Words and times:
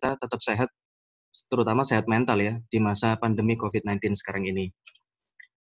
kita 0.00 0.16
tetap 0.16 0.40
sehat, 0.40 0.72
terutama 1.52 1.84
sehat 1.84 2.08
mental 2.08 2.40
ya, 2.40 2.56
di 2.72 2.80
masa 2.80 3.20
pandemi 3.20 3.52
COVID-19 3.60 4.16
sekarang 4.16 4.48
ini. 4.48 4.72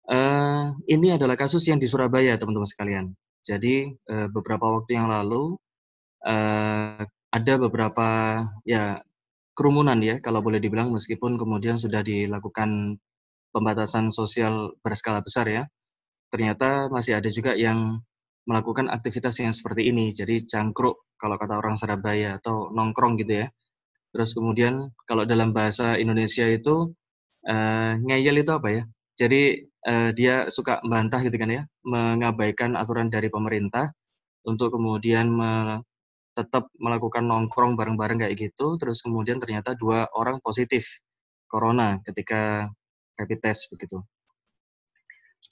Uh, 0.06 0.78
ini 0.86 1.18
adalah 1.18 1.34
kasus 1.34 1.66
yang 1.66 1.82
di 1.82 1.90
Surabaya, 1.90 2.38
teman-teman 2.38 2.70
sekalian. 2.70 3.06
Jadi 3.42 3.90
uh, 4.06 4.30
beberapa 4.30 4.70
waktu 4.70 5.02
yang 5.02 5.10
lalu 5.10 5.58
uh, 6.30 7.02
ada 7.10 7.54
beberapa 7.58 8.08
ya 8.70 9.02
kerumunan 9.58 9.98
ya, 9.98 10.22
kalau 10.22 10.46
boleh 10.46 10.62
dibilang 10.62 10.94
meskipun 10.94 11.42
kemudian 11.42 11.82
sudah 11.82 12.06
dilakukan 12.06 13.02
pembatasan 13.50 14.14
sosial 14.14 14.78
berskala 14.86 15.26
besar 15.26 15.50
ya, 15.50 15.66
ternyata 16.30 16.86
masih 16.94 17.18
ada 17.18 17.34
juga 17.34 17.58
yang 17.58 17.98
melakukan 18.46 18.94
aktivitas 18.94 19.42
yang 19.42 19.58
seperti 19.58 19.90
ini. 19.90 20.14
Jadi 20.14 20.46
cangkruk 20.46 21.18
kalau 21.18 21.34
kata 21.42 21.58
orang 21.58 21.82
Surabaya 21.82 22.38
atau 22.38 22.70
nongkrong 22.70 23.18
gitu 23.26 23.46
ya. 23.46 23.50
Terus 24.10 24.34
kemudian 24.34 24.90
kalau 25.06 25.24
dalam 25.26 25.54
bahasa 25.54 25.96
Indonesia 25.98 26.46
itu 26.50 26.94
uh, 27.46 27.94
ngeyel 28.02 28.42
itu 28.42 28.52
apa 28.52 28.68
ya? 28.74 28.84
Jadi 29.20 29.68
uh, 29.86 30.10
dia 30.16 30.48
suka 30.48 30.80
membantah 30.82 31.22
gitu 31.28 31.36
kan 31.36 31.52
ya, 31.52 31.64
mengabaikan 31.84 32.74
aturan 32.80 33.12
dari 33.12 33.28
pemerintah 33.28 33.92
untuk 34.48 34.74
kemudian 34.74 35.28
me 35.30 35.84
tetap 36.38 36.72
melakukan 36.80 37.28
nongkrong 37.28 37.76
bareng-bareng 37.76 38.24
kayak 38.24 38.36
gitu, 38.40 38.80
terus 38.80 39.04
kemudian 39.04 39.44
ternyata 39.44 39.76
dua 39.76 40.08
orang 40.16 40.40
positif 40.40 41.04
corona 41.52 42.00
ketika 42.06 42.72
rapid 43.20 43.40
test 43.44 43.68
begitu. 43.76 44.00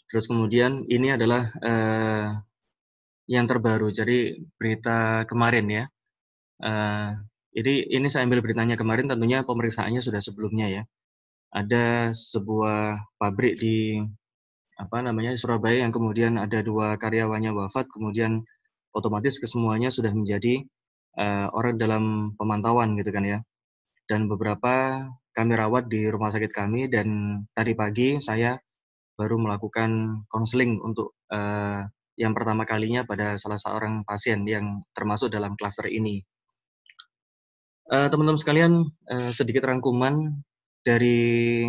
Terus 0.08 0.32
kemudian 0.32 0.88
ini 0.88 1.12
adalah 1.12 1.52
uh, 1.60 2.40
yang 3.28 3.44
terbaru, 3.44 3.92
jadi 3.92 4.40
berita 4.56 5.28
kemarin 5.28 5.68
ya. 5.68 5.86
Uh, 6.64 7.20
jadi 7.58 7.90
ini 7.90 8.06
saya 8.06 8.30
ambil 8.30 8.46
beritanya 8.46 8.78
kemarin, 8.78 9.10
tentunya 9.10 9.42
pemeriksaannya 9.42 9.98
sudah 10.06 10.22
sebelumnya 10.22 10.68
ya. 10.70 10.84
Ada 11.50 12.14
sebuah 12.14 13.02
pabrik 13.18 13.58
di 13.58 13.98
apa 14.78 15.02
namanya 15.02 15.34
di 15.34 15.40
Surabaya 15.42 15.82
yang 15.82 15.90
kemudian 15.90 16.38
ada 16.38 16.62
dua 16.62 17.02
karyawannya 17.02 17.50
wafat, 17.58 17.90
kemudian 17.90 18.46
otomatis 18.94 19.42
kesemuanya 19.42 19.90
sudah 19.90 20.14
menjadi 20.14 20.62
uh, 21.18 21.50
orang 21.58 21.82
dalam 21.82 22.04
pemantauan 22.38 22.94
gitu 22.94 23.10
kan 23.10 23.26
ya. 23.26 23.40
Dan 24.06 24.30
beberapa 24.30 25.10
kami 25.34 25.54
rawat 25.58 25.90
di 25.90 26.06
rumah 26.14 26.30
sakit 26.30 26.54
kami 26.54 26.94
dan 26.94 27.42
tadi 27.58 27.74
pagi 27.74 28.22
saya 28.22 28.54
baru 29.18 29.42
melakukan 29.42 30.22
konseling 30.30 30.78
untuk 30.78 31.18
uh, 31.34 31.82
yang 32.22 32.38
pertama 32.38 32.70
kalinya 32.70 33.02
pada 33.02 33.34
salah 33.42 33.58
seorang 33.58 34.06
pasien 34.06 34.46
yang 34.46 34.78
termasuk 34.94 35.34
dalam 35.34 35.58
klaster 35.58 35.90
ini. 35.90 36.22
Eh, 37.88 38.08
teman-teman 38.12 38.36
uh, 38.36 38.42
sekalian, 38.44 38.72
uh, 39.08 39.32
sedikit 39.32 39.64
rangkuman 39.64 40.44
dari 40.84 41.64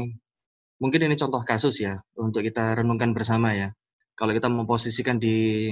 mungkin 0.83 1.07
ini 1.07 1.15
contoh 1.15 1.47
kasus 1.47 1.79
ya 1.79 1.95
untuk 2.19 2.43
kita 2.43 2.75
renungkan 2.75 3.15
bersama 3.15 3.55
ya. 3.55 3.71
Kalau 4.19 4.35
kita 4.35 4.51
memposisikan 4.51 5.23
di 5.23 5.71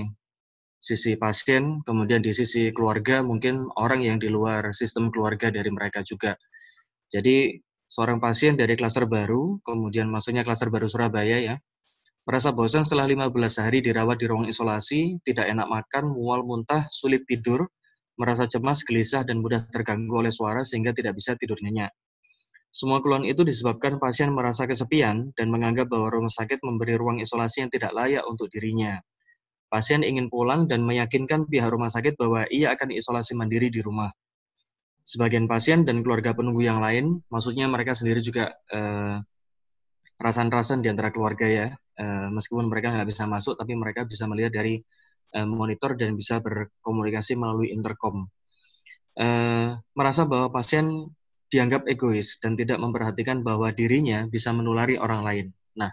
sisi 0.79 1.19
pasien, 1.19 1.83
kemudian 1.83 2.23
di 2.23 2.31
sisi 2.31 2.71
keluarga 2.71 3.27
mungkin 3.27 3.67
orang 3.75 4.07
yang 4.07 4.23
di 4.23 4.31
luar 4.31 4.71
sistem 4.71 5.11
keluarga 5.11 5.51
dari 5.51 5.67
mereka 5.75 6.07
juga. 6.07 6.39
Jadi 7.11 7.59
seorang 7.91 8.23
pasien 8.23 8.55
dari 8.55 8.79
klaster 8.79 9.11
baru, 9.11 9.59
kemudian 9.67 10.07
masuknya 10.07 10.47
klaster 10.47 10.71
baru 10.71 10.87
Surabaya 10.87 11.43
ya, 11.43 11.57
Merasa 12.27 12.51
bosan 12.51 12.83
setelah 12.83 13.07
15 13.07 13.63
hari 13.63 13.79
dirawat 13.87 14.19
di 14.19 14.27
ruang 14.27 14.51
isolasi, 14.51 15.23
tidak 15.23 15.47
enak 15.47 15.71
makan, 15.71 16.11
mual 16.11 16.43
muntah, 16.43 16.91
sulit 16.91 17.23
tidur, 17.23 17.71
merasa 18.17 18.49
cemas, 18.49 18.83
gelisah, 18.83 19.23
dan 19.23 19.41
mudah 19.41 19.69
terganggu 19.69 20.21
oleh 20.21 20.33
suara 20.33 20.65
sehingga 20.65 20.93
tidak 20.97 21.17
bisa 21.17 21.37
tidur 21.37 21.57
nyenyak. 21.61 21.93
Semua 22.73 23.01
keluhan 23.01 23.25
itu 23.25 23.41
disebabkan 23.41 23.97
pasien 23.97 24.33
merasa 24.37 24.69
kesepian 24.69 25.33
dan 25.33 25.49
menganggap 25.49 25.89
bahwa 25.89 26.13
rumah 26.13 26.33
sakit 26.33 26.61
memberi 26.61 27.01
ruang 27.01 27.21
isolasi 27.25 27.65
yang 27.65 27.71
tidak 27.73 27.93
layak 27.97 28.25
untuk 28.29 28.53
dirinya. 28.53 29.01
Pasien 29.73 30.05
ingin 30.05 30.29
pulang 30.29 30.69
dan 30.69 30.85
meyakinkan 30.85 31.49
pihak 31.49 31.73
rumah 31.73 31.89
sakit 31.89 32.21
bahwa 32.21 32.45
ia 32.53 32.77
akan 32.77 32.93
isolasi 32.93 33.33
mandiri 33.33 33.73
di 33.73 33.81
rumah. 33.81 34.13
Sebagian 35.07 35.49
pasien 35.49 35.89
dan 35.89 36.05
keluarga 36.05 36.37
penunggu 36.37 36.67
yang 36.67 36.83
lain, 36.83 37.25
maksudnya 37.33 37.65
mereka 37.71 37.97
sendiri 37.97 38.21
juga 38.21 38.53
eh, 38.69 39.17
rasan-rasan 40.21 40.81
di 40.81 40.89
antara 40.89 41.13
keluarga 41.13 41.47
ya, 41.47 41.67
uh, 42.01 42.29
meskipun 42.33 42.69
mereka 42.71 42.93
nggak 42.93 43.09
bisa 43.09 43.29
masuk, 43.29 43.55
tapi 43.59 43.77
mereka 43.77 44.09
bisa 44.09 44.25
melihat 44.25 44.53
dari 44.55 44.81
uh, 45.35 45.49
monitor 45.49 45.99
dan 45.99 46.15
bisa 46.15 46.39
berkomunikasi 46.39 47.35
melalui 47.35 47.73
intercom. 47.73 48.29
Uh, 49.17 49.81
merasa 49.97 50.29
bahwa 50.29 50.53
pasien 50.53 51.09
dianggap 51.49 51.87
egois 51.89 52.37
dan 52.43 52.59
tidak 52.59 52.77
memperhatikan 52.83 53.41
bahwa 53.41 53.71
dirinya 53.71 54.27
bisa 54.29 54.53
menulari 54.53 54.99
orang 54.99 55.23
lain. 55.25 55.47
Nah, 55.79 55.91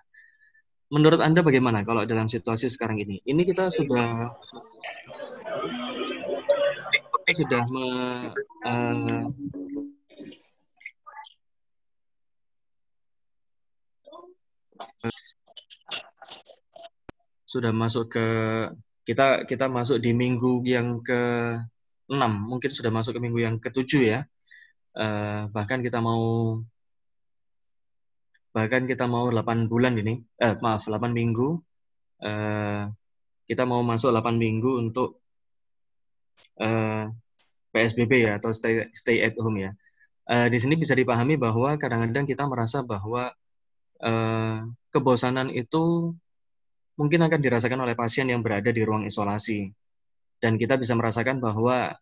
menurut 0.91 1.21
Anda 1.21 1.45
bagaimana 1.45 1.85
kalau 1.87 2.03
dalam 2.03 2.27
situasi 2.27 2.67
sekarang 2.67 2.99
ini? 2.99 3.21
Ini 3.23 3.41
kita 3.47 3.69
sudah 3.69 4.33
sudah 7.23 7.63
me, 7.65 7.87
uh, 8.67 9.23
sudah 17.47 17.71
masuk 17.71 18.17
ke 18.17 18.27
kita 19.07 19.43
kita 19.49 19.65
masuk 19.67 19.97
di 19.99 20.11
minggu 20.15 20.63
yang 20.63 21.03
ke 21.03 21.21
6 22.07 22.19
mungkin 22.51 22.71
sudah 22.71 22.91
masuk 22.91 23.17
ke 23.17 23.21
minggu 23.23 23.39
yang 23.43 23.55
ketujuh 23.59 24.01
ya. 24.03 24.19
Uh, 24.93 25.49
bahkan 25.55 25.81
kita 25.81 25.99
mau 25.99 26.21
bahkan 28.53 28.85
kita 28.85 29.05
mau 29.09 29.27
8 29.33 29.67
bulan 29.71 29.97
ini. 29.97 30.21
Eh, 30.39 30.55
maaf 30.61 30.85
8 30.85 31.11
minggu. 31.11 31.59
Uh, 32.23 32.87
kita 33.49 33.63
mau 33.67 33.81
masuk 33.83 34.13
8 34.15 34.39
minggu 34.39 34.79
untuk 34.79 35.19
eh, 36.61 37.11
PSBB 37.73 38.11
ya 38.29 38.31
atau 38.39 38.53
stay 38.53 38.87
stay 38.93 39.17
at 39.25 39.35
home 39.41 39.57
ya. 39.59 39.71
Uh, 40.23 40.47
di 40.47 40.55
sini 40.55 40.79
bisa 40.79 40.95
dipahami 40.95 41.35
bahwa 41.35 41.75
kadang-kadang 41.75 42.23
kita 42.23 42.47
merasa 42.47 42.79
bahwa 42.79 43.35
uh, 43.99 44.63
kebosanan 44.93 45.51
itu 45.51 46.15
mungkin 46.99 47.25
akan 47.25 47.39
dirasakan 47.41 47.79
oleh 47.83 47.97
pasien 47.97 48.29
yang 48.29 48.45
berada 48.45 48.69
di 48.69 48.81
ruang 48.85 49.05
isolasi. 49.07 49.69
Dan 50.37 50.59
kita 50.59 50.75
bisa 50.75 50.93
merasakan 50.93 51.39
bahwa 51.39 51.95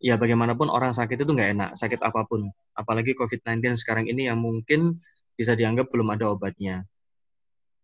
ya 0.00 0.16
bagaimanapun 0.16 0.72
orang 0.72 0.92
sakit 0.96 1.20
itu 1.20 1.30
nggak 1.30 1.50
enak, 1.54 1.70
sakit 1.76 2.00
apa 2.02 2.24
pun. 2.26 2.48
Apalagi 2.74 3.14
COVID-19 3.14 3.76
sekarang 3.78 4.04
ini 4.10 4.26
yang 4.26 4.40
mungkin 4.40 4.92
bisa 5.36 5.54
dianggap 5.54 5.90
belum 5.90 6.14
ada 6.14 6.32
obatnya. 6.32 6.86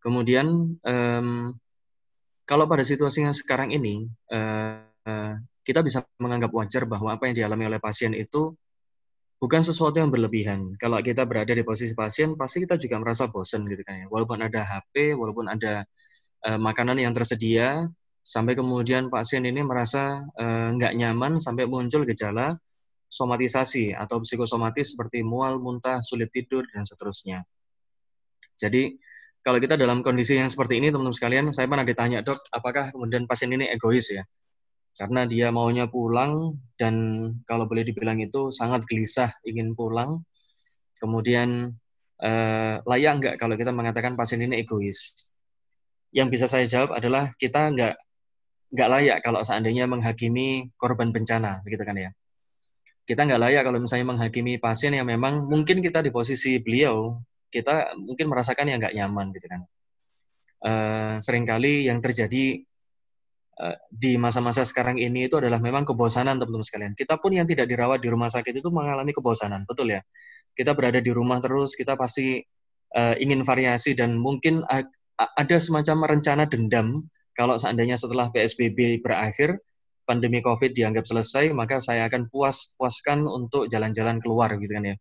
Kemudian 0.01 0.81
um, 0.81 1.29
kalau 2.49 2.65
pada 2.67 2.83
situasi 2.83 3.23
yang 3.29 3.37
sekarang 3.37 3.71
ini, 3.71 4.09
uh, 4.33 4.83
kita 5.63 5.85
bisa 5.85 6.03
menganggap 6.19 6.51
wajar 6.51 6.83
bahwa 6.89 7.15
apa 7.15 7.29
yang 7.29 7.37
dialami 7.37 7.69
oleh 7.69 7.81
pasien 7.81 8.17
itu 8.17 8.57
bukan 9.41 9.63
sesuatu 9.65 9.97
yang 10.01 10.13
berlebihan. 10.13 10.77
Kalau 10.77 11.01
kita 11.01 11.25
berada 11.25 11.53
di 11.53 11.65
posisi 11.65 11.97
pasien, 11.97 12.37
pasti 12.37 12.65
kita 12.65 12.77
juga 12.81 13.01
merasa 13.01 13.29
bosan 13.29 13.65
gitu 13.69 13.81
kan 13.85 14.05
ya. 14.05 14.07
Walaupun 14.09 14.41
ada 14.41 14.61
HP, 14.67 15.17
walaupun 15.17 15.49
ada 15.49 15.85
uh, 16.47 16.61
makanan 16.61 17.01
yang 17.01 17.13
tersedia 17.17 17.89
sampai 18.21 18.55
kemudian 18.55 19.09
pasien 19.09 19.43
ini 19.43 19.65
merasa 19.65 20.23
uh, 20.37 20.69
nggak 20.77 20.93
nyaman 20.97 21.41
sampai 21.41 21.67
muncul 21.67 22.05
gejala 22.05 22.61
somatisasi 23.11 23.91
atau 23.93 24.23
psikosomatis 24.23 24.95
seperti 24.95 25.27
mual, 25.27 25.59
muntah, 25.59 25.99
sulit 26.01 26.31
tidur 26.31 26.63
dan 26.71 26.87
seterusnya. 26.87 27.43
Jadi 28.55 28.95
kalau 29.43 29.59
kita 29.59 29.75
dalam 29.75 30.05
kondisi 30.05 30.39
yang 30.39 30.53
seperti 30.53 30.79
ini 30.79 30.95
teman-teman 30.95 31.17
sekalian, 31.17 31.45
saya 31.51 31.67
pernah 31.67 31.83
ditanya 31.83 32.23
dok, 32.23 32.39
apakah 32.55 32.95
kemudian 32.95 33.27
pasien 33.27 33.51
ini 33.51 33.67
egois 33.73 34.15
ya? 34.15 34.23
Karena 34.95 35.25
dia 35.25 35.49
maunya 35.51 35.89
pulang 35.89 36.61
dan 36.77 36.95
kalau 37.49 37.65
boleh 37.65 37.83
dibilang 37.83 38.21
itu 38.21 38.53
sangat 38.53 38.85
gelisah 38.87 39.33
ingin 39.49 39.73
pulang. 39.73 40.23
Kemudian 41.01 41.73
eh, 42.21 42.75
layak 42.85 43.13
nggak 43.17 43.35
kalau 43.41 43.57
kita 43.57 43.73
mengatakan 43.73 44.13
pasien 44.13 44.45
ini 44.45 44.61
egois? 44.61 45.33
Yang 46.11 46.29
bisa 46.29 46.51
saya 46.51 46.67
jawab 46.67 46.99
adalah 46.99 47.31
kita 47.39 47.71
nggak 47.71 47.95
nggak 48.71 48.89
layak 48.89 49.19
kalau 49.23 49.43
seandainya 49.43 49.87
menghakimi 49.91 50.71
korban 50.79 51.11
bencana, 51.11 51.63
begitu 51.67 51.83
kan 51.83 51.97
ya. 51.99 52.11
Kita 53.03 53.27
nggak 53.27 53.41
layak 53.43 53.63
kalau 53.67 53.79
misalnya 53.83 54.07
menghakimi 54.15 54.63
pasien 54.63 54.95
yang 54.95 55.07
memang 55.07 55.51
mungkin 55.51 55.83
kita 55.83 55.99
di 55.99 56.15
posisi 56.15 56.63
beliau, 56.63 57.19
kita 57.51 57.99
mungkin 57.99 58.31
merasakan 58.31 58.71
yang 58.71 58.79
nggak 58.79 58.95
nyaman, 58.95 59.35
gitu 59.35 59.47
kan. 59.51 59.61
Uh, 60.61 61.15
sering 61.19 61.49
kali 61.49 61.89
yang 61.91 61.99
terjadi 61.99 62.63
uh, 63.59 63.75
di 63.91 64.15
masa-masa 64.21 64.63
sekarang 64.63 65.01
ini 65.01 65.27
itu 65.27 65.41
adalah 65.41 65.59
memang 65.59 65.83
kebosanan 65.83 66.39
teman-teman 66.39 66.63
sekalian. 66.63 66.93
Kita 66.95 67.19
pun 67.19 67.35
yang 67.35 67.51
tidak 67.51 67.67
dirawat 67.67 67.99
di 67.99 68.07
rumah 68.13 68.31
sakit 68.31 68.55
itu 68.55 68.71
mengalami 68.71 69.11
kebosanan, 69.11 69.67
betul 69.67 69.91
ya. 69.91 70.03
Kita 70.55 70.79
berada 70.79 71.03
di 71.03 71.11
rumah 71.11 71.43
terus, 71.43 71.75
kita 71.75 71.99
pasti 71.99 72.39
uh, 72.95 73.15
ingin 73.19 73.43
variasi 73.43 73.99
dan 73.99 74.15
mungkin 74.15 74.63
ada 75.37 75.57
semacam 75.61 76.17
rencana 76.17 76.49
dendam 76.49 77.05
kalau 77.37 77.57
seandainya 77.57 77.97
setelah 77.97 78.29
PSBB 78.29 79.01
berakhir, 79.01 79.61
pandemi 80.05 80.43
COVID 80.43 80.75
dianggap 80.75 81.07
selesai, 81.07 81.55
maka 81.55 81.79
saya 81.79 82.11
akan 82.11 82.27
puas 82.29 82.75
puaskan 82.75 83.25
untuk 83.25 83.71
jalan-jalan 83.71 84.19
keluar 84.19 84.51
gitu 84.59 84.69
kan 84.69 84.85
ya. 84.93 84.97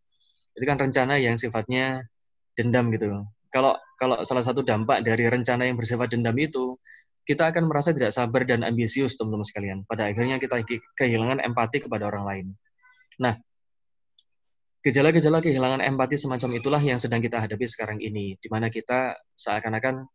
Itu 0.53 0.65
kan 0.69 0.77
rencana 0.77 1.17
yang 1.17 1.35
sifatnya 1.35 2.05
dendam 2.53 2.93
gitu. 2.93 3.25
Kalau 3.49 3.73
kalau 3.97 4.21
salah 4.21 4.45
satu 4.45 4.61
dampak 4.61 5.01
dari 5.01 5.25
rencana 5.25 5.65
yang 5.65 5.75
bersifat 5.75 6.13
dendam 6.13 6.37
itu, 6.37 6.77
kita 7.25 7.49
akan 7.49 7.65
merasa 7.65 7.91
tidak 7.91 8.13
sabar 8.13 8.45
dan 8.45 8.61
ambisius 8.61 9.17
teman-teman 9.17 9.45
sekalian. 9.45 9.77
Pada 9.89 10.05
akhirnya 10.07 10.37
kita 10.37 10.61
kehilangan 10.95 11.41
empati 11.41 11.83
kepada 11.89 12.07
orang 12.07 12.23
lain. 12.25 12.45
Nah, 13.19 13.35
gejala-gejala 14.89 15.37
kehilangan 15.45 15.85
empati 15.85 16.17
semacam 16.17 16.49
itulah 16.57 16.81
yang 16.81 16.97
sedang 16.97 17.21
kita 17.21 17.37
hadapi 17.37 17.65
sekarang 17.69 18.01
ini, 18.01 18.33
di 18.41 18.47
mana 18.49 18.73
kita 18.73 19.13
seakan-akan 19.37 20.09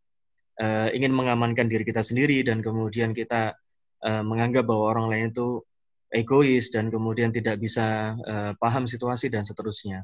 uh, 0.59 0.89
ingin 0.91 1.15
mengamankan 1.15 1.71
diri 1.71 1.87
kita 1.87 2.03
sendiri 2.03 2.43
dan 2.43 2.59
kemudian 2.59 3.15
kita 3.15 3.55
uh, 4.03 4.23
menganggap 4.27 4.67
bahwa 4.67 4.91
orang 4.91 5.07
lain 5.15 5.31
itu 5.31 5.63
egois 6.11 6.75
dan 6.75 6.91
kemudian 6.91 7.31
tidak 7.31 7.55
bisa 7.55 8.19
uh, 8.19 8.51
paham 8.59 8.83
situasi 8.83 9.31
dan 9.31 9.47
seterusnya. 9.47 10.03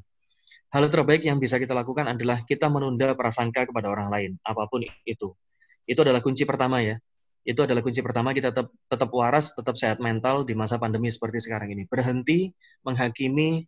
Hal 0.71 0.87
terbaik 0.87 1.27
yang 1.27 1.35
bisa 1.35 1.59
kita 1.59 1.75
lakukan 1.75 2.07
adalah 2.07 2.47
kita 2.47 2.71
menunda 2.71 3.11
prasangka 3.11 3.67
kepada 3.67 3.91
orang 3.91 4.07
lain, 4.07 4.31
apa 4.39 4.71
pun 4.71 4.87
itu. 5.03 5.35
Itu 5.83 5.99
adalah 6.07 6.23
kunci 6.23 6.47
pertama 6.47 6.79
ya. 6.79 6.95
Itu 7.43 7.67
adalah 7.67 7.83
kunci 7.83 7.99
pertama 7.99 8.31
kita 8.31 8.55
tetap 8.55 8.71
tetap 8.87 9.09
waras, 9.11 9.51
tetap 9.51 9.75
sehat 9.75 9.99
mental 9.99 10.47
di 10.47 10.55
masa 10.55 10.79
pandemi 10.79 11.11
seperti 11.11 11.43
sekarang 11.43 11.75
ini. 11.75 11.83
Berhenti 11.91 12.55
menghakimi 12.87 13.67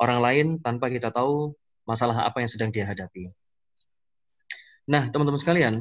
orang 0.00 0.18
lain 0.22 0.46
tanpa 0.60 0.90
kita 0.90 1.10
tahu 1.10 1.54
masalah 1.84 2.24
apa 2.26 2.40
yang 2.40 2.50
sedang 2.50 2.70
dia 2.72 2.88
hadapi. 2.88 3.30
Nah, 4.88 5.08
teman-teman 5.08 5.40
sekalian, 5.40 5.74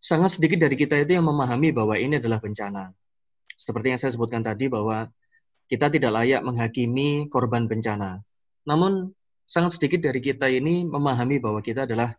sangat 0.00 0.40
sedikit 0.40 0.66
dari 0.66 0.74
kita 0.74 0.98
itu 0.98 1.14
yang 1.18 1.26
memahami 1.26 1.70
bahwa 1.70 1.94
ini 1.94 2.18
adalah 2.18 2.42
bencana. 2.42 2.90
Seperti 3.54 3.92
yang 3.92 4.00
saya 4.00 4.10
sebutkan 4.16 4.40
tadi 4.40 4.66
bahwa 4.66 5.06
kita 5.70 5.92
tidak 5.92 6.10
layak 6.10 6.42
menghakimi 6.42 7.30
korban 7.30 7.70
bencana. 7.70 8.18
Namun 8.66 9.14
sangat 9.46 9.78
sedikit 9.78 10.10
dari 10.10 10.18
kita 10.18 10.50
ini 10.50 10.82
memahami 10.82 11.38
bahwa 11.38 11.62
kita 11.62 11.86
adalah 11.86 12.16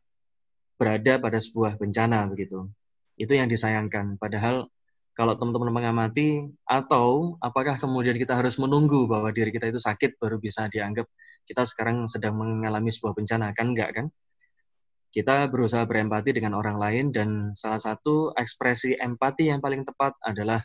berada 0.80 1.20
pada 1.20 1.42
sebuah 1.42 1.76
bencana 1.76 2.30
begitu. 2.32 2.72
Itu 3.20 3.36
yang 3.36 3.52
disayangkan. 3.52 4.16
Padahal 4.16 4.72
kalau 5.12 5.36
teman-teman 5.36 5.72
mengamati 5.76 6.48
atau 6.64 7.36
apakah 7.44 7.76
kemudian 7.76 8.16
kita 8.16 8.36
harus 8.38 8.56
menunggu 8.56 9.06
bahwa 9.06 9.30
diri 9.36 9.52
kita 9.52 9.68
itu 9.68 9.80
sakit 9.80 10.16
baru 10.18 10.40
bisa 10.40 10.72
dianggap 10.72 11.08
kita 11.44 11.68
sekarang 11.68 12.08
sedang 12.08 12.40
mengalami 12.40 12.90
sebuah 12.90 13.14
bencana 13.18 13.52
kan 13.52 13.76
enggak 13.76 13.92
kan? 13.92 14.08
kita 15.12 15.52
berusaha 15.52 15.84
berempati 15.84 16.32
dengan 16.32 16.56
orang 16.56 16.80
lain 16.80 17.06
dan 17.12 17.52
salah 17.52 17.84
satu 17.84 18.32
ekspresi 18.32 18.96
empati 18.96 19.52
yang 19.52 19.60
paling 19.60 19.84
tepat 19.84 20.16
adalah 20.24 20.64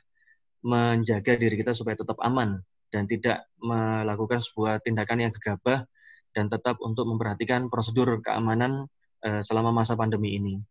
menjaga 0.63 1.35
diri 1.35 1.59
kita 1.59 1.75
supaya 1.75 1.99
tetap 1.99 2.15
aman 2.23 2.63
dan 2.95 3.11
tidak 3.11 3.51
melakukan 3.59 4.39
sebuah 4.39 4.79
tindakan 4.87 5.27
yang 5.27 5.33
gegabah 5.35 5.83
dan 6.31 6.47
tetap 6.47 6.79
untuk 6.79 7.11
memperhatikan 7.11 7.67
prosedur 7.67 8.23
keamanan 8.23 8.87
eh, 9.27 9.43
selama 9.43 9.75
masa 9.75 9.99
pandemi 9.99 10.39
ini. 10.39 10.63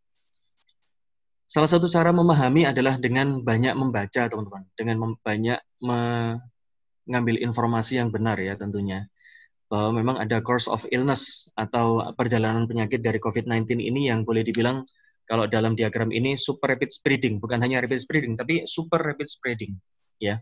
Salah 1.45 1.69
satu 1.69 1.85
cara 1.85 2.09
memahami 2.09 2.65
adalah 2.65 2.97
dengan 2.97 3.41
banyak 3.45 3.77
membaca, 3.77 4.25
teman-teman, 4.25 4.65
dengan 4.73 5.13
banyak 5.21 5.59
mengambil 5.79 7.35
informasi 7.37 8.01
yang 8.01 8.09
benar 8.09 8.41
ya 8.41 8.57
tentunya 8.57 9.05
bahwa 9.65 9.97
memang 9.97 10.15
ada 10.21 10.41
course 10.45 10.69
of 10.69 10.85
illness 10.93 11.49
atau 11.57 12.01
perjalanan 12.13 12.69
penyakit 12.69 13.01
dari 13.01 13.17
COVID-19 13.17 13.81
ini 13.81 14.13
yang 14.13 14.21
boleh 14.21 14.45
dibilang 14.45 14.85
kalau 15.25 15.49
dalam 15.49 15.73
diagram 15.73 16.13
ini 16.13 16.37
super 16.37 16.77
rapid 16.77 16.93
spreading, 16.93 17.41
bukan 17.41 17.57
hanya 17.57 17.81
rapid 17.81 17.97
spreading, 17.97 18.37
tapi 18.37 18.61
super 18.69 19.01
rapid 19.01 19.25
spreading, 19.25 19.73
ya. 20.21 20.37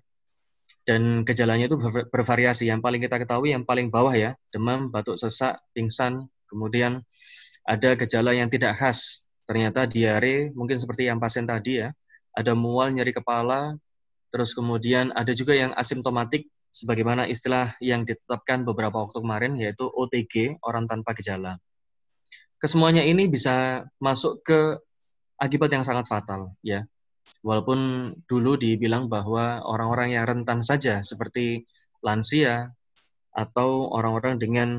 Dan 0.83 1.23
gejalanya 1.23 1.71
itu 1.71 1.79
bervariasi. 2.11 2.67
Yang 2.67 2.83
paling 2.83 3.00
kita 3.00 3.15
ketahui 3.15 3.55
yang 3.55 3.63
paling 3.63 3.88
bawah 3.88 4.11
ya, 4.11 4.35
demam, 4.51 4.91
batuk 4.91 5.15
sesak, 5.15 5.55
pingsan, 5.71 6.27
kemudian 6.51 7.00
ada 7.63 7.95
gejala 7.95 8.35
yang 8.35 8.51
tidak 8.51 8.75
khas. 8.75 9.23
Ternyata 9.44 9.86
diare, 9.86 10.50
mungkin 10.56 10.80
seperti 10.80 11.12
yang 11.12 11.19
pasien 11.19 11.44
tadi 11.44 11.84
ya, 11.84 11.92
ada 12.34 12.56
mual, 12.56 12.95
nyeri 12.95 13.12
kepala, 13.12 13.75
terus 14.31 14.56
kemudian 14.56 15.12
ada 15.13 15.36
juga 15.36 15.54
yang 15.54 15.75
asimptomatik, 15.75 16.48
sebagaimana 16.74 17.30
istilah 17.30 17.78
yang 17.78 18.01
ditetapkan 18.01 18.66
beberapa 18.66 18.98
waktu 19.06 19.22
kemarin 19.22 19.54
yaitu 19.60 19.86
OTG, 19.86 20.57
orang 20.66 20.90
tanpa 20.90 21.13
gejala. 21.13 21.62
Kesemuanya 22.57 23.06
ini 23.06 23.30
bisa 23.30 23.86
masuk 24.01 24.42
ke 24.42 24.80
akibat 25.38 25.69
yang 25.69 25.86
sangat 25.86 26.07
fatal 26.10 26.56
ya. 26.66 26.88
Walaupun 27.44 28.12
dulu 28.24 28.56
dibilang 28.56 29.12
bahwa 29.12 29.60
orang-orang 29.68 30.16
yang 30.16 30.24
rentan 30.24 30.63
saja 30.63 31.04
seperti 31.04 31.68
lansia 32.00 32.72
atau 33.36 33.92
orang-orang 33.92 34.39
dengan 34.39 34.69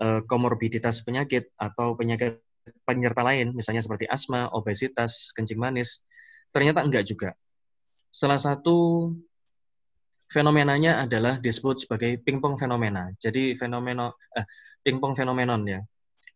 uh, 0.00 0.20
komorbiditas 0.24 1.04
penyakit 1.04 1.52
atau 1.60 1.96
penyakit 1.96 2.40
penyerta 2.84 3.22
lain 3.24 3.54
misalnya 3.54 3.82
seperti 3.84 4.04
asma, 4.08 4.50
obesitas, 4.52 5.32
kencing 5.36 5.58
manis, 5.60 6.04
ternyata 6.52 6.84
enggak 6.84 7.04
juga. 7.04 7.30
Salah 8.08 8.40
satu 8.40 9.10
fenomenanya 10.28 11.04
adalah 11.04 11.40
disebut 11.40 11.88
sebagai 11.88 12.20
pingpong 12.20 12.60
fenomena. 12.60 13.08
Jadi 13.16 13.56
fenomena 13.56 14.12
eh, 14.36 14.46
pingpong 14.84 15.16
fenomenon 15.16 15.62
ya. 15.64 15.80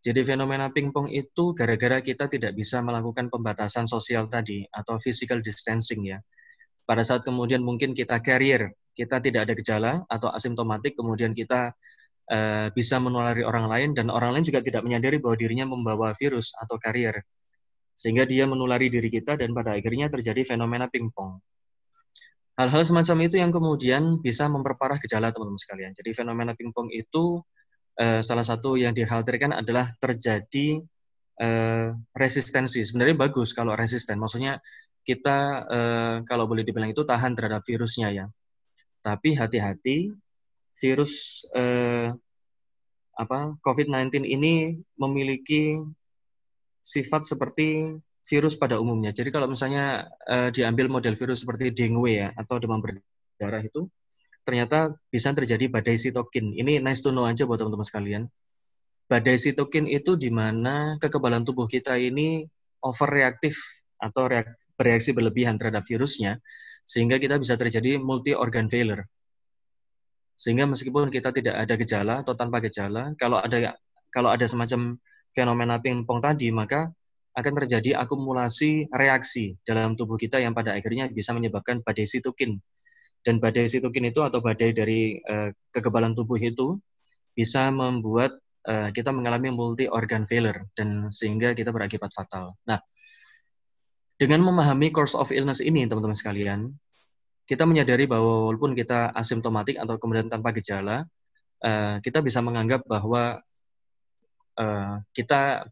Jadi 0.03 0.27
fenomena 0.27 0.67
pingpong 0.67 1.15
itu 1.15 1.55
gara-gara 1.55 2.03
kita 2.03 2.27
tidak 2.27 2.59
bisa 2.59 2.83
melakukan 2.83 3.31
pembatasan 3.31 3.87
sosial 3.87 4.27
tadi 4.27 4.67
atau 4.67 4.99
physical 4.99 5.39
distancing 5.39 6.03
ya. 6.03 6.19
Pada 6.83 7.07
saat 7.07 7.23
kemudian 7.23 7.63
mungkin 7.63 7.95
kita 7.95 8.19
carrier, 8.19 8.75
kita 8.99 9.23
tidak 9.23 9.47
ada 9.47 9.55
gejala 9.55 9.93
atau 10.11 10.35
asimptomatik, 10.35 10.99
kemudian 10.99 11.31
kita 11.31 11.71
uh, 12.31 12.69
bisa 12.71 13.03
menulari 13.03 13.43
orang 13.43 13.67
lain 13.67 13.89
dan 13.97 14.13
orang 14.13 14.37
lain 14.37 14.45
juga 14.47 14.63
tidak 14.63 14.87
menyadari 14.87 15.19
bahwa 15.19 15.35
dirinya 15.35 15.67
membawa 15.67 16.15
virus 16.15 16.55
atau 16.55 16.79
carrier. 16.79 17.25
Sehingga 17.99 18.27
dia 18.27 18.47
menulari 18.47 18.91
diri 18.91 19.09
kita 19.11 19.35
dan 19.39 19.55
pada 19.57 19.75
akhirnya 19.75 20.11
terjadi 20.11 20.55
fenomena 20.55 20.87
pingpong. 20.87 21.39
Hal-hal 22.53 22.85
semacam 22.85 23.17
itu 23.25 23.41
yang 23.41 23.49
kemudian 23.49 24.21
bisa 24.21 24.45
memperparah 24.45 25.01
gejala 25.01 25.33
teman-teman 25.33 25.57
sekalian. 25.57 25.93
Jadi 25.97 26.13
fenomena 26.13 26.53
pingpong 26.53 26.93
itu 26.93 27.41
eh, 27.97 28.21
salah 28.21 28.45
satu 28.45 28.77
yang 28.77 28.93
dikhawatirkan 28.93 29.57
adalah 29.57 29.97
terjadi 29.97 30.85
eh, 31.41 31.89
resistensi. 32.13 32.85
Sebenarnya 32.85 33.17
bagus 33.17 33.57
kalau 33.57 33.73
resisten. 33.73 34.21
Maksudnya 34.21 34.61
kita 35.01 35.39
eh, 35.65 36.17
kalau 36.29 36.45
boleh 36.45 36.61
dibilang 36.61 36.93
itu 36.93 37.09
tahan 37.09 37.33
terhadap 37.33 37.65
virusnya 37.65 38.13
ya. 38.13 38.27
Tapi 39.01 39.33
hati-hati 39.33 40.13
virus 40.81 41.45
eh, 41.53 42.11
apa 43.13 43.55
COVID-19 43.61 44.25
ini 44.25 44.81
memiliki 44.97 45.79
sifat 46.83 47.23
seperti 47.29 47.97
virus 48.27 48.55
pada 48.59 48.79
umumnya. 48.79 49.11
Jadi 49.11 49.35
kalau 49.35 49.51
misalnya 49.51 50.07
uh, 50.27 50.51
diambil 50.55 50.87
model 50.87 51.15
virus 51.19 51.43
seperti 51.43 51.75
dengue 51.75 52.23
ya 52.23 52.29
atau 52.39 52.59
demam 52.59 52.79
berdarah 52.79 53.63
itu 53.63 53.91
ternyata 54.43 54.95
bisa 55.11 55.31
terjadi 55.31 55.71
badai 55.71 55.99
sitokin. 55.99 56.55
Ini 56.55 56.83
nice 56.83 57.03
to 57.03 57.15
know 57.15 57.27
aja 57.27 57.47
buat 57.47 57.63
teman-teman 57.63 57.87
sekalian. 57.87 58.23
Badai 59.07 59.39
sitokin 59.39 59.87
itu 59.87 60.19
di 60.19 60.31
mana 60.31 60.99
kekebalan 60.99 61.47
tubuh 61.47 61.67
kita 61.71 61.95
ini 61.99 62.47
overreaktif 62.83 63.59
atau 64.03 64.27
bereaksi 64.75 65.15
berlebihan 65.15 65.55
terhadap 65.55 65.87
virusnya 65.87 66.43
sehingga 66.83 67.23
kita 67.23 67.39
bisa 67.39 67.55
terjadi 67.55 68.03
multi 68.03 68.35
organ 68.35 68.67
failure. 68.67 69.07
Sehingga 70.43 70.67
meskipun 70.67 71.07
kita 71.15 71.31
tidak 71.31 71.55
ada 71.55 71.75
gejala 71.79 72.15
atau 72.27 72.35
tanpa 72.35 72.59
gejala, 72.59 73.15
kalau 73.15 73.39
ada 73.39 73.79
kalau 74.11 74.35
ada 74.35 74.43
semacam 74.43 74.99
fenomena 75.31 75.79
pingpong 75.79 76.19
tadi, 76.19 76.51
maka 76.51 76.91
akan 77.39 77.53
terjadi 77.63 77.95
akumulasi 78.03 78.91
reaksi 78.91 79.55
dalam 79.63 79.95
tubuh 79.95 80.19
kita 80.19 80.43
yang 80.43 80.51
pada 80.51 80.75
akhirnya 80.75 81.07
bisa 81.15 81.31
menyebabkan 81.31 81.79
badai 81.87 82.11
sitokin. 82.11 82.59
Dan 83.23 83.39
badai 83.39 83.71
sitokin 83.71 84.11
itu 84.11 84.19
atau 84.19 84.43
badai 84.43 84.75
dari 84.75 85.23
uh, 85.23 85.55
kekebalan 85.71 86.11
tubuh 86.19 86.43
itu 86.43 86.75
bisa 87.39 87.71
membuat 87.71 88.35
uh, 88.67 88.91
kita 88.91 89.15
mengalami 89.15 89.55
multi 89.55 89.87
organ 89.87 90.27
failure 90.27 90.67
dan 90.75 91.07
sehingga 91.15 91.55
kita 91.55 91.71
berakibat 91.71 92.11
fatal. 92.11 92.59
Nah, 92.67 92.83
dengan 94.19 94.43
memahami 94.43 94.91
course 94.91 95.15
of 95.15 95.31
illness 95.31 95.63
ini 95.63 95.87
teman-teman 95.87 96.19
sekalian, 96.19 96.75
kita 97.53 97.69
menyadari 97.69 98.09
bahwa 98.09 98.49
walaupun 98.49 98.73
kita 98.73 99.13
asimptomatik 99.13 99.77
atau 99.77 100.01
kemudian 100.01 100.33
tanpa 100.33 100.57
gejala, 100.57 101.05
uh, 101.61 102.01
kita 102.01 102.25
bisa 102.25 102.41
menganggap 102.41 102.89
bahwa 102.89 103.45
uh, 104.57 105.05
kita 105.13 105.69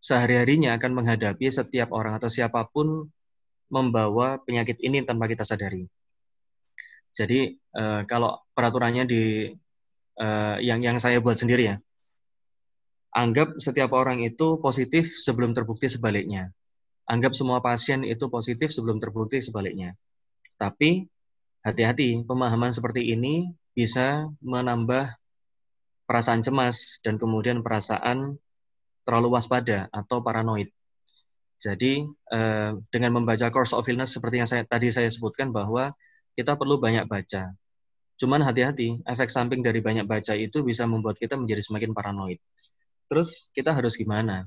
sehari-harinya 0.00 0.72
akan 0.80 0.96
menghadapi 0.96 1.52
setiap 1.52 1.92
orang 1.92 2.16
atau 2.16 2.32
siapa 2.32 2.64
pun 2.72 3.12
membawa 3.68 4.40
penyakit 4.40 4.80
ini 4.80 5.04
tanpa 5.04 5.28
kita 5.28 5.44
sadari. 5.44 5.84
Jadi 7.12 7.60
uh, 7.76 8.08
kalau 8.08 8.40
peraturannya 8.56 9.04
di 9.04 9.24
yang 10.60 10.84
yang 10.84 11.00
saya 11.00 11.16
buat 11.16 11.40
sendiri 11.40 11.64
ya, 11.64 11.76
anggap 13.16 13.56
setiap 13.56 13.88
orang 13.96 14.20
itu 14.20 14.60
positif 14.60 15.08
sebelum 15.08 15.56
terbukti 15.56 15.88
sebaliknya. 15.88 16.52
Anggap 17.08 17.32
semua 17.32 17.64
pasien 17.64 18.04
itu 18.04 18.28
positif 18.28 18.68
sebelum 18.68 19.00
terbukti 19.00 19.40
sebaliknya. 19.40 19.96
Tapi 20.60 21.08
hati-hati, 21.64 22.20
pemahaman 22.28 22.68
seperti 22.68 23.16
ini 23.16 23.48
bisa 23.72 24.28
menambah 24.44 25.16
perasaan 26.04 26.44
cemas 26.44 27.00
dan 27.00 27.16
kemudian 27.16 27.64
perasaan 27.64 28.36
terlalu 29.08 29.40
waspada 29.40 29.88
atau 29.88 30.20
paranoid. 30.20 30.68
Jadi 31.56 32.04
eh, 32.08 32.72
dengan 32.92 33.20
membaca 33.20 33.48
Course 33.48 33.72
of 33.72 33.88
Illness 33.88 34.12
seperti 34.12 34.36
yang 34.44 34.48
saya 34.48 34.68
tadi 34.68 34.92
saya 34.92 35.08
sebutkan 35.08 35.48
bahwa 35.48 35.96
kita 36.36 36.60
perlu 36.60 36.76
banyak 36.76 37.08
baca. 37.08 37.56
Cuman 38.20 38.44
hati-hati, 38.44 39.00
efek 39.08 39.32
samping 39.32 39.64
dari 39.64 39.80
banyak 39.80 40.04
baca 40.04 40.36
itu 40.36 40.60
bisa 40.60 40.84
membuat 40.84 41.16
kita 41.16 41.40
menjadi 41.40 41.64
semakin 41.64 41.96
paranoid. 41.96 42.36
Terus 43.08 43.48
kita 43.56 43.72
harus 43.72 43.96
gimana? 43.96 44.44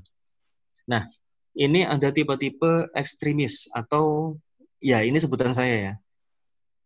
Nah, 0.86 1.10
ini 1.58 1.82
ada 1.82 2.14
tipe-tipe 2.14 2.90
ekstremis 2.94 3.66
atau 3.74 4.38
ya 4.78 5.02
ini 5.02 5.18
sebutan 5.18 5.50
saya 5.50 5.74
ya 5.74 5.94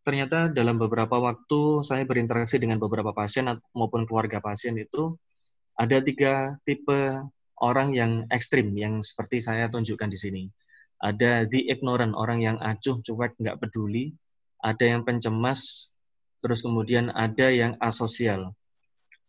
ternyata 0.09 0.49
dalam 0.49 0.81
beberapa 0.81 1.21
waktu 1.21 1.85
saya 1.85 2.09
berinteraksi 2.09 2.57
dengan 2.57 2.81
beberapa 2.81 3.13
pasien 3.13 3.45
maupun 3.77 4.09
keluarga 4.09 4.41
pasien 4.41 4.73
itu 4.81 5.13
ada 5.77 6.01
tiga 6.01 6.57
tipe 6.65 7.29
orang 7.61 7.93
yang 7.93 8.25
ekstrim 8.33 8.73
yang 8.73 9.05
seperti 9.05 9.45
saya 9.45 9.69
tunjukkan 9.69 10.09
di 10.09 10.17
sini. 10.17 10.43
Ada 10.99 11.45
the 11.45 11.69
ignorant, 11.69 12.17
orang 12.17 12.41
yang 12.41 12.57
acuh, 12.57 13.05
cuek, 13.05 13.37
nggak 13.37 13.61
peduli. 13.61 14.17
Ada 14.65 14.97
yang 14.97 15.05
pencemas, 15.05 15.93
terus 16.41 16.65
kemudian 16.65 17.13
ada 17.13 17.53
yang 17.53 17.77
asosial. 17.79 18.57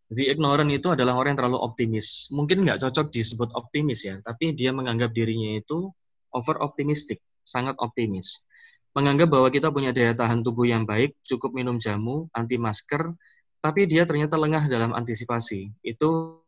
The 0.09 0.31
ignorant 0.31 0.73
itu 0.73 0.95
adalah 0.95 1.13
orang 1.19 1.35
yang 1.35 1.45
terlalu 1.45 1.59
optimis. 1.61 2.31
Mungkin 2.33 2.65
nggak 2.65 2.81
cocok 2.81 3.13
disebut 3.13 3.53
optimis 3.53 4.07
ya, 4.07 4.17
tapi 4.25 4.55
dia 4.57 4.73
menganggap 4.73 5.13
dirinya 5.13 5.59
itu 5.59 5.91
over 6.33 6.57
optimistic, 6.63 7.21
sangat 7.45 7.77
optimis 7.77 8.48
menganggap 8.93 9.29
bahwa 9.29 9.49
kita 9.53 9.69
punya 9.69 9.93
daya 9.93 10.17
tahan 10.17 10.41
tubuh 10.41 10.65
yang 10.65 10.83
baik, 10.83 11.13
cukup 11.21 11.53
minum 11.53 11.77
jamu, 11.77 12.25
anti 12.33 12.57
masker, 12.57 13.13
tapi 13.61 13.85
dia 13.85 14.07
ternyata 14.07 14.39
lengah 14.39 14.65
dalam 14.65 14.95
antisipasi. 14.95 15.69
Itu 15.85 16.41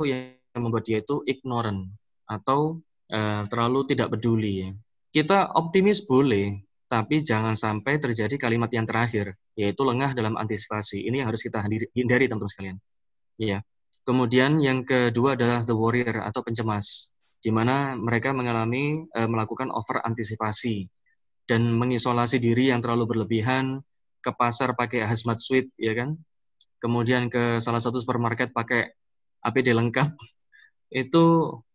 yang 0.00 0.38
membuat 0.56 0.86
dia 0.86 1.02
itu 1.02 1.20
ignorant 1.26 1.90
atau 2.24 2.78
uh, 3.10 3.42
terlalu 3.50 3.90
tidak 3.90 4.14
peduli. 4.14 4.70
Kita 5.10 5.50
optimis 5.58 6.06
boleh, 6.06 6.62
tapi 6.86 7.26
jangan 7.26 7.58
sampai 7.58 7.98
terjadi 7.98 8.38
kalimat 8.38 8.70
yang 8.70 8.86
terakhir, 8.86 9.34
yaitu 9.58 9.82
lengah 9.82 10.14
dalam 10.14 10.38
antisipasi. 10.38 11.02
Ini 11.02 11.26
yang 11.26 11.28
harus 11.34 11.42
kita 11.42 11.66
hindari, 11.94 12.30
teman-teman 12.30 12.50
sekalian. 12.50 12.76
Ya. 13.34 13.66
Kemudian 14.06 14.62
yang 14.62 14.86
kedua 14.86 15.34
adalah 15.36 15.66
the 15.66 15.74
warrior 15.74 16.22
atau 16.22 16.40
pencemas, 16.40 17.12
di 17.42 17.50
mana 17.50 17.98
mereka 17.98 18.30
mengalami 18.30 19.04
uh, 19.10 19.26
melakukan 19.26 19.68
over 19.74 20.00
antisipasi 20.06 20.88
dan 21.50 21.66
mengisolasi 21.74 22.38
diri 22.38 22.70
yang 22.70 22.78
terlalu 22.78 23.10
berlebihan, 23.10 23.82
ke 24.22 24.30
pasar 24.30 24.78
pakai 24.78 25.02
hazmat 25.02 25.42
suit, 25.42 25.66
ya 25.74 25.90
kan? 25.98 26.14
Kemudian 26.78 27.26
ke 27.26 27.58
salah 27.58 27.82
satu 27.82 27.98
supermarket 27.98 28.54
pakai 28.54 28.94
APD 29.42 29.74
lengkap, 29.74 30.14
itu 31.02 31.24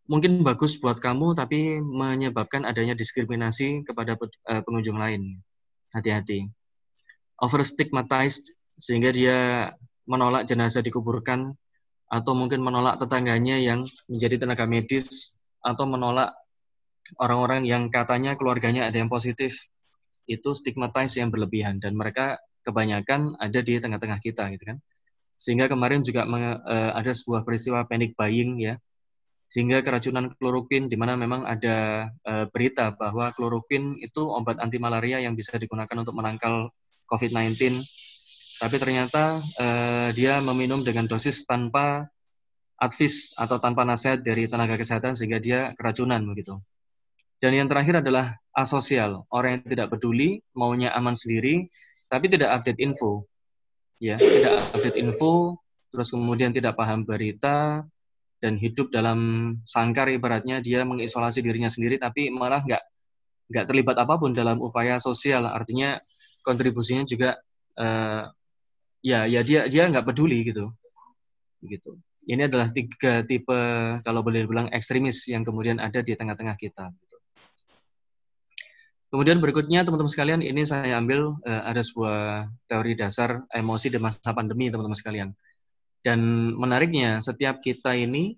mungkin 0.08 0.40
bagus 0.40 0.80
buat 0.80 0.96
kamu, 0.96 1.36
tapi 1.36 1.84
menyebabkan 1.84 2.64
adanya 2.64 2.96
diskriminasi 2.96 3.84
kepada 3.84 4.16
eh, 4.48 4.62
pengunjung 4.64 4.96
lain. 4.96 5.44
Hati-hati. 5.92 6.48
Overstigmatized, 7.36 8.56
sehingga 8.80 9.12
dia 9.12 9.70
menolak 10.08 10.48
jenazah 10.48 10.80
dikuburkan, 10.80 11.52
atau 12.06 12.32
mungkin 12.32 12.62
menolak 12.62 12.96
tetangganya 13.02 13.60
yang 13.60 13.84
menjadi 14.08 14.46
tenaga 14.46 14.64
medis, 14.64 15.36
atau 15.60 15.84
menolak 15.84 16.32
orang-orang 17.18 17.62
yang 17.66 17.88
katanya 17.88 18.34
keluarganya 18.34 18.90
ada 18.90 18.98
yang 18.98 19.10
positif 19.10 19.66
itu 20.26 20.50
stigmatize 20.54 21.22
yang 21.22 21.30
berlebihan. 21.30 21.78
Dan 21.78 21.94
mereka 21.94 22.42
kebanyakan 22.66 23.38
ada 23.38 23.62
di 23.62 23.78
tengah-tengah 23.78 24.18
kita 24.18 24.50
gitu 24.54 24.74
kan. 24.74 24.78
Sehingga 25.36 25.70
kemarin 25.70 26.02
juga 26.02 26.26
uh, 26.26 26.92
ada 26.96 27.12
sebuah 27.14 27.46
peristiwa 27.46 27.86
panic 27.86 28.18
buying 28.18 28.58
ya. 28.58 28.74
Sehingga 29.46 29.78
keracunan 29.86 30.34
kloroquine 30.34 30.90
di 30.90 30.98
mana 30.98 31.14
memang 31.14 31.46
ada 31.46 32.10
uh, 32.26 32.50
berita 32.50 32.90
bahwa 32.98 33.30
kloroquine 33.30 34.02
itu 34.02 34.26
obat 34.26 34.58
anti 34.58 34.82
malaria 34.82 35.22
yang 35.22 35.38
bisa 35.38 35.54
digunakan 35.54 35.94
untuk 35.94 36.18
menangkal 36.18 36.74
COVID-19 37.06 37.78
tapi 38.56 38.80
ternyata 38.80 39.36
uh, 39.36 40.08
dia 40.16 40.40
meminum 40.40 40.80
dengan 40.80 41.04
dosis 41.04 41.44
tanpa 41.44 42.08
advis 42.80 43.36
atau 43.36 43.60
tanpa 43.60 43.84
nasihat 43.84 44.20
dari 44.24 44.48
tenaga 44.48 44.80
kesehatan 44.80 45.12
sehingga 45.12 45.40
dia 45.40 45.76
keracunan 45.76 46.20
begitu. 46.24 46.56
Dan 47.36 47.52
yang 47.52 47.68
terakhir 47.68 48.00
adalah 48.00 48.32
asosial, 48.56 49.28
orang 49.28 49.60
yang 49.60 49.62
tidak 49.68 49.88
peduli, 49.92 50.40
maunya 50.56 50.88
aman 50.96 51.12
sendiri, 51.12 51.68
tapi 52.08 52.32
tidak 52.32 52.56
update 52.56 52.80
info. 52.80 53.28
Ya, 54.00 54.16
tidak 54.16 54.72
update 54.76 54.96
info, 54.96 55.60
terus 55.92 56.12
kemudian 56.12 56.52
tidak 56.52 56.76
paham 56.76 57.04
berita, 57.04 57.84
dan 58.40 58.60
hidup 58.60 58.92
dalam 58.92 59.52
sangkar 59.64 60.12
ibaratnya 60.12 60.60
dia 60.60 60.84
mengisolasi 60.84 61.40
dirinya 61.40 61.68
sendiri, 61.72 61.96
tapi 61.96 62.28
malah 62.28 62.60
nggak 62.64 62.82
nggak 63.46 63.64
terlibat 63.68 63.96
apa 63.96 64.14
pun 64.20 64.36
dalam 64.36 64.60
upaya 64.60 65.00
sosial. 65.00 65.48
Artinya 65.48 65.96
kontribusinya 66.44 67.04
juga 67.08 67.36
uh, 67.80 68.28
ya 69.00 69.24
ya 69.24 69.40
dia 69.40 69.68
dia 69.68 69.88
nggak 69.88 70.04
peduli 70.04 70.44
gitu, 70.52 70.72
gitu. 71.64 71.96
Ini 72.26 72.50
adalah 72.50 72.74
tiga 72.74 73.22
tipe 73.22 73.60
kalau 74.02 74.20
boleh 74.20 74.44
dibilang 74.44 74.68
ekstremis 74.74 75.30
yang 75.30 75.46
kemudian 75.46 75.78
ada 75.78 76.02
di 76.02 76.12
tengah-tengah 76.12 76.58
kita. 76.58 76.90
Kemudian 79.06 79.38
berikutnya 79.38 79.86
teman-teman 79.86 80.10
sekalian, 80.10 80.40
ini 80.42 80.66
saya 80.66 80.98
ambil 80.98 81.38
uh, 81.46 81.62
ada 81.62 81.78
sebuah 81.78 82.50
teori 82.66 82.98
dasar 82.98 83.46
emosi 83.54 83.94
di 83.94 83.98
masa 84.02 84.34
pandemi 84.34 84.66
teman-teman 84.66 84.98
sekalian. 84.98 85.28
Dan 86.02 86.52
menariknya, 86.58 87.22
setiap 87.22 87.62
kita 87.62 87.94
ini 87.94 88.34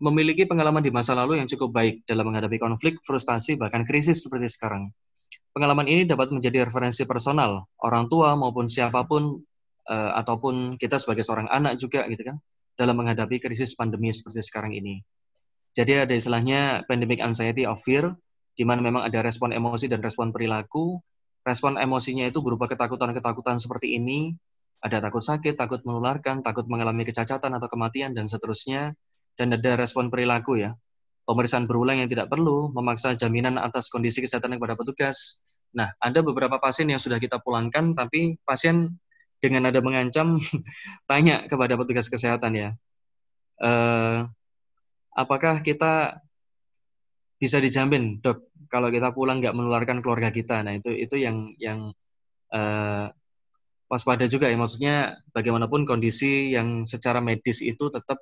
memiliki 0.00 0.48
pengalaman 0.48 0.82
di 0.82 0.90
masa 0.90 1.14
lalu 1.14 1.38
yang 1.38 1.46
cukup 1.46 1.70
baik 1.76 2.02
dalam 2.08 2.26
menghadapi 2.32 2.56
konflik, 2.58 2.98
frustasi, 3.04 3.54
bahkan 3.60 3.86
krisis 3.86 4.26
seperti 4.26 4.48
sekarang. 4.50 4.90
Pengalaman 5.54 5.86
ini 5.86 6.02
dapat 6.06 6.34
menjadi 6.34 6.66
referensi 6.66 7.06
personal, 7.06 7.68
orang 7.84 8.10
tua 8.10 8.34
maupun 8.34 8.66
siapa 8.66 9.06
pun, 9.06 9.38
uh, 9.86 10.10
ataupun 10.18 10.78
kita 10.80 10.98
sebagai 10.98 11.22
seorang 11.22 11.46
anak 11.52 11.78
juga 11.78 12.06
gitu 12.10 12.26
kan, 12.26 12.42
dalam 12.74 12.96
menghadapi 12.98 13.38
krisis 13.38 13.76
pandemi 13.76 14.10
seperti 14.10 14.40
sekarang 14.40 14.74
ini. 14.74 15.02
Jadi 15.76 16.06
ada 16.06 16.14
istilahnya 16.16 16.82
pandemic 16.90 17.22
anxiety 17.22 17.62
of 17.68 17.78
fear, 17.78 18.14
di 18.54 18.64
mana 18.66 18.80
memang 18.84 19.02
ada 19.06 19.22
respon 19.24 19.54
emosi 19.54 19.86
dan 19.86 20.02
respon 20.02 20.34
perilaku. 20.34 20.98
Respon 21.40 21.80
emosinya 21.80 22.28
itu 22.28 22.44
berupa 22.44 22.68
ketakutan-ketakutan 22.68 23.56
seperti 23.56 23.96
ini, 23.96 24.36
ada 24.80 25.00
takut 25.00 25.24
sakit, 25.24 25.56
takut 25.56 25.80
menularkan, 25.84 26.40
takut 26.44 26.68
mengalami 26.68 27.04
kecacatan 27.08 27.52
atau 27.56 27.68
kematian, 27.68 28.12
dan 28.12 28.28
seterusnya. 28.28 28.92
Dan 29.36 29.56
ada 29.56 29.72
respon 29.80 30.12
perilaku 30.12 30.60
ya, 30.60 30.76
pemeriksaan 31.24 31.64
berulang 31.64 32.04
yang 32.04 32.10
tidak 32.12 32.28
perlu, 32.28 32.68
memaksa 32.76 33.16
jaminan 33.16 33.56
atas 33.56 33.88
kondisi 33.88 34.20
kesehatan 34.20 34.60
kepada 34.60 34.76
petugas. 34.76 35.40
Nah, 35.72 35.94
ada 35.96 36.20
beberapa 36.20 36.60
pasien 36.60 36.90
yang 36.92 37.00
sudah 37.00 37.16
kita 37.16 37.40
pulangkan, 37.40 37.96
tapi 37.96 38.36
pasien 38.44 39.00
dengan 39.40 39.72
ada 39.72 39.80
mengancam 39.80 40.36
tanya 41.10 41.48
kepada 41.48 41.78
petugas 41.80 42.12
kesehatan 42.12 42.52
ya, 42.52 42.68
e, 43.56 43.70
apakah 45.16 45.64
kita 45.64 46.20
bisa 47.40 47.56
dijamin 47.56 48.20
dok 48.20 48.52
kalau 48.68 48.92
kita 48.92 49.16
pulang 49.16 49.40
nggak 49.40 49.56
menularkan 49.56 50.04
keluarga 50.04 50.28
kita. 50.28 50.60
Nah 50.60 50.76
itu 50.76 50.92
itu 50.92 51.16
yang 51.16 51.56
yang 51.56 51.90
uh, 52.52 53.08
waspada 53.90 54.28
juga 54.28 54.46
ya. 54.46 54.54
Maksudnya 54.60 55.18
bagaimanapun 55.32 55.88
kondisi 55.88 56.52
yang 56.52 56.84
secara 56.84 57.18
medis 57.24 57.64
itu 57.64 57.88
tetap 57.88 58.20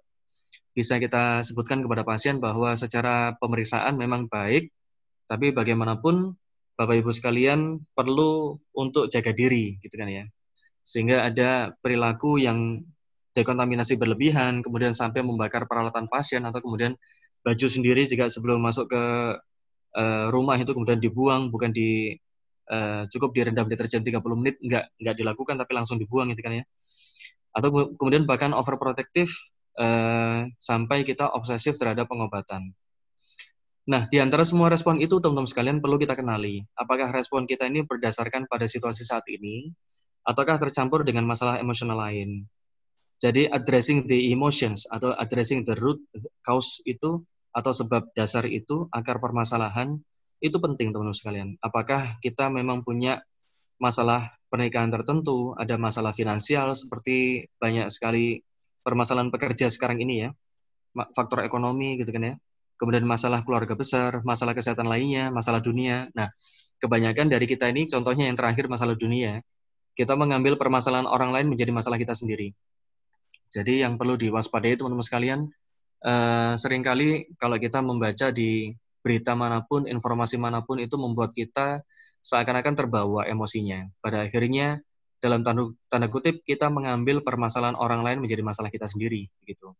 bisa 0.72 1.02
kita 1.02 1.42
sebutkan 1.42 1.82
kepada 1.82 2.06
pasien 2.06 2.38
bahwa 2.38 2.78
secara 2.78 3.34
pemeriksaan 3.42 3.98
memang 3.98 4.30
baik 4.30 4.70
tapi 5.26 5.50
bagaimanapun 5.52 6.38
Bapak 6.78 7.02
Ibu 7.02 7.10
sekalian 7.10 7.82
perlu 7.90 8.54
untuk 8.70 9.10
jaga 9.10 9.34
diri 9.34 9.82
gitu 9.82 9.98
kan 9.98 10.08
ya. 10.08 10.24
Sehingga 10.86 11.26
ada 11.26 11.74
perilaku 11.82 12.38
yang 12.38 12.86
dekontaminasi 13.34 13.98
berlebihan 13.98 14.62
kemudian 14.64 14.94
sampai 14.94 15.20
membakar 15.26 15.66
peralatan 15.66 16.06
pasien 16.06 16.46
atau 16.46 16.62
kemudian 16.62 16.94
baju 17.48 17.66
sendiri 17.66 18.04
juga 18.04 18.28
sebelum 18.28 18.60
masuk 18.60 18.92
ke 18.92 19.04
uh, 19.96 20.26
rumah 20.28 20.60
itu 20.60 20.76
kemudian 20.76 21.00
dibuang 21.00 21.48
bukan 21.48 21.72
di 21.72 22.12
uh, 22.68 23.08
cukup 23.08 23.32
direndam 23.32 23.64
deterjen 23.72 24.04
30 24.04 24.20
menit 24.36 24.60
nggak 24.60 24.84
nggak 25.00 25.16
dilakukan 25.16 25.56
tapi 25.56 25.72
langsung 25.72 25.96
dibuang 25.96 26.28
gitu 26.36 26.44
kan 26.44 26.60
ya 26.60 26.64
atau 27.56 27.96
kemudian 27.96 28.28
bahkan 28.28 28.52
overprotective 28.52 29.32
uh, 29.80 30.44
sampai 30.60 31.02
kita 31.02 31.26
obsesif 31.32 31.80
terhadap 31.80 32.10
pengobatan. 32.10 32.74
Nah, 33.88 34.04
di 34.04 34.20
antara 34.20 34.44
semua 34.44 34.68
respon 34.68 35.00
itu, 35.00 35.16
teman-teman 35.16 35.48
sekalian, 35.48 35.80
perlu 35.80 35.96
kita 35.96 36.12
kenali. 36.12 36.60
Apakah 36.76 37.08
respon 37.08 37.48
kita 37.48 37.64
ini 37.72 37.88
berdasarkan 37.88 38.44
pada 38.44 38.68
situasi 38.68 39.00
saat 39.00 39.24
ini, 39.32 39.72
ataukah 40.28 40.60
tercampur 40.60 41.08
dengan 41.08 41.24
masalah 41.24 41.56
emosional 41.56 41.96
lain? 41.96 42.44
Jadi 43.18 43.48
addressing 43.48 44.06
the 44.06 44.30
emotions 44.30 44.86
atau 44.86 45.10
addressing 45.16 45.64
the 45.66 45.74
root 45.74 45.98
cause 46.44 46.84
itu 46.86 47.24
atau 47.52 47.72
sebab 47.72 48.12
dasar 48.12 48.44
itu 48.46 48.86
akar 48.92 49.18
permasalahan 49.18 49.98
itu 50.38 50.56
penting 50.62 50.94
teman-teman 50.94 51.16
sekalian. 51.16 51.48
Apakah 51.58 52.20
kita 52.22 52.46
memang 52.52 52.86
punya 52.86 53.18
masalah 53.82 54.34
pernikahan 54.50 54.90
tertentu, 54.90 55.54
ada 55.58 55.74
masalah 55.78 56.14
finansial 56.14 56.74
seperti 56.74 57.46
banyak 57.58 57.90
sekali 57.90 58.42
permasalahan 58.82 59.28
pekerja 59.34 59.68
sekarang 59.68 60.00
ini 60.02 60.28
ya, 60.28 60.30
faktor 61.14 61.44
ekonomi 61.44 61.98
gitu 61.98 62.10
kan 62.14 62.22
ya. 62.22 62.34
Kemudian 62.78 63.02
masalah 63.02 63.42
keluarga 63.42 63.74
besar, 63.74 64.22
masalah 64.22 64.54
kesehatan 64.54 64.86
lainnya, 64.86 65.34
masalah 65.34 65.58
dunia. 65.58 66.06
Nah, 66.14 66.30
kebanyakan 66.78 67.26
dari 67.26 67.50
kita 67.50 67.66
ini 67.74 67.90
contohnya 67.90 68.30
yang 68.30 68.38
terakhir 68.38 68.70
masalah 68.70 68.94
dunia, 68.94 69.42
kita 69.98 70.14
mengambil 70.14 70.54
permasalahan 70.54 71.10
orang 71.10 71.34
lain 71.34 71.50
menjadi 71.50 71.74
masalah 71.74 71.98
kita 71.98 72.14
sendiri. 72.14 72.54
Jadi 73.50 73.82
yang 73.82 73.98
perlu 73.98 74.14
diwaspadai 74.14 74.78
teman-teman 74.78 75.02
sekalian, 75.02 75.40
eh, 76.04 76.52
sering 76.58 76.82
kali 76.84 77.30
kalau 77.40 77.56
kita 77.58 77.82
membaca 77.82 78.30
di 78.30 78.74
berita 79.02 79.32
mana 79.32 79.62
pun, 79.64 79.86
informasi 79.86 80.36
mana 80.36 80.60
pun 80.66 80.82
itu 80.82 80.98
membuat 80.98 81.32
kita 81.32 81.80
seakan-akan 82.20 82.74
terbawa 82.74 83.24
emosinya. 83.24 83.88
Pada 84.02 84.26
akhirnya 84.26 84.82
dalam 85.18 85.42
tanda, 85.42 85.74
tanda 85.90 86.06
kutip 86.10 86.42
kita 86.46 86.70
mengambil 86.70 87.22
permasalahan 87.22 87.74
orang 87.78 88.02
lain 88.06 88.18
menjadi 88.22 88.42
masalah 88.42 88.70
kita 88.70 88.86
sendiri 88.86 89.26
gitu. 89.46 89.74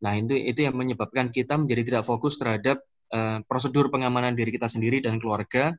Nah, 0.00 0.16
itu 0.16 0.32
itu 0.36 0.64
yang 0.64 0.76
menyebabkan 0.76 1.28
kita 1.28 1.60
menjadi 1.60 1.82
tidak 1.84 2.04
fokus 2.08 2.40
terhadap 2.40 2.80
uh, 3.12 3.44
prosedur 3.44 3.92
pengamanan 3.92 4.32
diri 4.32 4.54
kita 4.56 4.68
sendiri 4.68 5.04
dan 5.04 5.20
keluarga 5.20 5.76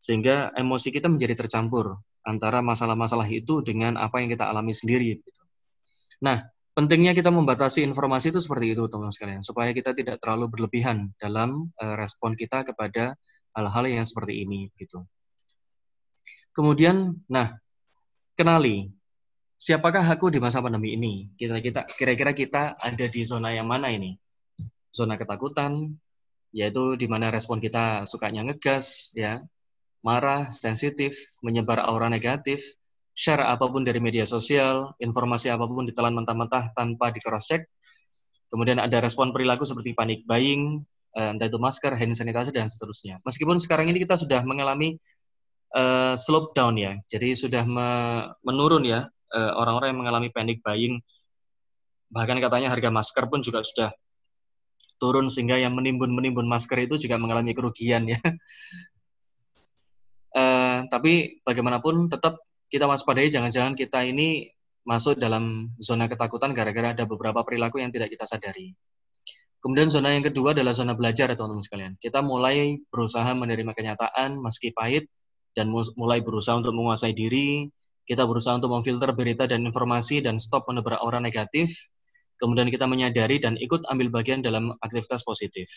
sehingga 0.00 0.50
emosi 0.56 0.90
kita 0.90 1.06
menjadi 1.06 1.44
tercampur 1.44 2.00
antara 2.26 2.64
masalah-masalah 2.64 3.28
itu 3.30 3.62
dengan 3.62 3.94
apa 4.00 4.18
yang 4.18 4.32
kita 4.32 4.48
alami 4.48 4.74
sendiri 4.74 5.22
gitu. 5.22 5.42
Nah, 6.24 6.50
pentingnya 6.74 7.12
kita 7.12 7.34
membatasi 7.34 7.82
informasi 7.86 8.30
itu 8.30 8.40
seperti 8.40 8.72
itu 8.74 8.86
teman-teman 8.86 9.14
sekalian 9.14 9.42
supaya 9.42 9.70
kita 9.74 9.90
tidak 9.92 10.22
terlalu 10.22 10.50
berlebihan 10.50 11.10
dalam 11.18 11.70
uh, 11.76 11.94
respon 11.98 12.38
kita 12.38 12.62
kepada 12.62 13.18
hal-hal 13.54 13.84
yang 13.90 14.06
seperti 14.06 14.46
ini 14.46 14.70
gitu. 14.78 15.02
Kemudian, 16.50 17.14
nah, 17.30 17.54
kenali 18.34 18.90
siapakah 19.60 20.02
aku 20.02 20.32
di 20.32 20.38
masa 20.42 20.64
pandemi 20.64 20.94
ini? 20.96 21.30
Kita 21.34 21.60
kita 21.60 21.86
kira-kira 21.86 22.32
kita 22.34 22.62
ada 22.78 23.06
di 23.06 23.22
zona 23.22 23.54
yang 23.54 23.68
mana 23.68 23.90
ini? 23.92 24.16
Zona 24.90 25.14
ketakutan, 25.14 25.94
yaitu 26.50 26.98
di 26.98 27.06
mana 27.06 27.30
respon 27.30 27.62
kita 27.62 28.08
sukanya 28.08 28.42
ngegas, 28.42 29.14
ya, 29.14 29.38
marah, 30.02 30.50
sensitif, 30.50 31.14
menyebar 31.44 31.78
aura 31.86 32.10
negatif, 32.10 32.64
share 33.14 33.44
apa 33.44 33.66
pun 33.68 33.84
dari 33.84 33.98
media 33.98 34.24
sosial, 34.24 34.94
informasi 35.02 35.52
apa 35.52 35.66
pun 35.68 35.84
ditelan 35.84 36.14
mentah-mentah 36.16 36.72
tanpa 36.72 37.12
di. 37.12 37.68
Kemudian 38.50 38.82
ada 38.82 38.98
respon 38.98 39.30
perilaku 39.30 39.62
seperti 39.62 39.94
panik 39.94 40.26
buying, 40.26 40.82
eh, 41.14 41.30
entah 41.30 41.46
itu 41.46 41.58
masker, 41.58 41.94
hand 41.94 42.14
sanitizer 42.16 42.54
dan 42.54 42.66
seterusnya. 42.66 43.22
Meskipun 43.22 43.58
sekarang 43.62 43.90
ini 43.90 44.02
kita 44.02 44.18
sudah 44.18 44.42
mengalami 44.42 44.98
uh, 45.74 46.14
slope 46.18 46.54
down 46.54 46.74
ya. 46.78 46.98
Jadi 47.06 47.34
sudah 47.38 47.62
me 47.66 47.90
menurun 48.42 48.82
ya 48.86 49.06
eh, 49.06 49.52
orang-orang 49.54 49.94
yang 49.94 50.00
mengalami 50.02 50.28
panic 50.34 50.58
buying. 50.66 50.98
Bahkan 52.10 52.42
katanya 52.42 52.74
harga 52.74 52.90
masker 52.90 53.24
pun 53.30 53.38
juga 53.38 53.62
sudah 53.62 53.94
turun 55.00 55.32
sehingga 55.32 55.56
yang 55.56 55.72
menimbun-menimbun 55.78 56.44
masker 56.44 56.84
itu 56.84 57.00
juga 57.00 57.16
mengalami 57.16 57.54
kerugian 57.56 58.04
ya. 58.10 58.18
uh, 60.36 60.84
tapi 60.92 61.40
bagaimanapun 61.46 62.10
tetap 62.10 62.42
kita 62.70 62.86
waspadai 62.86 63.26
jangan-jangan 63.28 63.74
kita 63.74 64.06
ini 64.06 64.46
masuk 64.86 65.18
dalam 65.18 65.74
zona 65.82 66.06
ketakutan 66.06 66.54
gara-gara 66.56 66.94
ada 66.96 67.04
beberapa 67.04 67.42
perilaku 67.44 67.82
yang 67.82 67.90
tidak 67.92 68.14
kita 68.14 68.24
sadari. 68.24 68.72
Kemudian 69.60 69.92
zona 69.92 70.16
yang 70.16 70.24
kedua 70.24 70.56
adalah 70.56 70.72
zona 70.72 70.96
belajar 70.96 71.28
teman-teman 71.36 71.60
sekalian. 71.60 71.92
Kita 72.00 72.24
mulai 72.24 72.80
berusaha 72.88 73.28
menerima 73.36 73.76
kenyataan 73.76 74.40
meski 74.40 74.72
pahit 74.72 75.04
dan 75.52 75.68
mulai 76.00 76.24
berusaha 76.24 76.56
untuk 76.56 76.72
menguasai 76.72 77.12
diri, 77.12 77.68
kita 78.08 78.24
berusaha 78.24 78.56
untuk 78.56 78.72
memfilter 78.72 79.12
berita 79.12 79.44
dan 79.44 79.66
informasi 79.68 80.24
dan 80.24 80.40
stop 80.40 80.64
menebar 80.72 80.96
aura 81.04 81.20
negatif, 81.20 81.92
kemudian 82.40 82.72
kita 82.72 82.88
menyadari 82.88 83.36
dan 83.36 83.60
ikut 83.60 83.84
ambil 83.92 84.08
bagian 84.08 84.40
dalam 84.40 84.72
aktivitas 84.80 85.20
positif. 85.28 85.68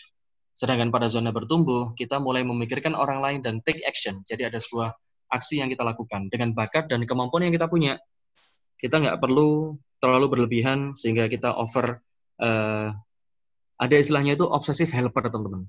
Sedangkan 0.56 0.88
pada 0.88 1.10
zona 1.12 1.34
bertumbuh, 1.34 1.92
kita 1.92 2.22
mulai 2.22 2.40
memikirkan 2.40 2.96
orang 2.96 3.20
lain 3.20 3.38
dan 3.44 3.60
take 3.60 3.84
action. 3.84 4.24
Jadi 4.24 4.48
ada 4.48 4.56
sebuah 4.56 4.96
aksi 5.34 5.58
yang 5.58 5.66
kita 5.66 5.82
lakukan 5.82 6.30
dengan 6.30 6.54
bakat 6.54 6.86
dan 6.86 7.02
kemampuan 7.02 7.50
yang 7.50 7.54
kita 7.54 7.66
punya. 7.66 7.98
Kita 8.78 9.02
nggak 9.02 9.18
perlu 9.18 9.74
terlalu 9.98 10.26
berlebihan 10.30 10.94
sehingga 10.94 11.26
kita 11.26 11.50
over. 11.58 11.98
Uh, 12.38 12.94
ada 13.74 13.98
istilahnya 13.98 14.38
itu 14.38 14.46
obsessive 14.46 14.90
helper, 14.94 15.26
teman-teman. 15.26 15.66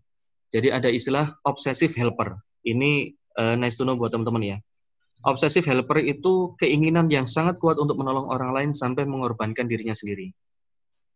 Jadi 0.54 0.70
ada 0.70 0.88
istilah 0.94 1.34
obsessive 1.42 1.92
helper. 1.98 2.38
Ini 2.62 3.18
uh, 3.42 3.58
nice 3.58 3.82
to 3.82 3.84
know 3.84 3.98
buat 3.98 4.14
teman-teman 4.14 4.56
ya. 4.56 4.58
Obsessive 5.26 5.66
helper 5.66 6.06
itu 6.06 6.54
keinginan 6.62 7.10
yang 7.10 7.26
sangat 7.26 7.58
kuat 7.58 7.82
untuk 7.82 7.98
menolong 7.98 8.30
orang 8.30 8.54
lain 8.54 8.70
sampai 8.70 9.10
mengorbankan 9.10 9.66
dirinya 9.66 9.98
sendiri. 9.98 10.30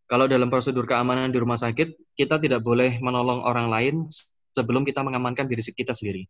Kalau 0.10 0.26
dalam 0.26 0.50
prosedur 0.50 0.90
keamanan 0.90 1.30
di 1.30 1.38
rumah 1.38 1.62
sakit, 1.62 2.18
kita 2.18 2.42
tidak 2.42 2.66
boleh 2.66 2.98
menolong 2.98 3.46
orang 3.46 3.70
lain 3.70 3.96
sebelum 4.58 4.82
kita 4.82 5.06
mengamankan 5.06 5.46
diri 5.46 5.62
kita 5.62 5.94
sendiri. 5.94 6.26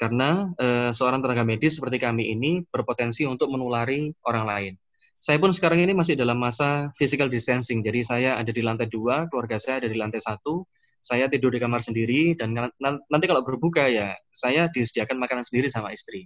Karena 0.00 0.48
e, 0.56 0.96
seorang 0.96 1.20
tenaga 1.20 1.44
medis 1.44 1.76
seperti 1.76 2.00
kami 2.00 2.32
ini 2.32 2.64
berpotensi 2.64 3.28
untuk 3.28 3.52
menulari 3.52 4.08
orang 4.24 4.44
lain. 4.48 4.72
Saya 5.20 5.36
pun 5.36 5.52
sekarang 5.52 5.84
ini 5.84 5.92
masih 5.92 6.16
dalam 6.16 6.40
masa 6.40 6.88
physical 6.96 7.28
distancing, 7.28 7.84
jadi 7.84 8.00
saya 8.00 8.30
ada 8.40 8.48
di 8.48 8.64
lantai 8.64 8.88
dua, 8.88 9.28
keluarga 9.28 9.60
saya 9.60 9.84
ada 9.84 9.92
di 9.92 10.00
lantai 10.00 10.16
satu, 10.16 10.64
saya 11.04 11.28
tidur 11.28 11.52
di 11.52 11.60
kamar 11.60 11.84
sendiri, 11.84 12.32
dan 12.32 12.56
nanti 12.80 13.24
kalau 13.28 13.44
berbuka 13.44 13.84
ya, 13.92 14.16
saya 14.32 14.72
disediakan 14.72 15.20
makanan 15.20 15.44
sendiri 15.44 15.68
sama 15.68 15.92
istri. 15.92 16.24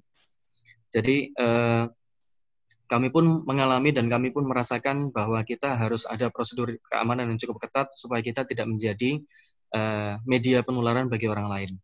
Jadi 0.95 1.35
eh, 1.35 1.85
kami 2.87 3.11
pun 3.11 3.43
mengalami 3.43 3.91
dan 3.91 4.07
kami 4.07 4.31
pun 4.31 4.47
merasakan 4.47 5.11
bahwa 5.11 5.43
kita 5.43 5.75
harus 5.75 6.07
ada 6.07 6.31
prosedur 6.31 6.79
keamanan 6.87 7.35
yang 7.35 7.39
cukup 7.43 7.67
ketat 7.67 7.91
supaya 7.99 8.23
kita 8.23 8.47
tidak 8.47 8.71
menjadi 8.71 9.19
eh, 9.75 10.15
media 10.23 10.63
penularan 10.63 11.11
bagi 11.11 11.27
orang 11.27 11.51
lain. 11.51 11.75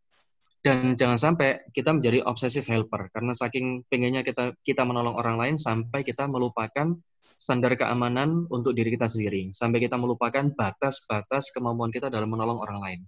Dan 0.61 0.93
jangan 0.93 1.17
sampai 1.17 1.65
kita 1.73 1.97
menjadi 1.97 2.21
obsessive 2.29 2.69
helper 2.69 3.09
karena 3.09 3.33
saking 3.33 3.81
pengennya 3.89 4.21
kita 4.21 4.53
kita 4.61 4.85
menolong 4.85 5.17
orang 5.17 5.41
lain 5.41 5.57
sampai 5.57 6.05
kita 6.05 6.29
melupakan 6.29 7.01
standar 7.41 7.73
keamanan 7.73 8.45
untuk 8.53 8.77
diri 8.77 8.93
kita 8.93 9.09
sendiri, 9.09 9.57
sampai 9.57 9.81
kita 9.81 9.97
melupakan 9.97 10.53
batas-batas 10.53 11.49
kemampuan 11.57 11.89
kita 11.89 12.13
dalam 12.13 12.29
menolong 12.29 12.61
orang 12.61 12.79
lain. 12.85 13.01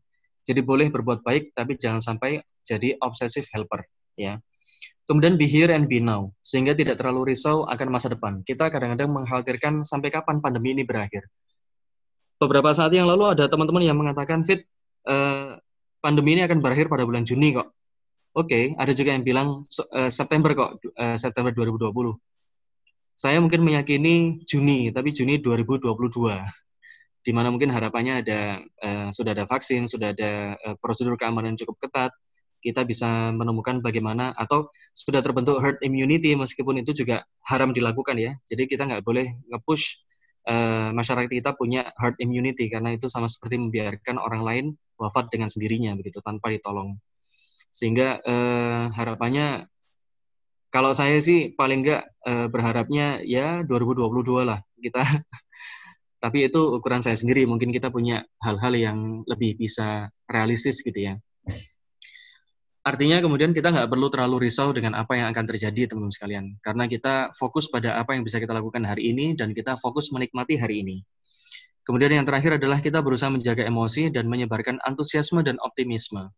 Jadi 0.48 0.64
boleh 0.64 0.88
berbuat 0.88 1.20
baik 1.20 1.52
tapi 1.52 1.76
jangan 1.76 2.00
sampai 2.00 2.40
jadi 2.64 2.96
obsessive 3.04 3.44
helper 3.52 3.84
ya. 4.16 4.40
Kemudian 5.04 5.36
be 5.36 5.44
here 5.44 5.68
and 5.68 5.92
be 5.92 6.00
now 6.00 6.32
sehingga 6.40 6.72
tidak 6.72 6.96
terlalu 6.96 7.36
risau 7.36 7.68
akan 7.68 7.88
masa 7.92 8.08
depan. 8.08 8.40
Kita 8.48 8.72
kadang-kadang 8.72 9.12
mengkhawatirkan 9.12 9.84
sampai 9.84 10.08
kapan 10.08 10.40
pandemi 10.40 10.72
ini 10.72 10.88
berakhir. 10.88 11.28
Beberapa 12.40 12.72
saat 12.72 12.90
yang 12.96 13.06
lalu 13.06 13.38
ada 13.38 13.46
teman-teman 13.46 13.84
yang 13.84 13.94
mengatakan 14.00 14.42
fit 14.42 14.64
uh, 15.06 15.60
pandemi 16.02 16.34
ini 16.34 16.42
akan 16.42 16.58
berakhir 16.58 16.90
pada 16.90 17.06
bulan 17.06 17.22
Juni 17.22 17.54
kok. 17.54 17.70
Oke, 18.32 18.48
okay, 18.48 18.64
ada 18.74 18.90
juga 18.96 19.14
yang 19.14 19.22
bilang 19.22 19.62
uh, 19.62 20.10
September 20.10 20.50
kok, 20.52 20.82
uh, 20.98 21.14
September 21.14 21.54
2020. 21.54 21.94
Saya 23.14 23.38
mungkin 23.38 23.62
meyakini 23.62 24.42
Juni, 24.42 24.90
tapi 24.90 25.14
Juni 25.14 25.38
2022. 25.38 25.94
Di 27.22 27.30
mana 27.30 27.54
mungkin 27.54 27.70
harapannya 27.70 28.24
ada 28.26 28.58
uh, 28.82 29.08
sudah 29.14 29.30
ada 29.36 29.44
vaksin, 29.46 29.86
sudah 29.86 30.10
ada 30.10 30.58
uh, 30.58 30.74
prosedur 30.82 31.14
keamanan 31.14 31.54
cukup 31.54 31.78
ketat, 31.86 32.10
kita 32.62 32.82
bisa 32.88 33.30
menemukan 33.30 33.78
bagaimana 33.78 34.32
atau 34.34 34.70
sudah 34.94 35.20
terbentuk 35.20 35.58
herd 35.58 35.78
immunity 35.82 36.32
meskipun 36.38 36.80
itu 36.80 36.94
juga 37.04 37.22
haram 37.46 37.70
dilakukan 37.70 38.16
ya. 38.16 38.32
Jadi 38.48 38.70
kita 38.70 38.88
nggak 38.88 39.02
boleh 39.06 39.38
nge-push 39.50 40.02
uh, 40.48 40.90
masyarakat 40.94 41.30
kita 41.30 41.54
punya 41.54 41.90
herd 41.98 42.16
immunity 42.18 42.70
karena 42.70 42.94
itu 42.94 43.06
sama 43.06 43.26
seperti 43.30 43.58
membiarkan 43.58 44.16
orang 44.18 44.42
lain 44.42 44.66
wafat 45.02 45.34
dengan 45.34 45.50
sendirinya 45.50 45.98
begitu 45.98 46.22
tanpa 46.22 46.54
ditolong. 46.54 46.94
Sehingga 47.72 48.20
eh, 48.20 48.84
harapannya 48.92 49.66
kalau 50.68 50.92
saya 50.92 51.18
sih 51.18 51.56
paling 51.56 51.82
enggak 51.82 52.02
eh, 52.22 52.46
berharapnya 52.52 53.24
ya 53.24 53.66
2022 53.66 54.44
lah 54.46 54.60
kita. 54.78 55.02
Tapi 56.22 56.38
itu 56.46 56.78
ukuran 56.78 57.02
saya 57.02 57.18
sendiri. 57.18 57.42
Mungkin 57.50 57.74
kita 57.74 57.90
punya 57.90 58.22
hal-hal 58.38 58.78
yang 58.78 58.98
lebih 59.26 59.58
bisa 59.58 60.06
realistis 60.30 60.78
gitu 60.86 60.94
ya. 60.94 61.14
Artinya 62.82 63.22
kemudian 63.22 63.54
kita 63.54 63.70
nggak 63.70 63.86
perlu 63.86 64.10
terlalu 64.10 64.50
risau 64.50 64.74
dengan 64.74 64.98
apa 64.98 65.14
yang 65.14 65.30
akan 65.30 65.44
terjadi 65.46 65.86
teman-teman 65.86 66.10
sekalian. 66.10 66.44
Karena 66.58 66.90
kita 66.90 67.30
fokus 67.38 67.70
pada 67.70 67.94
apa 67.94 68.18
yang 68.18 68.26
bisa 68.26 68.42
kita 68.42 68.50
lakukan 68.50 68.82
hari 68.82 69.14
ini 69.14 69.38
dan 69.38 69.54
kita 69.54 69.78
fokus 69.78 70.10
menikmati 70.10 70.58
hari 70.58 70.82
ini. 70.82 70.96
Kemudian 71.86 72.14
yang 72.14 72.26
terakhir 72.26 72.58
adalah 72.58 72.82
kita 72.82 72.98
berusaha 73.02 73.30
menjaga 73.30 73.66
emosi 73.66 74.10
dan 74.10 74.26
menyebarkan 74.26 74.82
antusiasme 74.82 75.42
dan 75.46 75.62
optimisme. 75.62 76.30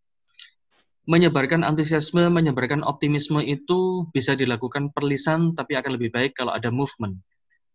Menyebarkan 1.05 1.65
antusiasme, 1.65 2.33
menyebarkan 2.33 2.81
optimisme 2.81 3.41
itu 3.45 4.09
bisa 4.13 4.33
dilakukan 4.33 4.89
perlisan, 4.93 5.53
tapi 5.53 5.77
akan 5.77 6.01
lebih 6.01 6.13
baik 6.13 6.33
kalau 6.33 6.57
ada 6.57 6.73
movement. 6.73 7.21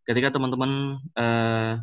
Ketika 0.01 0.33
teman-teman 0.33 0.97
eh, 1.13 1.77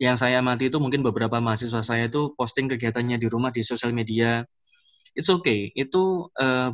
yang 0.00 0.16
saya 0.16 0.40
amati 0.40 0.72
itu 0.72 0.80
mungkin 0.80 1.04
beberapa 1.04 1.36
mahasiswa 1.44 1.84
saya 1.84 2.08
itu 2.08 2.32
posting 2.32 2.72
kegiatannya 2.72 3.20
di 3.20 3.28
rumah 3.28 3.52
di 3.52 3.60
sosial 3.60 3.92
media. 3.92 4.40
It's 5.14 5.28
okay. 5.28 5.74
Itu 5.74 6.30
eh, 6.38 6.70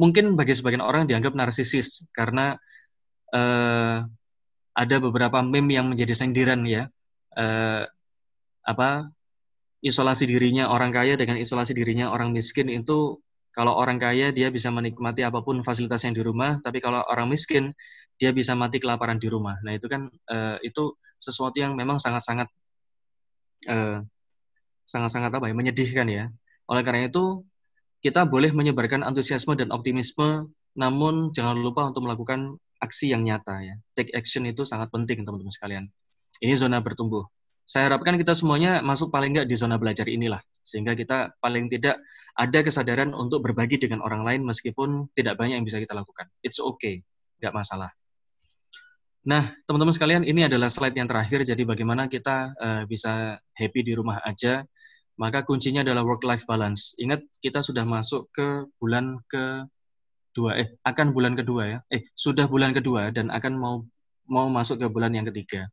mungkin 0.00 0.32
bagi 0.32 0.56
sebagian 0.56 0.80
orang 0.80 1.04
dianggap 1.04 1.36
narsisis 1.36 2.08
karena 2.16 2.56
uh, 3.36 4.00
ada 4.72 4.96
beberapa 4.96 5.44
meme 5.44 5.76
yang 5.76 5.92
menjadi 5.92 6.16
sendiran 6.16 6.64
ya 6.64 6.88
uh, 7.36 7.84
apa 8.64 9.12
isolasi 9.84 10.24
dirinya 10.24 10.72
orang 10.72 10.88
kaya 10.88 11.20
dengan 11.20 11.36
isolasi 11.36 11.76
dirinya 11.76 12.08
orang 12.08 12.32
miskin 12.32 12.72
itu 12.72 13.20
kalau 13.50 13.74
orang 13.74 13.98
kaya 13.98 14.30
dia 14.30 14.48
bisa 14.48 14.70
menikmati 14.70 15.26
apa 15.26 15.42
pun 15.42 15.58
fasilitas 15.66 16.06
yang 16.06 16.14
di 16.14 16.22
rumah, 16.22 16.62
tapi 16.62 16.78
kalau 16.78 17.02
orang 17.10 17.26
miskin 17.26 17.74
dia 18.14 18.30
bisa 18.30 18.54
mati 18.54 18.78
kelaparan 18.78 19.18
di 19.18 19.26
rumah. 19.26 19.58
Nah 19.66 19.74
itu 19.74 19.90
kan 19.90 20.06
uh, 20.06 20.54
itu 20.62 20.94
sesuatu 21.18 21.58
yang 21.58 21.74
memang 21.74 21.98
sangat-sangat 21.98 22.46
sangat 23.60 24.06
sangat-sangat 24.86 25.30
apa 25.34 25.50
ya 25.50 25.54
menyedihkan 25.58 26.06
ya. 26.06 26.24
Oleh 26.70 26.82
karena 26.86 27.10
itu 27.10 27.42
kita 28.00 28.24
boleh 28.24 28.50
menyebarkan 28.56 29.04
antusiasme 29.04 29.52
dan 29.56 29.68
optimisme, 29.72 30.48
namun 30.72 31.32
jangan 31.36 31.56
lupa 31.56 31.84
untuk 31.88 32.08
melakukan 32.08 32.56
aksi 32.80 33.12
yang 33.12 33.22
nyata 33.24 33.60
ya. 33.60 33.76
Take 33.92 34.16
action 34.16 34.48
itu 34.48 34.64
sangat 34.64 34.88
penting 34.88 35.22
teman-teman 35.22 35.52
sekalian. 35.52 35.84
Ini 36.40 36.56
zona 36.56 36.80
bertumbuh. 36.80 37.28
Saya 37.68 37.86
harapkan 37.92 38.18
kita 38.18 38.34
semuanya 38.34 38.82
masuk 38.82 39.14
paling 39.14 39.36
nggak 39.36 39.46
di 39.46 39.54
zona 39.54 39.78
belajar 39.78 40.08
inilah, 40.10 40.42
sehingga 40.64 40.96
kita 40.96 41.38
paling 41.38 41.70
tidak 41.70 42.02
ada 42.34 42.58
kesadaran 42.66 43.14
untuk 43.14 43.46
berbagi 43.46 43.78
dengan 43.78 44.02
orang 44.02 44.26
lain 44.26 44.42
meskipun 44.42 45.12
tidak 45.14 45.38
banyak 45.38 45.62
yang 45.62 45.66
bisa 45.68 45.78
kita 45.78 45.94
lakukan. 45.94 46.26
It's 46.42 46.58
okay, 46.58 47.06
nggak 47.38 47.54
masalah. 47.54 47.94
Nah, 49.20 49.52
teman-teman 49.68 49.92
sekalian, 49.92 50.24
ini 50.24 50.48
adalah 50.48 50.72
slide 50.72 50.96
yang 50.96 51.04
terakhir. 51.04 51.44
Jadi 51.44 51.62
bagaimana 51.68 52.08
kita 52.08 52.56
uh, 52.56 52.82
bisa 52.88 53.36
happy 53.52 53.84
di 53.84 53.92
rumah 53.92 54.18
aja 54.24 54.64
maka 55.20 55.44
kuncinya 55.44 55.84
adalah 55.84 56.00
work-life 56.00 56.48
balance. 56.48 56.96
Ingat, 56.96 57.20
kita 57.44 57.60
sudah 57.60 57.84
masuk 57.84 58.32
ke 58.32 58.64
bulan 58.80 59.20
ke 59.28 59.68
dua, 60.32 60.56
eh, 60.56 60.68
akan 60.80 61.12
bulan 61.12 61.36
kedua 61.36 61.62
ya, 61.68 61.78
eh, 61.92 62.08
sudah 62.16 62.48
bulan 62.48 62.72
kedua 62.72 63.12
dan 63.12 63.28
akan 63.28 63.52
mau 63.60 63.74
mau 64.30 64.46
masuk 64.48 64.80
ke 64.80 64.86
bulan 64.88 65.12
yang 65.12 65.28
ketiga. 65.28 65.68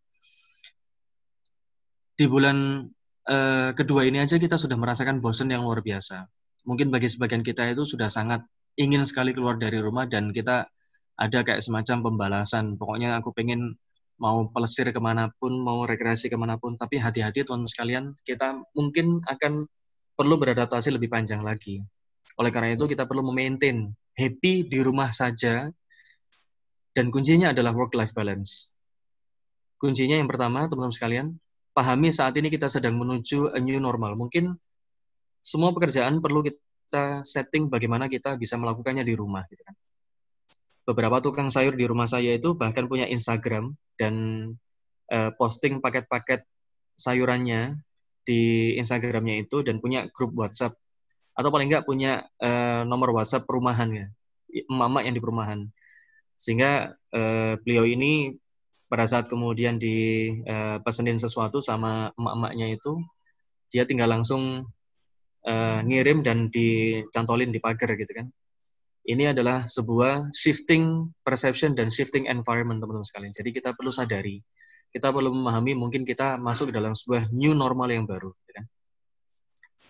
Di 2.18 2.26
bulan 2.28 2.90
eh, 3.28 3.72
kedua 3.78 4.04
ini 4.04 4.20
aja 4.20 4.36
kita 4.36 4.60
sudah 4.60 4.76
merasakan 4.76 5.24
bosan 5.24 5.48
yang 5.54 5.64
luar 5.64 5.80
biasa. 5.80 6.28
Mungkin 6.68 6.92
bagi 6.92 7.08
sebagian 7.08 7.44
kita 7.46 7.72
itu 7.72 7.88
sudah 7.88 8.12
sangat 8.12 8.44
ingin 8.76 9.04
sekali 9.08 9.32
keluar 9.32 9.56
dari 9.56 9.80
rumah 9.80 10.10
dan 10.10 10.36
kita 10.36 10.68
ada 11.18 11.40
kayak 11.46 11.64
semacam 11.64 11.98
pembalasan. 12.04 12.76
Pokoknya 12.76 13.16
aku 13.20 13.32
pengen 13.32 13.80
mau 14.18 14.50
pelesir 14.50 14.90
ke 14.90 15.02
mana 15.02 15.30
pun, 15.38 15.54
mau 15.62 15.86
rekreasi 15.86 16.30
ke 16.30 16.38
mana 16.38 16.58
pun, 16.58 16.74
tapi 16.78 16.98
hati-hati 16.98 17.46
teman-teman 17.46 17.70
sekalian, 17.70 18.04
kita 18.26 18.58
mungkin 18.74 19.22
akan 19.26 19.66
perlu 20.18 20.36
beradaptasi 20.42 20.94
lebih 20.94 21.10
panjang 21.14 21.46
lagi. 21.46 21.82
Oleh 22.38 22.50
karena 22.50 22.74
itu 22.74 22.90
kita 22.90 23.06
perlu 23.06 23.22
memaintain 23.30 23.94
happy 24.18 24.66
di 24.66 24.80
rumah 24.82 25.14
saja, 25.14 25.70
dan 26.98 27.14
kuncinya 27.14 27.54
adalah 27.54 27.78
work-life 27.78 28.18
balance. 28.18 28.74
Kuncinya 29.78 30.18
yang 30.18 30.26
pertama, 30.26 30.66
teman-teman 30.66 30.94
sekalian, 30.94 31.28
pahami 31.78 32.10
saat 32.10 32.34
ini 32.42 32.50
kita 32.50 32.66
sedang 32.74 32.98
menuju 32.98 33.54
a 33.54 33.62
new 33.62 33.78
normal. 33.78 34.18
Mungkin 34.18 34.58
semua 35.46 35.70
pekerjaan 35.78 36.18
perlu 36.18 36.42
kita 36.42 37.22
setting 37.22 37.70
bagaimana 37.70 38.10
kita 38.10 38.34
bisa 38.42 38.58
melakukannya 38.58 39.06
di 39.06 39.14
rumah. 39.14 39.46
Gitu 39.46 39.62
kan 39.62 39.78
beberapa 40.88 41.20
tukang 41.20 41.52
sayur 41.52 41.76
di 41.76 41.84
rumah 41.84 42.08
saya 42.08 42.40
itu 42.40 42.56
bahkan 42.56 42.88
punya 42.88 43.04
Instagram 43.12 43.76
dan 44.00 44.16
uh, 45.12 45.36
posting 45.36 45.84
paket-paket 45.84 46.48
sayurannya 46.96 47.76
di 48.24 48.74
Instagramnya 48.80 49.44
itu 49.44 49.68
dan 49.68 49.84
punya 49.84 50.08
grup 50.16 50.32
WhatsApp 50.40 50.80
atau 51.36 51.50
paling 51.52 51.68
nggak 51.68 51.84
punya 51.84 52.24
uh, 52.40 52.88
nomor 52.88 53.12
WhatsApp 53.14 53.46
perumahan 53.46 53.92
ya, 53.94 54.08
emak 54.72 55.04
yang 55.06 55.14
di 55.14 55.22
perumahan. 55.22 55.60
Sehingga 56.40 56.98
uh, 57.14 57.54
beliau 57.62 57.86
ini 57.86 58.34
pada 58.90 59.06
saat 59.06 59.30
kemudian 59.30 59.78
di 59.78 60.32
uh, 60.48 60.82
pesenin 60.82 61.20
sesuatu 61.20 61.62
sama 61.62 62.10
emak-emaknya 62.18 62.74
itu, 62.74 62.98
dia 63.70 63.86
tinggal 63.86 64.10
langsung 64.10 64.66
uh, 65.46 65.80
ngirim 65.86 66.26
dan 66.26 66.50
dicantolin 66.50 67.54
di 67.54 67.60
pagar 67.62 67.94
gitu 67.94 68.12
kan 68.18 68.28
ini 69.08 69.32
adalah 69.32 69.64
sebuah 69.72 70.36
shifting 70.36 71.16
perception 71.24 71.72
dan 71.72 71.88
shifting 71.88 72.28
environment 72.28 72.84
teman-teman 72.84 73.08
sekalian. 73.08 73.32
Jadi 73.32 73.56
kita 73.56 73.72
perlu 73.72 73.88
sadari, 73.88 74.44
kita 74.92 75.16
perlu 75.16 75.32
memahami 75.32 75.80
mungkin 75.80 76.04
kita 76.04 76.36
masuk 76.36 76.76
dalam 76.76 76.92
sebuah 76.92 77.32
new 77.32 77.56
normal 77.56 77.88
yang 77.88 78.04
baru. 78.04 78.36
Kan? 78.52 78.68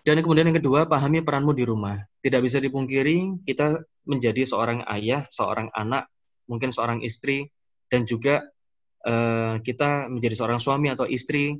Dan 0.06 0.22
kemudian 0.22 0.46
yang 0.46 0.62
kedua, 0.62 0.86
pahami 0.86 1.20
peranmu 1.26 1.50
di 1.50 1.66
rumah. 1.66 1.98
Tidak 2.22 2.38
bisa 2.38 2.62
dipungkiri, 2.62 3.42
kita 3.42 3.82
menjadi 4.06 4.46
seorang 4.46 4.86
ayah, 4.86 5.26
seorang 5.26 5.68
anak, 5.74 6.06
mungkin 6.46 6.70
seorang 6.70 7.02
istri, 7.02 7.50
dan 7.90 8.06
juga 8.06 8.46
uh, 9.04 9.58
kita 9.60 10.06
menjadi 10.06 10.38
seorang 10.38 10.62
suami 10.62 10.94
atau 10.94 11.10
istri. 11.10 11.58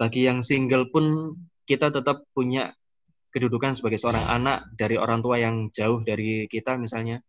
Bagi 0.00 0.24
yang 0.24 0.40
single 0.40 0.88
pun, 0.88 1.36
kita 1.68 1.92
tetap 1.92 2.24
punya 2.32 2.72
kedudukan 3.28 3.76
sebagai 3.76 4.00
seorang 4.00 4.24
anak 4.28 4.72
dari 4.72 4.96
orang 4.96 5.20
tua 5.20 5.36
yang 5.36 5.68
jauh 5.68 6.00
dari 6.00 6.48
kita 6.48 6.80
misalnya, 6.80 7.20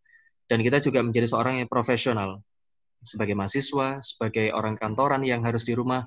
dan 0.48 0.64
kita 0.64 0.80
juga 0.80 1.04
menjadi 1.04 1.28
seorang 1.28 1.60
yang 1.62 1.68
profesional. 1.68 2.40
Sebagai 3.00 3.32
mahasiswa, 3.32 4.04
sebagai 4.04 4.52
orang 4.52 4.76
kantoran 4.76 5.24
yang 5.24 5.40
harus 5.40 5.64
di 5.64 5.72
rumah, 5.72 6.04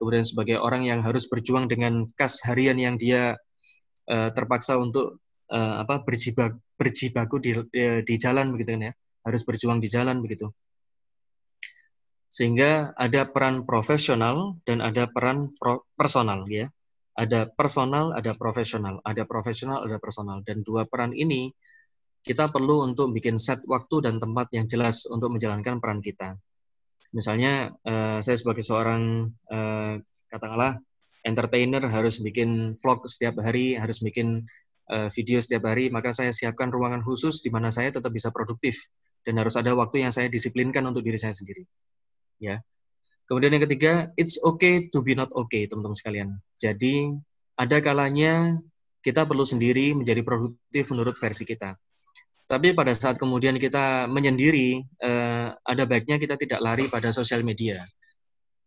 kemudian 0.00 0.24
sebagai 0.24 0.56
orang 0.60 0.88
yang 0.88 1.04
harus 1.04 1.28
berjuang 1.28 1.68
dengan 1.68 2.08
kas 2.16 2.40
harian 2.48 2.80
yang 2.80 2.96
dia 2.96 3.36
uh, 4.08 4.28
terpaksa 4.32 4.80
untuk 4.80 5.20
uh, 5.52 5.84
apa 5.84 6.00
berjibak 6.04 6.56
berjibaku 6.80 7.36
di 7.36 7.50
uh, 7.52 8.00
di 8.00 8.14
jalan 8.16 8.52
begitu 8.56 8.76
kan 8.76 8.82
ya, 8.88 8.92
harus 9.28 9.42
berjuang 9.44 9.80
di 9.80 9.88
jalan 9.92 10.24
begitu. 10.24 10.48
Sehingga 12.32 12.96
ada 12.96 13.28
peran 13.28 13.68
profesional 13.68 14.56
dan 14.64 14.80
ada 14.80 15.04
peran 15.04 15.52
personal 16.00 16.48
ya 16.48 16.72
ada 17.12 17.44
personal, 17.48 18.16
ada 18.16 18.32
profesional, 18.32 19.00
ada 19.04 19.22
profesional, 19.28 19.84
ada 19.84 20.00
personal, 20.00 20.40
dan 20.44 20.64
dua 20.64 20.88
peran 20.88 21.12
ini 21.12 21.52
kita 22.22 22.48
perlu 22.48 22.86
untuk 22.86 23.10
bikin 23.10 23.36
set 23.36 23.66
waktu 23.66 24.06
dan 24.06 24.22
tempat 24.22 24.48
yang 24.54 24.70
jelas 24.70 25.04
untuk 25.10 25.34
menjalankan 25.34 25.82
peran 25.82 25.98
kita. 25.98 26.38
Misalnya, 27.12 27.74
uh, 27.84 28.22
saya 28.24 28.36
sebagai 28.38 28.64
seorang 28.64 29.28
uh, 29.50 30.00
katakanlah 30.30 30.80
entertainer 31.26 31.82
harus 31.90 32.22
bikin 32.22 32.78
vlog 32.78 33.04
setiap 33.04 33.42
hari, 33.42 33.76
harus 33.76 34.00
bikin 34.00 34.46
uh, 34.88 35.10
video 35.12 35.42
setiap 35.42 35.68
hari, 35.68 35.92
maka 35.92 36.14
saya 36.14 36.32
siapkan 36.32 36.70
ruangan 36.72 37.04
khusus 37.04 37.42
di 37.44 37.50
mana 37.52 37.68
saya 37.68 37.92
tetap 37.92 38.14
bisa 38.14 38.32
produktif 38.32 38.88
dan 39.26 39.38
harus 39.38 39.54
ada 39.58 39.74
waktu 39.76 40.06
yang 40.06 40.14
saya 40.14 40.30
disiplinkan 40.30 40.82
untuk 40.86 41.04
diri 41.04 41.18
saya 41.18 41.34
sendiri. 41.34 41.66
Ya, 42.42 42.58
Kemudian 43.30 43.54
yang 43.54 43.64
ketiga, 43.64 44.10
it's 44.18 44.36
okay 44.42 44.90
to 44.90 45.00
be 45.00 45.14
not 45.14 45.30
okay, 45.32 45.70
teman-teman 45.70 45.96
sekalian. 45.96 46.28
Jadi, 46.58 47.14
ada 47.54 47.78
kalanya 47.78 48.58
kita 49.02 49.26
perlu 49.26 49.46
sendiri 49.46 49.94
menjadi 49.94 50.22
produktif 50.26 50.90
menurut 50.90 51.14
versi 51.18 51.46
kita. 51.46 51.78
Tapi 52.50 52.74
pada 52.74 52.92
saat 52.92 53.16
kemudian 53.16 53.56
kita 53.56 54.10
menyendiri, 54.10 54.82
eh, 54.82 55.48
ada 55.54 55.82
baiknya 55.86 56.18
kita 56.18 56.34
tidak 56.36 56.60
lari 56.60 56.84
pada 56.90 57.14
sosial 57.14 57.46
media. 57.46 57.78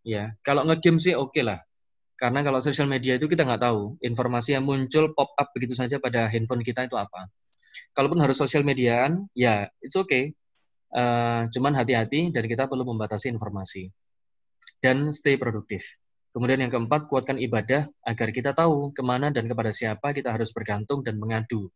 Ya, 0.05 0.33
kalau 0.41 0.63
ngegame 0.65 1.01
sih 1.01 1.13
oke 1.13 1.35
okay 1.35 1.43
lah. 1.43 1.59
Karena 2.15 2.39
kalau 2.41 2.63
sosial 2.63 2.87
media 2.87 3.19
itu 3.19 3.27
kita 3.27 3.43
nggak 3.43 3.59
tahu 3.59 3.99
informasi 3.99 4.55
yang 4.55 4.63
muncul 4.63 5.11
pop 5.11 5.35
up 5.35 5.51
begitu 5.51 5.75
saja 5.75 5.99
pada 5.99 6.31
handphone 6.31 6.63
kita 6.63 6.87
itu 6.87 6.95
apa. 6.95 7.27
Kalaupun 7.91 8.23
harus 8.23 8.39
sosial 8.39 8.63
mediaan, 8.63 9.27
ya 9.35 9.67
it's 9.83 9.99
okay. 9.99 10.31
Uh, 10.95 11.43
cuman 11.51 11.75
hati-hati 11.75 12.31
dan 12.31 12.47
kita 12.47 12.71
perlu 12.71 12.87
membatasi 12.87 13.27
informasi 13.27 13.91
dan 14.83 15.11
stay 15.15 15.35
produktif. 15.35 15.97
Kemudian 16.35 16.59
yang 16.59 16.71
keempat, 16.71 17.07
kuatkan 17.07 17.39
ibadah 17.39 17.87
agar 18.03 18.27
kita 18.35 18.51
tahu 18.51 18.91
ke 18.91 18.99
mana 18.99 19.31
dan 19.31 19.47
kepada 19.47 19.71
siapa 19.71 20.11
kita 20.11 20.35
harus 20.35 20.51
bergantung 20.51 20.99
dan 20.99 21.15
mengadu. 21.15 21.71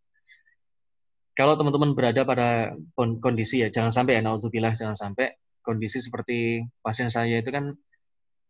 Kalau 1.32 1.56
teman-teman 1.56 1.96
berada 1.96 2.28
pada 2.28 2.76
kondisi 3.24 3.64
ya, 3.64 3.72
jangan 3.72 3.88
sampai 3.88 4.20
ya, 4.20 4.22
naudzubillah, 4.28 4.76
jangan 4.76 5.00
sampai 5.00 5.32
kondisi 5.64 6.04
seperti 6.04 6.68
pasien 6.84 7.08
saya 7.08 7.40
itu 7.40 7.48
kan, 7.56 7.72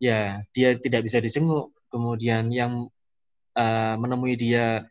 ya 0.02 0.42
dia 0.50 0.74
tidak 0.82 1.06
bisa 1.06 1.22
disenguk, 1.22 1.70
kemudian 1.86 2.50
yang 2.50 2.90
uh, 3.54 3.94
menemui 3.94 4.34
dia 4.34 4.82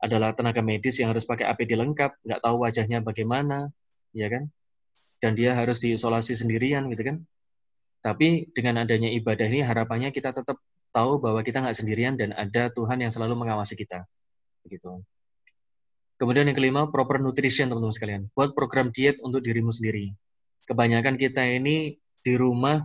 adalah 0.00 0.32
tenaga 0.32 0.64
medis 0.64 0.96
yang 0.96 1.12
harus 1.12 1.28
pakai 1.28 1.44
APD 1.44 1.76
lengkap, 1.76 2.24
nggak 2.24 2.40
tahu 2.40 2.56
wajahnya 2.64 3.04
bagaimana, 3.04 3.68
ya 4.16 4.32
kan? 4.32 4.48
Dan 5.20 5.36
dia 5.36 5.52
harus 5.52 5.80
diisolasi 5.84 6.36
sendirian 6.40 6.88
gitu 6.88 7.04
kan? 7.04 7.16
Tapi 8.04 8.52
dengan 8.52 8.84
adanya 8.84 9.08
ibadah 9.08 9.48
ini 9.48 9.64
harapannya 9.64 10.12
kita 10.12 10.36
tetap 10.36 10.60
tahu 10.92 11.24
bahwa 11.24 11.40
kita 11.40 11.64
nggak 11.64 11.72
sendirian 11.72 12.20
dan 12.20 12.36
ada 12.36 12.68
Tuhan 12.68 13.00
yang 13.00 13.08
selalu 13.08 13.40
mengawasi 13.40 13.80
kita. 13.80 14.04
Begitu. 14.60 15.00
Kemudian 16.20 16.46
yang 16.46 16.54
kelima, 16.54 16.86
proper 16.92 17.18
nutrition 17.18 17.72
teman-teman 17.72 17.96
sekalian. 17.96 18.22
Buat 18.36 18.52
program 18.52 18.92
diet 18.92 19.18
untuk 19.24 19.40
dirimu 19.40 19.72
sendiri. 19.72 20.12
Kebanyakan 20.68 21.16
kita 21.16 21.48
ini 21.48 21.96
di 22.20 22.34
rumah 22.36 22.84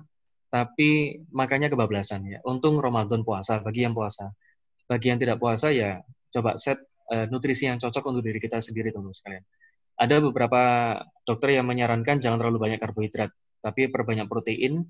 tapi 0.49 1.21
makanya 1.29 1.69
kebablasan 1.69 2.25
ya. 2.25 2.39
Untung 2.47 2.79
Ramadan 2.79 3.21
puasa 3.21 3.61
bagi 3.61 3.85
yang 3.85 3.93
puasa. 3.93 4.33
Bagi 4.89 5.13
yang 5.13 5.19
tidak 5.21 5.37
puasa 5.37 5.69
ya 5.69 6.01
coba 6.33 6.57
set 6.57 6.81
uh, 7.13 7.25
nutrisi 7.29 7.69
yang 7.69 7.77
cocok 7.77 8.01
untuk 8.09 8.25
diri 8.25 8.41
kita 8.41 8.57
sendiri 8.61 8.89
teman-teman 8.89 9.17
sekalian. 9.17 9.45
ada 9.99 10.15
beberapa 10.23 10.61
dokter 11.27 11.59
yang 11.59 11.67
menyarankan 11.67 12.23
jangan 12.23 12.39
terlalu 12.39 12.71
banyak 12.71 12.79
karbohidrat, 12.79 13.35
tapi 13.59 13.91
perbanyak 13.91 14.31
protein. 14.31 14.87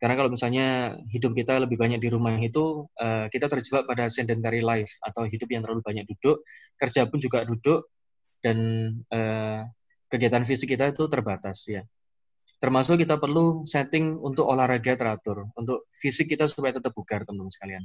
Karena 0.00 0.16
kalau 0.16 0.32
misalnya 0.32 0.96
hidup 1.12 1.36
kita 1.36 1.60
lebih 1.60 1.76
banyak 1.76 2.00
di 2.00 2.08
rumah 2.08 2.32
itu, 2.40 2.88
uh, 2.96 3.28
kita 3.28 3.52
terjebak 3.52 3.84
pada 3.84 4.08
sedentary 4.08 4.64
life 4.64 4.96
atau 5.04 5.28
hidup 5.28 5.44
yang 5.52 5.60
terlalu 5.60 5.84
banyak 5.84 6.08
duduk, 6.08 6.40
kerja 6.80 7.04
pun 7.04 7.20
juga 7.20 7.44
duduk, 7.44 7.84
dan 8.40 8.56
uh, 9.12 9.68
kegiatan 10.08 10.48
fisik 10.48 10.72
kita 10.72 10.88
itu 10.96 11.04
terbatas 11.12 11.68
ya. 11.68 11.84
Termasuk 12.60 13.00
kita 13.04 13.20
perlu 13.20 13.68
setting 13.68 14.16
untuk 14.20 14.48
olahraga 14.48 14.96
teratur, 14.96 15.52
untuk 15.52 15.84
fisik 15.92 16.32
kita 16.32 16.48
supaya 16.48 16.76
tetap 16.76 16.96
bugar, 16.96 17.20
teman-teman 17.28 17.52
sekalian. 17.52 17.84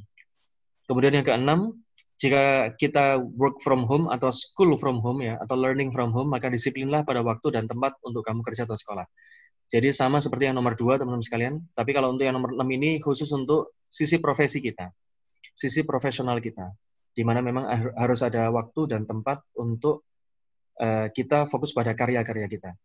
Kemudian 0.87 1.19
yang 1.19 1.27
keenam, 1.27 1.59
jika 2.15 2.71
kita 2.79 3.19
work 3.19 3.59
from 3.59 3.83
home 3.83 4.07
atau 4.07 4.31
school 4.31 4.71
from 4.79 5.03
home 5.03 5.19
ya, 5.19 5.35
atau 5.43 5.59
learning 5.59 5.91
from 5.91 6.15
home, 6.15 6.31
maka 6.31 6.47
disiplinlah 6.47 7.03
pada 7.03 7.19
waktu 7.23 7.51
dan 7.51 7.67
tempat 7.67 7.99
untuk 8.07 8.23
kamu 8.23 8.39
kerja 8.39 8.63
atau 8.63 8.79
sekolah. 8.79 9.03
Jadi 9.65 9.89
sama 9.89 10.21
seperti 10.21 10.49
yang 10.49 10.55
nomor 10.57 10.77
dua, 10.77 11.01
teman-teman 11.01 11.25
sekalian. 11.25 11.53
Tapi 11.73 11.91
kalau 11.91 12.13
untuk 12.13 12.25
yang 12.25 12.37
nomor 12.37 12.53
enam 12.53 12.69
ini 12.69 13.01
khusus 13.01 13.29
untuk 13.33 13.73
sisi 13.89 14.21
profesi 14.21 14.61
kita, 14.61 14.93
sisi 15.57 15.81
profesional 15.81 16.37
kita, 16.37 16.69
di 17.15 17.23
mana 17.25 17.41
memang 17.41 17.65
harus 17.97 18.21
ada 18.21 18.53
waktu 18.53 18.93
dan 18.93 19.09
tempat 19.09 19.41
untuk 19.57 20.05
uh, 20.77 21.09
kita 21.09 21.49
fokus 21.49 21.73
pada 21.73 21.97
karya-karya 21.97 22.45
kita. 22.45 22.77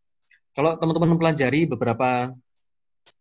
Kalau 0.57 0.81
teman-teman 0.81 1.15
mempelajari 1.15 1.69
beberapa 1.69 2.33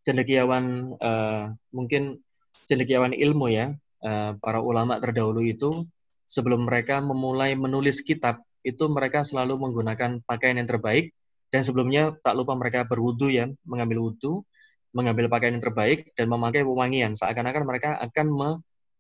cendekiawan 0.08 0.96
uh, 0.98 1.52
mungkin 1.76 2.24
cendekiawan 2.64 3.12
ilmu 3.12 3.52
ya, 3.52 3.76
uh, 4.06 4.40
para 4.40 4.64
ulama 4.64 4.98
terdahulu 5.04 5.44
itu 5.44 5.84
sebelum 6.30 6.64
mereka 6.70 7.04
memulai 7.04 7.60
menulis 7.60 8.06
kitab 8.06 8.40
itu 8.64 8.86
mereka 8.88 9.26
selalu 9.26 9.58
menggunakan 9.58 10.22
pakaian 10.24 10.62
yang 10.62 10.70
terbaik 10.70 11.12
dan 11.50 11.62
sebelumnya 11.66 12.14
tak 12.22 12.38
lupa 12.38 12.54
mereka 12.54 12.86
berwudu 12.86 13.30
ya, 13.30 13.50
mengambil 13.66 14.10
wudu, 14.10 14.46
mengambil 14.94 15.30
pakaian 15.30 15.58
yang 15.58 15.66
terbaik 15.66 16.14
dan 16.14 16.30
memakai 16.30 16.62
wewangian 16.66 17.14
seakan-akan 17.14 17.64
mereka 17.66 17.98
akan 18.02 18.28
me, 18.30 18.50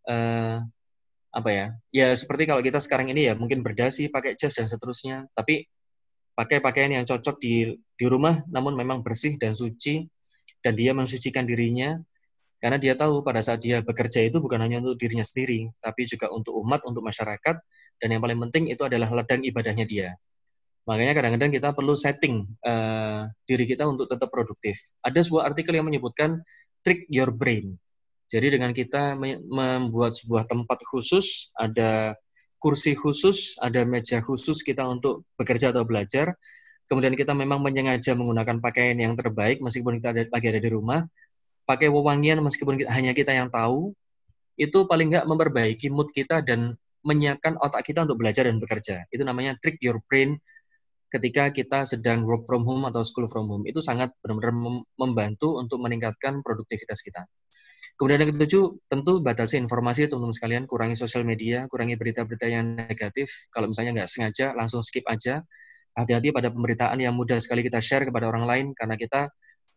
uh, 0.09 0.57
apa 1.29 1.49
ya? 1.49 1.65
Ya 1.93 2.07
seperti 2.17 2.49
kalau 2.49 2.61
kita 2.65 2.81
sekarang 2.81 3.09
ini 3.13 3.29
ya 3.29 3.33
mungkin 3.37 3.61
berdasi, 3.61 4.09
pakai 4.09 4.33
jas 4.37 4.57
dan 4.57 4.65
seterusnya, 4.65 5.29
tapi 5.37 5.69
pakai 6.39 6.63
pakaian 6.63 6.87
yang 6.95 7.03
cocok 7.03 7.35
di 7.43 7.75
di 7.99 8.05
rumah 8.07 8.39
namun 8.47 8.71
memang 8.71 9.03
bersih 9.03 9.35
dan 9.35 9.51
suci 9.51 10.07
dan 10.63 10.71
dia 10.71 10.95
mensucikan 10.95 11.43
dirinya 11.43 11.99
karena 12.63 12.79
dia 12.79 12.95
tahu 12.95 13.27
pada 13.27 13.43
saat 13.43 13.59
dia 13.59 13.83
bekerja 13.83 14.23
itu 14.23 14.39
bukan 14.39 14.55
hanya 14.63 14.79
untuk 14.79 14.95
dirinya 14.95 15.27
sendiri 15.27 15.67
tapi 15.83 16.07
juga 16.07 16.31
untuk 16.31 16.55
umat 16.63 16.87
untuk 16.87 17.03
masyarakat 17.03 17.55
dan 17.99 18.07
yang 18.07 18.23
paling 18.23 18.39
penting 18.47 18.71
itu 18.71 18.79
adalah 18.87 19.11
ladang 19.11 19.43
ibadahnya 19.43 19.83
dia 19.83 20.15
makanya 20.89 21.13
kadang-kadang 21.13 21.53
kita 21.53 21.69
perlu 21.77 21.93
setting 21.93 22.49
uh, 22.65 23.29
diri 23.45 23.69
kita 23.69 23.85
untuk 23.85 24.09
tetap 24.09 24.33
produktif 24.33 24.97
ada 25.05 25.21
sebuah 25.21 25.53
artikel 25.53 25.77
yang 25.77 25.85
menyebutkan 25.85 26.41
trick 26.81 27.05
your 27.13 27.29
brain 27.29 27.77
jadi 28.25 28.57
dengan 28.57 28.73
kita 28.73 29.13
membuat 29.45 30.17
sebuah 30.17 30.49
tempat 30.49 30.81
khusus 30.89 31.53
ada 31.53 32.17
kursi 32.59 32.93
khusus, 32.93 33.55
ada 33.63 33.87
meja 33.87 34.19
khusus 34.19 34.61
kita 34.61 34.83
untuk 34.83 35.23
bekerja 35.39 35.71
atau 35.71 35.87
belajar. 35.87 36.35
Kemudian 36.85 37.15
kita 37.15 37.31
memang 37.31 37.63
menyengaja 37.63 38.13
menggunakan 38.13 38.59
pakaian 38.59 38.99
yang 38.99 39.15
terbaik 39.15 39.63
meskipun 39.63 39.97
kita 39.97 40.11
ada, 40.11 40.21
lagi 40.27 40.47
ada 40.51 40.59
di 40.59 40.69
rumah. 40.69 41.07
Pakai 41.63 41.87
wewangian 41.87 42.43
meskipun 42.43 42.83
kita, 42.83 42.89
hanya 42.91 43.15
kita 43.15 43.31
yang 43.31 43.47
tahu. 43.47 43.95
Itu 44.59 44.85
paling 44.91 45.15
nggak 45.15 45.25
memperbaiki 45.25 45.87
mood 45.87 46.11
kita 46.11 46.43
dan 46.43 46.75
menyiapkan 46.99 47.55
otak 47.63 47.87
kita 47.87 48.03
untuk 48.03 48.19
belajar 48.19 48.43
dan 48.43 48.59
bekerja. 48.59 49.07
Itu 49.07 49.23
namanya 49.23 49.55
trick 49.63 49.79
your 49.79 50.03
brain 50.11 50.35
ketika 51.09 51.49
kita 51.49 51.83
sedang 51.89 52.23
work 52.23 52.45
from 52.45 52.63
home 52.63 52.85
atau 52.85 53.01
school 53.01 53.25
from 53.25 53.49
home. 53.49 53.65
Itu 53.65 53.81
sangat 53.81 54.13
benar-benar 54.21 54.53
membantu 54.95 55.57
untuk 55.57 55.81
meningkatkan 55.81 56.45
produktivitas 56.45 57.01
kita. 57.01 57.25
Kemudian 57.99 58.23
yang 58.23 58.31
ketujuh, 58.31 58.79
tentu 58.87 59.19
batasi 59.19 59.59
informasi 59.59 60.07
teman-teman 60.07 60.31
sekalian, 60.31 60.63
kurangi 60.71 60.95
sosial 60.95 61.27
media, 61.27 61.67
kurangi 61.67 61.99
berita-berita 61.99 62.47
yang 62.47 62.79
negatif. 62.79 63.51
Kalau 63.51 63.67
misalnya 63.67 63.91
nggak 63.99 64.09
sengaja, 64.09 64.55
langsung 64.55 64.79
skip 64.79 65.03
aja. 65.03 65.43
Hati-hati 65.99 66.31
pada 66.31 66.47
pemberitaan 66.47 66.95
yang 67.03 67.11
mudah 67.11 67.43
sekali 67.43 67.59
kita 67.59 67.83
share 67.83 68.07
kepada 68.07 68.31
orang 68.31 68.47
lain, 68.47 68.65
karena 68.71 68.95
kita 68.95 69.27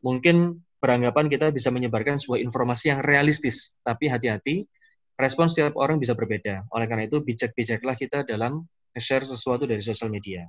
mungkin 0.06 0.62
beranggapan 0.78 1.26
kita 1.34 1.50
bisa 1.50 1.74
menyebarkan 1.74 2.22
sebuah 2.22 2.38
informasi 2.46 2.94
yang 2.94 3.02
realistis. 3.02 3.82
Tapi 3.82 4.06
hati-hati, 4.06 4.70
respon 5.18 5.50
setiap 5.50 5.74
orang 5.74 5.98
bisa 5.98 6.14
berbeda. 6.14 6.70
Oleh 6.70 6.86
karena 6.86 7.10
itu, 7.10 7.26
bijak-bijaklah 7.26 7.98
kita 7.98 8.22
dalam 8.22 8.62
share 8.94 9.26
sesuatu 9.26 9.66
dari 9.66 9.82
sosial 9.82 10.14
media. 10.14 10.46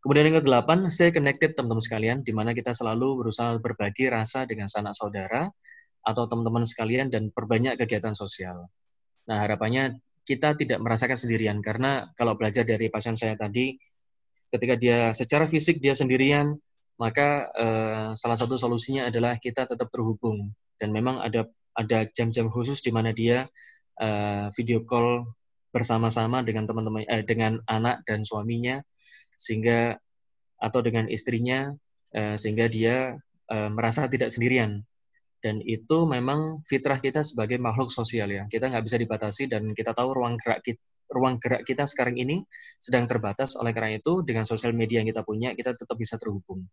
Kemudian 0.00 0.32
yang 0.32 0.40
ke-8, 0.40 0.88
stay 0.88 1.12
connected 1.12 1.52
teman-teman 1.52 1.84
sekalian, 1.84 2.18
di 2.24 2.32
mana 2.32 2.56
kita 2.56 2.72
selalu 2.72 3.20
berusaha 3.20 3.52
berbagi 3.60 4.08
rasa 4.08 4.48
dengan 4.48 4.64
sanak 4.64 4.96
saudara, 4.96 5.52
atau 6.00 6.24
teman-teman 6.24 6.64
sekalian 6.64 7.12
dan 7.12 7.28
perbanyak 7.28 7.76
kegiatan 7.76 8.16
sosial. 8.16 8.72
Nah, 9.28 9.44
harapannya 9.44 10.00
kita 10.24 10.56
tidak 10.56 10.80
merasakan 10.80 11.16
sendirian 11.20 11.60
karena 11.60 12.08
kalau 12.16 12.32
belajar 12.36 12.64
dari 12.64 12.88
pasien 12.88 13.12
saya 13.12 13.36
tadi, 13.36 13.76
ketika 14.48 14.74
dia 14.80 15.12
secara 15.12 15.44
fisik 15.44 15.84
dia 15.84 15.92
sendirian, 15.92 16.56
maka 17.00 17.48
eh, 17.56 18.08
salah 18.16 18.36
satu 18.36 18.60
solusinya 18.60 19.08
adalah 19.08 19.40
kita 19.40 19.64
tetap 19.64 19.88
terhubung 19.88 20.52
dan 20.76 20.92
memang 20.92 21.20
ada 21.20 21.48
ada 21.72 22.04
jam-jam 22.12 22.52
khusus 22.52 22.84
di 22.84 22.92
mana 22.92 23.12
dia 23.16 23.48
eh, 23.96 24.46
video 24.52 24.84
call 24.84 25.24
bersama-sama 25.72 26.44
dengan 26.44 26.68
teman-teman 26.68 27.08
eh, 27.08 27.24
dengan 27.24 27.56
anak 27.64 28.04
dan 28.04 28.20
suaminya 28.20 28.84
sehingga 29.40 29.96
atau 30.60 30.80
dengan 30.84 31.08
istrinya 31.08 31.72
eh, 32.12 32.36
sehingga 32.36 32.68
dia 32.68 33.16
eh, 33.48 33.70
merasa 33.72 34.04
tidak 34.12 34.28
sendirian 34.28 34.84
dan 35.40 35.64
itu 35.64 36.04
memang 36.04 36.60
fitrah 36.68 37.00
kita 37.00 37.24
sebagai 37.24 37.56
makhluk 37.56 37.88
sosial 37.88 38.28
ya. 38.28 38.44
Kita 38.46 38.68
nggak 38.68 38.84
bisa 38.84 39.00
dibatasi 39.00 39.48
dan 39.48 39.72
kita 39.72 39.96
tahu 39.96 40.12
ruang 40.12 40.36
gerak 40.36 40.60
kita, 40.60 40.80
ruang 41.08 41.40
gerak 41.40 41.64
kita 41.64 41.88
sekarang 41.88 42.20
ini 42.20 42.44
sedang 42.76 43.08
terbatas. 43.08 43.56
Oleh 43.56 43.72
karena 43.72 43.96
itu, 43.96 44.20
dengan 44.20 44.44
sosial 44.44 44.76
media 44.76 45.00
yang 45.00 45.08
kita 45.08 45.24
punya, 45.24 45.56
kita 45.56 45.72
tetap 45.72 45.96
bisa 45.96 46.20
terhubung. 46.20 46.68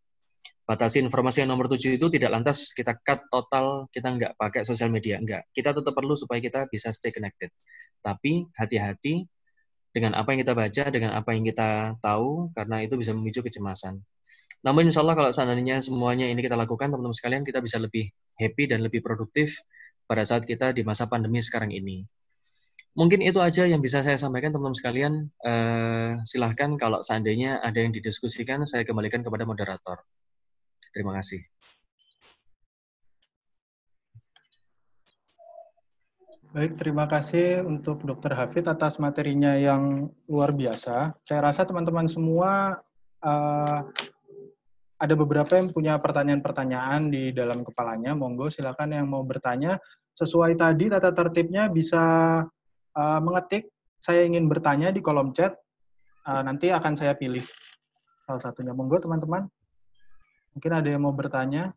Batasi 0.67 0.99
informasi 0.99 1.47
yang 1.47 1.56
nomor 1.56 1.71
tujuh 1.71 1.95
itu 1.95 2.12
tidak 2.12 2.27
lantas 2.27 2.75
kita 2.75 2.99
cut 2.99 3.23
total, 3.32 3.88
kita 3.88 4.08
nggak 4.19 4.32
pakai 4.36 4.67
sosial 4.67 4.91
media. 4.91 5.15
Enggak. 5.15 5.47
Kita 5.56 5.71
tetap 5.71 5.95
perlu 5.95 6.19
supaya 6.19 6.43
kita 6.43 6.67
bisa 6.67 6.91
stay 6.91 7.15
connected. 7.15 7.47
Tapi 8.03 8.43
hati-hati 8.51 9.23
dengan 9.97 10.13
apa 10.13 10.29
yang 10.29 10.45
kita 10.45 10.53
baca, 10.53 10.83
dengan 10.93 11.17
apa 11.17 11.33
yang 11.33 11.41
kita 11.41 11.97
tahu, 11.97 12.53
karena 12.53 12.86
itu 12.86 12.93
bisa 13.01 13.17
memicu 13.17 13.41
kecemasan. 13.41 13.97
Namun 14.62 14.93
insya 14.93 15.01
Allah 15.01 15.17
kalau 15.17 15.33
seandainya 15.33 15.81
semuanya 15.81 16.29
ini 16.29 16.38
kita 16.45 16.53
lakukan, 16.53 16.93
teman-teman 16.93 17.17
sekalian, 17.17 17.41
kita 17.41 17.57
bisa 17.65 17.81
lebih 17.81 18.13
happy 18.38 18.69
dan 18.69 18.86
lebih 18.86 19.01
produktif 19.01 19.57
pada 20.05 20.21
saat 20.21 20.45
kita 20.45 20.69
di 20.69 20.86
masa 20.86 21.10
pandemi 21.10 21.41
sekarang 21.41 21.73
ini. 21.73 22.05
Mungkin 22.97 23.25
itu 23.25 23.41
aja 23.41 23.65
yang 23.65 23.81
bisa 23.81 24.05
saya 24.05 24.17
sampaikan 24.17 24.53
teman-teman 24.53 24.77
sekalian. 24.77 25.13
Uh, 25.41 26.21
silahkan 26.25 26.77
kalau 26.77 27.01
seandainya 27.01 27.57
ada 27.62 27.81
yang 27.81 27.93
didiskusikan, 27.93 28.65
saya 28.69 28.86
kembalikan 28.86 29.25
kepada 29.25 29.45
moderator. 29.45 30.01
Terima 30.93 31.13
kasih. 31.17 31.41
Baik, 36.57 36.73
terima 36.73 37.05
kasih 37.05 37.61
untuk 37.61 38.01
Dr. 38.01 38.33
Hafid 38.33 38.65
atas 38.65 38.97
materinya 38.97 39.53
yang 39.53 40.09
luar 40.25 40.49
biasa. 40.49 41.13
Saya 41.21 41.39
rasa 41.45 41.69
teman-teman 41.69 42.09
semua 42.09 42.81
uh, 43.21 43.79
ada 44.97 45.13
beberapa 45.13 45.53
yang 45.53 45.69
punya 45.69 46.01
pertanyaan-pertanyaan 46.01 47.13
di 47.13 47.29
dalam 47.29 47.61
kepalanya. 47.61 48.17
Monggo 48.17 48.49
silakan 48.49 48.89
yang 48.89 49.05
mau 49.05 49.21
bertanya 49.21 49.77
sesuai 50.17 50.57
tadi 50.57 50.89
tata 50.89 51.13
tertibnya 51.13 51.69
bisa 51.69 52.01
uh, 52.97 53.19
mengetik 53.21 53.69
saya 54.01 54.25
ingin 54.25 54.49
bertanya 54.49 54.89
di 54.89 54.97
kolom 54.97 55.37
chat. 55.37 55.53
Uh, 56.25 56.41
nanti 56.41 56.73
akan 56.73 56.97
saya 56.97 57.13
pilih 57.13 57.45
salah 58.25 58.41
satunya. 58.41 58.73
Monggo 58.73 58.97
teman-teman. 58.97 59.45
Mungkin 60.57 60.71
ada 60.73 60.89
yang 60.89 61.05
mau 61.05 61.13
bertanya. 61.13 61.69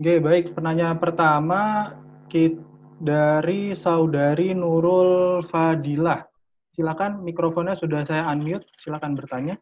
Oke, 0.00 0.16
baik. 0.16 0.56
Penanya 0.56 0.96
pertama 0.96 1.92
kita 2.32 2.56
dari 2.96 3.76
saudari 3.76 4.56
Nurul 4.56 5.44
Fadilah. 5.52 6.24
Silakan 6.72 7.20
mikrofonnya 7.20 7.76
sudah 7.76 8.08
saya 8.08 8.24
unmute, 8.32 8.64
silakan 8.80 9.12
bertanya. 9.12 9.60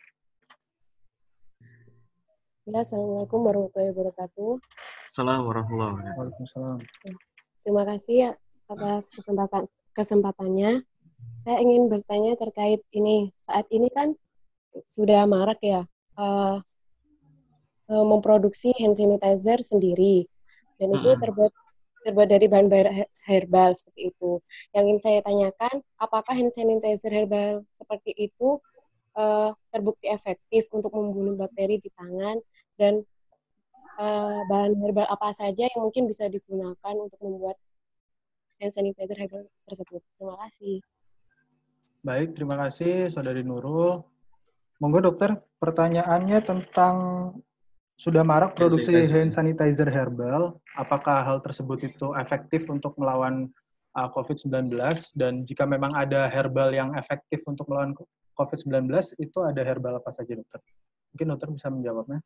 Ya, 2.70 2.86
Assalamualaikum 2.86 3.50
warahmatullahi 3.50 3.90
wabarakatuh. 3.90 4.62
Assalamualaikum 5.10 5.74
warahmatullahi 5.74 6.06
wabarakatuh. 6.06 6.86
Terima 7.66 7.82
kasih 7.82 8.14
ya 8.14 8.30
atas 8.70 9.10
kesempatan 9.10 9.66
kesempatannya. 9.90 10.86
Saya 11.42 11.58
ingin 11.66 11.90
bertanya 11.90 12.38
terkait 12.38 12.86
ini. 12.94 13.34
Saat 13.42 13.66
ini 13.74 13.90
kan 13.90 14.14
sudah 14.86 15.26
marak 15.26 15.58
ya 15.66 15.82
uh, 16.14 16.62
uh, 17.88 18.04
memproduksi 18.06 18.72
hand 18.78 18.96
sanitizer 18.96 19.60
sendiri 19.64 20.28
dan 20.78 20.94
itu 20.94 21.10
terbuat 21.18 21.52
terbuat 22.06 22.28
dari 22.30 22.46
bahan 22.46 22.70
herbal 23.26 23.74
seperti 23.74 24.14
itu. 24.14 24.40
Yang 24.72 24.82
ingin 24.86 25.00
saya 25.02 25.18
tanyakan, 25.26 25.82
apakah 25.98 26.32
hand 26.32 26.54
sanitizer 26.54 27.10
herbal 27.10 27.66
seperti 27.74 28.14
itu 28.16 28.62
uh, 29.18 29.50
terbukti 29.74 30.08
efektif 30.08 30.70
untuk 30.70 30.94
membunuh 30.94 31.34
bakteri 31.34 31.82
di 31.82 31.90
tangan 31.92 32.38
dan 32.78 33.02
uh, 33.98 34.40
bahan 34.46 34.78
herbal 34.78 35.04
apa 35.10 35.34
saja 35.34 35.66
yang 35.66 35.82
mungkin 35.82 36.06
bisa 36.06 36.30
digunakan 36.30 36.94
untuk 36.96 37.18
membuat 37.20 37.58
hand 38.62 38.72
sanitizer 38.72 39.18
herbal 39.18 39.44
tersebut. 39.66 40.00
Terima 40.16 40.38
kasih. 40.46 40.78
Baik, 42.06 42.38
terima 42.38 42.56
kasih 42.56 43.10
Saudari 43.10 43.42
Nurul. 43.42 44.06
Monggo 44.78 45.02
dokter, 45.02 45.42
pertanyaannya 45.58 46.38
tentang 46.46 46.96
sudah 47.98 48.22
marak 48.22 48.54
produksi 48.54 48.94
hand 49.10 49.34
sanitizer 49.34 49.90
herbal, 49.90 50.62
apakah 50.78 51.26
hal 51.26 51.42
tersebut 51.42 51.82
itu 51.82 52.14
efektif 52.14 52.70
untuk 52.70 52.94
melawan 52.94 53.50
uh, 53.98 54.06
COVID-19 54.14 54.70
dan 55.18 55.42
jika 55.42 55.66
memang 55.66 55.90
ada 55.98 56.30
herbal 56.30 56.70
yang 56.70 56.94
efektif 56.94 57.42
untuk 57.50 57.66
melawan 57.66 57.98
COVID-19 58.38 58.86
itu 59.18 59.38
ada 59.42 59.66
herbal 59.66 59.98
apa 59.98 60.14
saja 60.14 60.38
dokter? 60.38 60.62
Mungkin 61.10 61.26
dokter 61.34 61.48
bisa 61.50 61.66
menjawabnya. 61.74 62.22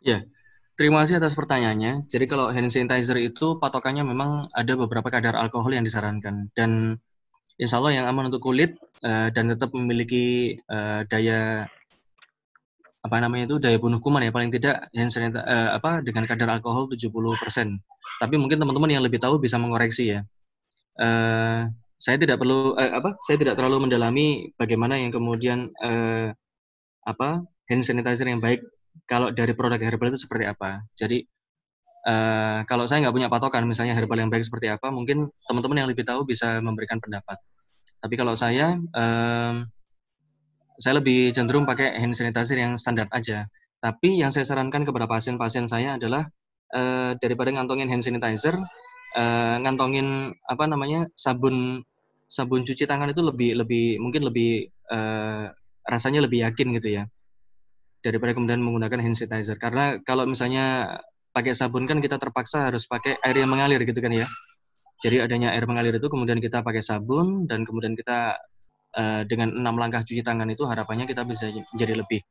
Ya, 0.00 0.24
terima 0.80 1.04
kasih 1.04 1.20
atas 1.20 1.36
pertanyaannya. 1.36 2.08
Jadi 2.08 2.24
kalau 2.24 2.48
hand 2.48 2.72
sanitizer 2.72 3.20
itu 3.20 3.60
patokannya 3.60 4.08
memang 4.08 4.48
ada 4.56 4.72
beberapa 4.72 5.12
kadar 5.12 5.36
alkohol 5.36 5.76
yang 5.76 5.84
disarankan 5.84 6.48
dan 6.56 6.96
insya 7.60 7.76
Allah 7.76 7.92
yang 7.92 8.08
aman 8.08 8.32
untuk 8.32 8.40
kulit 8.40 8.80
uh, 9.04 9.28
dan 9.28 9.52
tetap 9.52 9.68
memiliki 9.76 10.56
uh, 10.72 11.04
daya 11.12 11.68
apa 13.04 13.20
namanya 13.20 13.44
itu 13.52 13.56
daya 13.60 13.76
bunuh 13.76 14.00
kuman 14.00 14.24
ya 14.24 14.32
paling 14.32 14.48
tidak 14.48 14.88
hand 14.96 15.12
sanitizer 15.12 15.44
uh, 15.44 15.76
apa 15.76 16.00
dengan 16.00 16.24
kadar 16.24 16.48
alkohol 16.56 16.88
70%. 16.88 17.04
Tapi 18.16 18.34
mungkin 18.40 18.56
teman-teman 18.56 18.88
yang 18.88 19.04
lebih 19.04 19.20
tahu 19.20 19.36
bisa 19.36 19.60
mengoreksi 19.60 20.16
ya. 20.16 20.20
Uh, 20.96 21.68
saya 22.00 22.16
tidak 22.16 22.40
perlu 22.40 22.72
uh, 22.72 22.92
apa 22.96 23.12
saya 23.20 23.36
tidak 23.36 23.60
terlalu 23.60 23.88
mendalami 23.88 24.48
bagaimana 24.56 24.96
yang 24.96 25.12
kemudian 25.12 25.68
uh, 25.84 26.32
apa 27.04 27.44
hand 27.68 27.84
sanitizer 27.84 28.24
yang 28.24 28.40
baik 28.40 28.64
kalau 29.04 29.28
dari 29.28 29.52
produk 29.52 29.76
herbal 29.76 30.08
itu 30.08 30.24
seperti 30.24 30.48
apa. 30.48 30.80
Jadi 30.96 31.20
uh, 32.08 32.64
kalau 32.64 32.88
saya 32.88 33.04
nggak 33.04 33.16
punya 33.20 33.28
patokan 33.28 33.68
misalnya 33.68 33.92
herbal 33.92 34.16
yang 34.16 34.32
baik 34.32 34.48
seperti 34.48 34.72
apa, 34.72 34.88
mungkin 34.88 35.28
teman-teman 35.44 35.84
yang 35.84 35.88
lebih 35.92 36.08
tahu 36.08 36.24
bisa 36.24 36.56
memberikan 36.64 36.96
pendapat. 37.04 37.36
Tapi 38.00 38.14
kalau 38.16 38.32
saya 38.32 38.76
uh, 38.96 39.64
saya 40.78 40.98
lebih 40.98 41.30
cenderung 41.30 41.64
pakai 41.68 41.98
hand 41.98 42.14
sanitizer 42.14 42.58
yang 42.58 42.74
standar 42.74 43.06
aja. 43.14 43.46
Tapi 43.78 44.18
yang 44.18 44.32
saya 44.32 44.48
sarankan 44.48 44.82
kepada 44.82 45.04
pasien-pasien 45.04 45.68
saya 45.68 46.00
adalah 46.00 46.26
uh, 46.72 47.12
daripada 47.20 47.52
ngantongin 47.52 47.86
hand 47.86 48.02
sanitizer, 48.02 48.56
uh, 49.14 49.56
ngantongin 49.60 50.32
apa 50.48 50.64
namanya 50.66 51.06
sabun 51.14 51.84
sabun 52.26 52.64
cuci 52.66 52.88
tangan 52.88 53.12
itu 53.12 53.22
lebih 53.22 53.54
lebih 53.54 54.00
mungkin 54.00 54.26
lebih 54.26 54.72
uh, 54.90 55.52
rasanya 55.84 56.24
lebih 56.24 56.48
yakin 56.48 56.74
gitu 56.80 56.98
ya 56.98 57.04
daripada 58.04 58.36
kemudian 58.36 58.60
menggunakan 58.60 59.00
hand 59.00 59.16
sanitizer. 59.16 59.56
Karena 59.56 59.96
kalau 60.04 60.28
misalnya 60.28 60.98
pakai 61.32 61.56
sabun 61.56 61.88
kan 61.88 61.98
kita 62.04 62.20
terpaksa 62.20 62.68
harus 62.68 62.84
pakai 62.84 63.16
air 63.24 63.36
yang 63.40 63.50
mengalir 63.50 63.80
gitu 63.82 63.98
kan 63.98 64.12
ya. 64.12 64.28
Jadi 65.00 65.20
adanya 65.24 65.56
air 65.56 65.64
mengalir 65.64 65.96
itu 65.96 66.08
kemudian 66.08 66.38
kita 66.40 66.60
pakai 66.60 66.84
sabun 66.84 67.48
dan 67.48 67.64
kemudian 67.64 67.96
kita 67.96 68.36
uh, 68.96 69.22
dengan 69.26 69.52
enam 69.54 69.76
langkah 69.76 70.02
cuci 70.02 70.22
tangan 70.22 70.48
itu 70.50 70.64
harapannya 70.64 71.06
kita 71.06 71.26
bisa 71.26 71.50
jadi 71.74 71.94
lebih 71.98 72.22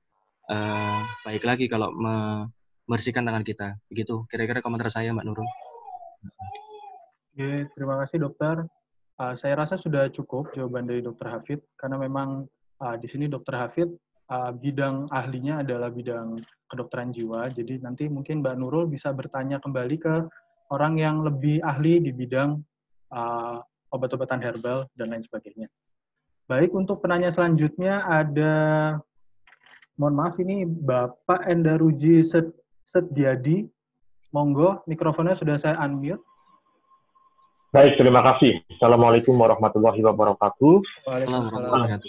uh, 0.50 1.02
baik 1.28 1.44
lagi 1.44 1.66
kalau 1.68 1.92
membersihkan 1.94 3.24
tangan 3.24 3.46
kita. 3.46 3.78
Begitu 3.92 4.26
kira-kira 4.28 4.64
komentar 4.64 4.90
saya 4.92 5.12
Mbak 5.12 5.26
Nurul. 5.28 5.48
Oke, 7.34 7.68
terima 7.76 8.00
kasih 8.06 8.18
dokter. 8.24 8.64
Uh, 9.20 9.34
saya 9.38 9.54
rasa 9.60 9.78
sudah 9.78 10.10
cukup 10.10 10.50
jawaban 10.58 10.90
dari 10.90 11.06
dokter 11.06 11.30
Hafid 11.30 11.60
karena 11.78 12.02
memang 12.02 12.50
uh, 12.82 12.96
di 12.98 13.06
sini 13.06 13.30
dokter 13.30 13.54
Hafid 13.54 13.90
uh, 14.34 14.52
bidang 14.54 15.10
ahlinya 15.14 15.62
adalah 15.62 15.94
bidang 15.94 16.42
kedokteran 16.72 17.14
jiwa. 17.14 17.54
Jadi 17.54 17.82
nanti 17.84 18.10
mungkin 18.10 18.42
Mbak 18.42 18.56
Nurul 18.58 18.86
bisa 18.90 19.14
bertanya 19.14 19.62
kembali 19.62 19.98
ke 20.02 20.16
orang 20.74 20.98
yang 20.98 21.22
lebih 21.22 21.62
ahli 21.62 22.02
di 22.02 22.10
bidang 22.10 22.58
uh, 23.14 23.62
obat-obatan 23.94 24.42
herbal 24.42 24.90
dan 24.98 25.14
lain 25.14 25.22
sebagainya. 25.22 25.70
Baik, 26.44 26.76
untuk 26.76 27.00
penanya 27.00 27.32
selanjutnya 27.32 28.04
ada, 28.04 28.54
mohon 29.96 30.12
maaf 30.20 30.36
ini 30.44 30.68
Bapak 30.68 31.48
Endaruji 31.48 32.20
Setiadi. 32.92 33.64
Monggo, 34.36 34.84
mikrofonnya 34.84 35.40
sudah 35.40 35.56
saya 35.56 35.80
unmute. 35.80 36.20
Baik, 37.72 37.96
terima 37.96 38.20
kasih. 38.28 38.60
Assalamualaikum 38.76 39.40
warahmatullahi 39.40 40.04
wabarakatuh. 40.04 40.76
Waalaikumsalam. 41.08 42.02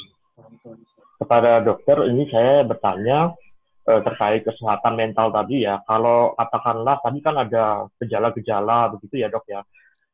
Kepada 1.23 1.63
dokter, 1.63 2.11
ini 2.11 2.27
saya 2.27 2.67
bertanya 2.67 3.39
eh, 3.87 4.03
terkait 4.03 4.43
kesehatan 4.43 4.99
mental 4.99 5.31
tadi 5.31 5.63
ya. 5.63 5.79
Kalau 5.87 6.35
katakanlah 6.35 6.99
tadi 7.07 7.19
kan 7.23 7.39
ada 7.39 7.87
gejala-gejala 8.03 8.99
begitu 8.99 9.23
ya 9.23 9.31
dok 9.31 9.47
ya. 9.47 9.63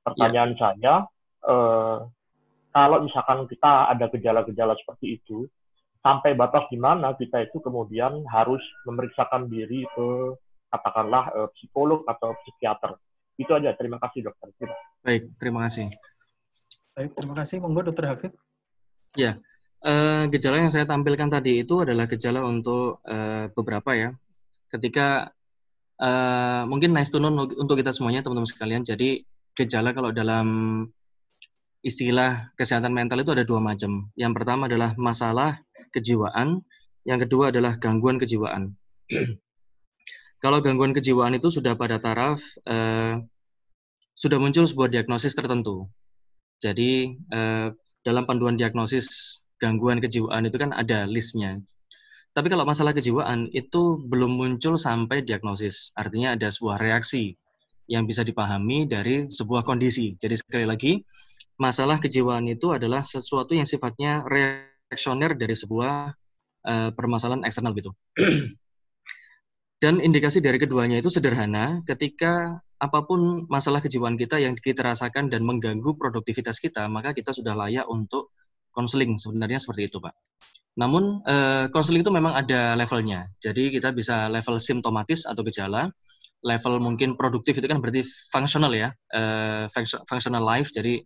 Pertanyaan 0.05 0.53
ya. 0.53 0.59
saya, 0.61 0.95
eh, 1.49 1.97
kalau 2.71 3.03
misalkan 3.03 3.47
kita 3.51 3.91
ada 3.91 4.07
gejala-gejala 4.11 4.75
seperti 4.79 5.19
itu, 5.19 5.47
sampai 6.01 6.33
batas 6.33 6.65
di 6.73 6.79
mana 6.81 7.13
kita 7.19 7.45
itu 7.45 7.61
kemudian 7.61 8.25
harus 8.31 8.63
memeriksakan 8.89 9.51
diri 9.53 9.85
ke 9.93 10.09
katakanlah 10.71 11.29
uh, 11.35 11.49
psikolog 11.59 12.07
atau 12.09 12.33
psikiater. 12.47 12.97
Itu 13.37 13.53
aja. 13.57 13.75
Terima 13.75 13.99
kasih 13.99 14.31
dokter. 14.31 14.49
Terima. 14.57 14.77
Baik, 15.03 15.23
terima 15.37 15.61
kasih. 15.67 15.87
Baik, 16.95 17.11
terima 17.17 17.35
kasih. 17.43 17.57
Monggo 17.59 17.81
dokter 17.91 18.05
Hafid. 18.07 18.33
Ya, 19.19 19.43
uh, 19.83 20.31
gejala 20.31 20.63
yang 20.63 20.73
saya 20.73 20.87
tampilkan 20.87 21.27
tadi 21.27 21.67
itu 21.67 21.83
adalah 21.83 22.07
gejala 22.07 22.47
untuk 22.47 23.03
uh, 23.03 23.51
beberapa 23.51 23.91
ya. 23.99 24.11
Ketika 24.71 25.35
uh, 25.99 26.63
mungkin 26.71 26.95
nice 26.95 27.11
to 27.11 27.19
know 27.19 27.35
untuk 27.35 27.75
kita 27.75 27.91
semuanya 27.91 28.23
teman-teman 28.23 28.47
sekalian. 28.47 28.83
Jadi 28.87 29.27
gejala 29.59 29.91
kalau 29.91 30.15
dalam 30.15 30.47
istilah 31.81 32.53
kesehatan 32.57 32.93
mental 32.93 33.21
itu 33.25 33.33
ada 33.33 33.45
dua 33.45 33.61
macam. 33.61 34.09
Yang 34.17 34.33
pertama 34.37 34.69
adalah 34.69 34.93
masalah 34.97 35.61
kejiwaan, 35.93 36.61
yang 37.09 37.19
kedua 37.21 37.49
adalah 37.53 37.77
gangguan 37.81 38.21
kejiwaan. 38.21 38.77
Kalau 40.43 40.65
gangguan 40.65 40.97
kejiwaan 40.97 41.37
itu 41.37 41.53
sudah 41.53 41.77
pada 41.77 42.01
taraf 42.01 42.41
eh, 42.65 43.21
sudah 44.17 44.39
muncul 44.41 44.65
sebuah 44.65 44.89
diagnosis 44.89 45.37
tertentu. 45.37 45.89
Jadi 46.61 47.13
eh, 47.13 47.69
dalam 48.05 48.25
panduan 48.25 48.57
diagnosis 48.57 49.41
gangguan 49.61 50.01
kejiwaan 50.01 50.49
itu 50.49 50.57
kan 50.57 50.73
ada 50.73 51.05
listnya. 51.05 51.61
Tapi 52.31 52.47
kalau 52.47 52.63
masalah 52.63 52.95
kejiwaan 52.95 53.51
itu 53.51 54.01
belum 54.07 54.39
muncul 54.39 54.79
sampai 54.79 55.27
diagnosis. 55.27 55.91
Artinya 55.99 56.39
ada 56.39 56.47
sebuah 56.49 56.79
reaksi 56.79 57.35
yang 57.91 58.07
bisa 58.07 58.23
dipahami 58.23 58.87
dari 58.87 59.27
sebuah 59.27 59.67
kondisi. 59.67 60.15
Jadi 60.15 60.39
sekali 60.39 60.63
lagi, 60.63 61.03
masalah 61.61 62.01
kejiwaan 62.01 62.49
itu 62.49 62.73
adalah 62.73 63.05
sesuatu 63.05 63.53
yang 63.53 63.69
sifatnya 63.69 64.25
reaksioner 64.25 65.37
dari 65.37 65.53
sebuah 65.53 65.93
uh, 66.65 66.91
permasalahan 66.97 67.45
eksternal 67.45 67.77
gitu. 67.77 67.93
Dan 69.81 70.01
indikasi 70.01 70.41
dari 70.41 70.57
keduanya 70.57 71.01
itu 71.01 71.09
sederhana, 71.13 71.85
ketika 71.85 72.61
apa 72.81 73.01
pun 73.05 73.45
masalah 73.49 73.81
kejiwaan 73.81 74.17
kita 74.17 74.41
yang 74.41 74.57
kita 74.57 74.85
rasakan 74.85 75.29
dan 75.29 75.45
mengganggu 75.45 75.97
produktivitas 75.97 76.61
kita, 76.61 76.89
maka 76.89 77.17
kita 77.17 77.33
sudah 77.33 77.57
layak 77.57 77.89
untuk 77.89 78.33
konseling 78.73 79.17
sebenarnya 79.17 79.57
seperti 79.57 79.89
itu, 79.89 79.97
Pak. 79.97 80.13
Namun 80.77 81.25
konseling 81.73 82.05
itu 82.05 82.13
memang 82.13 82.37
ada 82.37 82.77
levelnya. 82.77 83.25
Jadi 83.41 83.73
kita 83.73 83.97
bisa 83.97 84.29
level 84.29 84.61
simptomatis 84.61 85.25
atau 85.25 85.41
gejala, 85.49 85.89
level 86.45 86.81
mungkin 86.81 87.17
produktif 87.17 87.57
itu 87.61 87.69
kan 87.69 87.81
berarti 87.81 88.05
fungsional 88.33 88.73
ya, 88.73 88.89
uh, 89.13 89.65
functional 90.09 90.45
life. 90.45 90.73
Jadi 90.73 91.01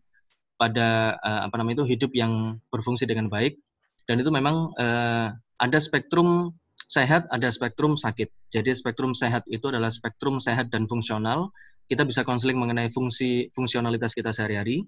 pada 0.54 1.18
uh, 1.18 1.40
apa 1.46 1.54
namanya 1.58 1.82
itu 1.82 1.96
hidup 1.96 2.10
yang 2.14 2.62
berfungsi 2.70 3.04
dengan 3.04 3.26
baik 3.26 3.58
dan 4.04 4.20
itu 4.20 4.28
memang 4.28 4.72
uh, 4.76 5.32
ada 5.56 5.78
spektrum 5.80 6.52
sehat, 6.76 7.24
ada 7.32 7.48
spektrum 7.48 7.96
sakit. 7.96 8.28
Jadi 8.52 8.70
spektrum 8.76 9.16
sehat 9.16 9.48
itu 9.48 9.64
adalah 9.72 9.88
spektrum 9.88 10.36
sehat 10.36 10.68
dan 10.68 10.84
fungsional. 10.84 11.50
Kita 11.88 12.04
bisa 12.04 12.24
konseling 12.24 12.60
mengenai 12.60 12.92
fungsi 12.92 13.48
fungsionalitas 13.52 14.12
kita 14.12 14.32
sehari-hari. 14.32 14.84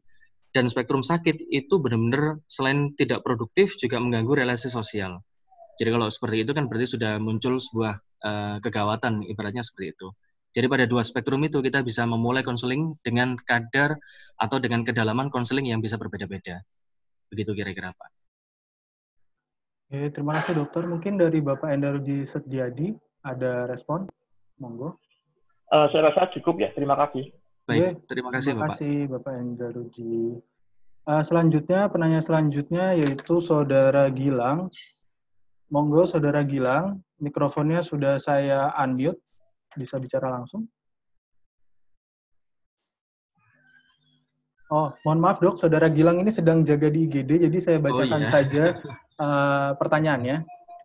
Dan 0.53 0.73
spektrum 0.73 1.05
sakit 1.05 1.53
itu 1.53 1.75
benar-benar 1.77 2.41
selain 2.49 2.97
tidak 2.97 3.21
produktif 3.21 3.77
juga 3.77 4.01
mengganggu 4.01 4.47
relasi 4.47 4.73
sosial. 4.73 5.21
Jadi 5.77 5.93
kalau 5.93 6.09
seperti 6.09 6.49
itu 6.49 6.57
kan 6.57 6.65
berarti 6.65 6.97
sudah 6.97 7.21
muncul 7.21 7.61
sebuah 7.61 7.93
uh, 8.25 8.57
kegawatan 8.65 9.21
ibaratnya 9.29 9.61
seperti 9.61 9.93
itu. 9.93 10.09
Jadi 10.57 10.73
pada 10.73 10.89
dua 10.89 11.05
spektrum 11.05 11.45
itu 11.45 11.61
kita 11.61 11.85
bisa 11.85 12.09
memulai 12.09 12.41
konseling 12.41 12.97
dengan 13.05 13.37
kadar 13.37 14.01
atau 14.41 14.57
dengan 14.57 14.89
kedalaman 14.89 15.29
konseling 15.29 15.69
yang 15.69 15.85
bisa 15.85 16.01
berbeda-beda. 16.01 16.65
Begitu 17.29 17.53
kira-kira 17.53 17.93
Pak. 17.93 18.09
Oke, 19.93 20.01
terima 20.17 20.41
kasih 20.41 20.65
dokter. 20.65 20.89
Mungkin 20.89 21.21
dari 21.21 21.45
Bapak 21.45 21.69
Endarji 21.69 22.25
Setiadi 22.25 22.97
ada 23.21 23.69
respon? 23.69 24.09
Monggo. 24.57 24.97
Uh, 25.69 25.93
saya 25.93 26.09
rasa 26.09 26.33
cukup 26.33 26.57
ya. 26.65 26.73
Terima 26.73 26.97
kasih. 26.97 27.37
Baik, 27.69 28.09
terima 28.09 28.33
kasih 28.33 28.57
terima 28.57 28.63
Bapak. 28.65 28.79
kasih 28.81 28.97
Bapak 29.13 29.33
Enzaruji. 29.37 30.17
Uh, 31.07 31.23
selanjutnya, 31.23 31.81
penanya 31.93 32.21
selanjutnya 32.25 32.97
yaitu 32.97 33.45
Saudara 33.45 34.09
Gilang. 34.09 34.73
Monggo 35.69 36.09
Saudara 36.09 36.47
Gilang, 36.47 37.03
mikrofonnya 37.19 37.83
sudah 37.83 38.23
saya 38.23 38.71
unmute, 38.79 39.19
bisa 39.77 40.01
bicara 40.01 40.33
langsung. 40.33 40.67
Oh, 44.67 44.91
mohon 45.07 45.23
maaf 45.23 45.39
dok, 45.39 45.63
Saudara 45.63 45.87
Gilang 45.87 46.19
ini 46.19 46.35
sedang 46.35 46.67
jaga 46.67 46.91
di 46.91 47.07
IGD, 47.07 47.47
jadi 47.47 47.59
saya 47.63 47.79
oh, 47.79 47.87
bacakan 47.87 48.19
oh, 48.19 48.27
iya. 48.27 48.31
saja 48.35 48.65
uh, 49.23 49.71
pertanyaannya. 49.79 50.37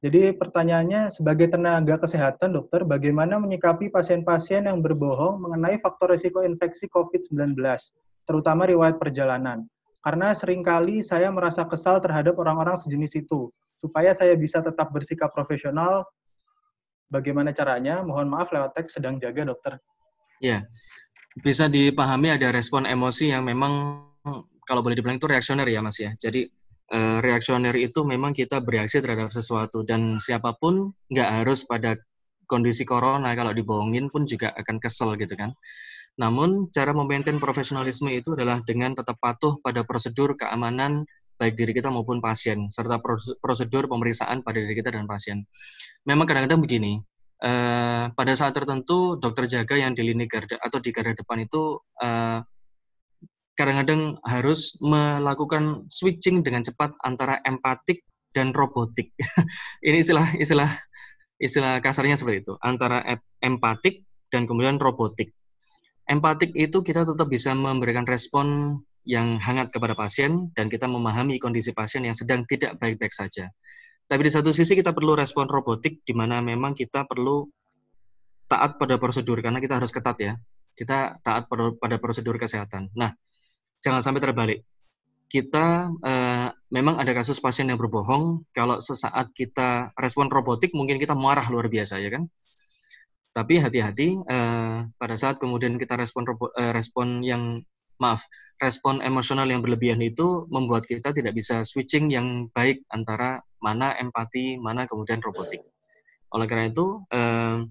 Jadi 0.02 0.34
pertanyaannya, 0.38 1.14
sebagai 1.14 1.50
tenaga 1.50 1.98
kesehatan, 2.02 2.58
dokter, 2.58 2.86
bagaimana 2.86 3.38
menyikapi 3.42 3.94
pasien-pasien 3.94 4.66
yang 4.70 4.82
berbohong 4.82 5.42
mengenai 5.42 5.82
faktor 5.82 6.14
risiko 6.14 6.42
infeksi 6.46 6.90
COVID-19, 6.90 7.58
terutama 8.26 8.70
riwayat 8.70 8.98
perjalanan? 8.98 9.66
Karena 10.02 10.34
sering 10.34 10.66
kali 10.66 11.06
saya 11.06 11.30
merasa 11.30 11.66
kesal 11.70 12.02
terhadap 12.02 12.34
orang-orang 12.42 12.78
sejenis 12.82 13.26
itu. 13.26 13.54
Supaya 13.78 14.18
saya 14.18 14.34
bisa 14.34 14.62
tetap 14.62 14.90
bersikap 14.90 15.30
profesional, 15.34 16.06
bagaimana 17.12 17.52
caranya? 17.52 18.00
Mohon 18.02 18.28
maaf 18.32 18.50
lewat 18.50 18.72
teks 18.74 18.98
sedang 18.98 19.20
jaga, 19.20 19.52
dokter. 19.52 19.76
Ya, 20.42 20.66
bisa 21.44 21.68
dipahami 21.68 22.34
ada 22.34 22.50
respon 22.50 22.88
emosi 22.88 23.36
yang 23.36 23.44
memang 23.46 24.04
kalau 24.64 24.82
boleh 24.82 24.96
dibilang 24.96 25.20
itu 25.20 25.28
reaksioner 25.28 25.68
ya, 25.68 25.84
Mas 25.84 26.00
ya. 26.00 26.16
Jadi 26.16 26.48
uh, 26.96 27.20
reaksioner 27.20 27.76
itu 27.76 28.02
memang 28.08 28.32
kita 28.32 28.64
bereaksi 28.64 29.04
terhadap 29.04 29.30
sesuatu 29.30 29.84
dan 29.84 30.18
siapa 30.18 30.56
pun 30.56 30.96
nggak 31.12 31.44
harus 31.44 31.68
pada 31.68 32.00
kondisi 32.48 32.84
corona 32.84 33.32
kalau 33.36 33.56
dibohongin 33.56 34.12
pun 34.12 34.28
juga 34.28 34.56
akan 34.56 34.80
kesel 34.80 35.20
gitu 35.20 35.36
kan. 35.36 35.52
Namun 36.20 36.68
cara 36.68 36.92
memaintain 36.92 37.40
profesionalisme 37.40 38.12
itu 38.12 38.36
adalah 38.36 38.60
dengan 38.68 38.92
tetap 38.92 39.16
patuh 39.24 39.64
pada 39.64 39.88
prosedur 39.88 40.36
keamanan 40.36 41.08
baik 41.42 41.58
diri 41.58 41.74
kita 41.74 41.90
maupun 41.90 42.22
pasien 42.22 42.70
serta 42.70 43.02
prosedur 43.42 43.90
pemeriksaan 43.90 44.46
pada 44.46 44.62
diri 44.62 44.78
kita 44.78 44.94
dan 44.94 45.10
pasien. 45.10 45.42
Memang 46.06 46.30
kadang-kadang 46.30 46.62
begini, 46.62 47.02
eh, 47.42 48.06
pada 48.14 48.34
saat 48.38 48.54
tertentu 48.54 49.18
dokter 49.18 49.50
jaga 49.50 49.74
yang 49.82 49.98
di 49.98 50.06
lini 50.06 50.30
garda 50.30 50.62
atau 50.62 50.78
di 50.78 50.94
garda 50.94 51.18
depan 51.18 51.42
itu 51.42 51.82
eh, 51.98 52.46
kadang-kadang 53.58 54.22
harus 54.22 54.78
melakukan 54.86 55.90
switching 55.90 56.46
dengan 56.46 56.62
cepat 56.62 56.94
antara 57.02 57.42
empatik 57.42 58.06
dan 58.38 58.54
robotik. 58.54 59.10
Ini 59.88 59.98
istilah 59.98 60.38
istilah 60.38 60.70
istilah 61.42 61.82
kasarnya 61.82 62.22
seperti 62.22 62.46
itu, 62.46 62.54
antara 62.62 63.02
empatik 63.42 64.06
dan 64.30 64.46
kemudian 64.46 64.78
robotik. 64.78 65.34
Empatik 66.06 66.54
itu 66.54 66.86
kita 66.86 67.02
tetap 67.02 67.26
bisa 67.28 67.58
memberikan 67.58 68.06
respon 68.06 68.78
yang 69.08 69.42
hangat 69.42 69.74
kepada 69.74 69.98
pasien 69.98 70.54
dan 70.54 70.70
kita 70.70 70.86
memahami 70.86 71.42
kondisi 71.42 71.74
pasien 71.74 72.06
yang 72.06 72.14
sedang 72.14 72.46
tidak 72.46 72.78
baik-baik 72.78 73.14
saja. 73.14 73.50
Tapi 74.06 74.28
di 74.28 74.32
satu 74.32 74.52
sisi 74.52 74.76
kita 74.76 74.92
perlu 74.92 75.16
respon 75.16 75.48
robotik 75.48 76.04
di 76.04 76.12
mana 76.12 76.44
memang 76.44 76.76
kita 76.76 77.08
perlu 77.08 77.48
taat 78.52 78.76
pada 78.76 79.00
prosedur 79.00 79.40
karena 79.40 79.64
kita 79.64 79.80
harus 79.80 79.90
ketat 79.90 80.18
ya. 80.20 80.34
Kita 80.76 81.16
taat 81.24 81.48
pada 81.52 81.96
prosedur 81.96 82.36
kesehatan. 82.36 82.92
Nah, 82.92 83.16
jangan 83.80 84.04
sampai 84.04 84.20
terbalik. 84.20 84.60
Kita 85.32 85.88
uh, 85.88 86.48
memang 86.76 87.00
ada 87.00 87.16
kasus 87.16 87.40
pasien 87.40 87.72
yang 87.72 87.80
berbohong, 87.80 88.52
kalau 88.52 88.84
sesaat 88.84 89.32
kita 89.32 89.96
respon 89.96 90.28
robotik 90.28 90.76
mungkin 90.76 91.00
kita 91.00 91.16
marah 91.16 91.48
luar 91.48 91.72
biasa 91.72 92.04
ya 92.04 92.12
kan. 92.12 92.28
Tapi 93.32 93.64
hati-hati 93.64 94.28
uh, 94.28 94.92
pada 95.00 95.16
saat 95.16 95.40
kemudian 95.40 95.80
kita 95.80 95.96
respon 95.96 96.28
uh, 96.28 96.72
respon 96.76 97.24
yang 97.24 97.64
maaf, 98.02 98.26
respon 98.58 99.06
emosional 99.06 99.46
yang 99.46 99.62
berlebihan 99.62 100.02
itu 100.02 100.50
membuat 100.50 100.90
kita 100.90 101.14
tidak 101.14 101.38
bisa 101.38 101.62
switching 101.62 102.10
yang 102.10 102.50
baik 102.58 102.82
antara 102.90 103.46
mana 103.62 103.94
empati, 104.02 104.58
mana 104.58 104.90
kemudian 104.90 105.22
robotik. 105.22 105.62
Oleh 106.34 106.50
karena 106.50 106.74
itu, 106.74 107.06
uh, 107.14 107.62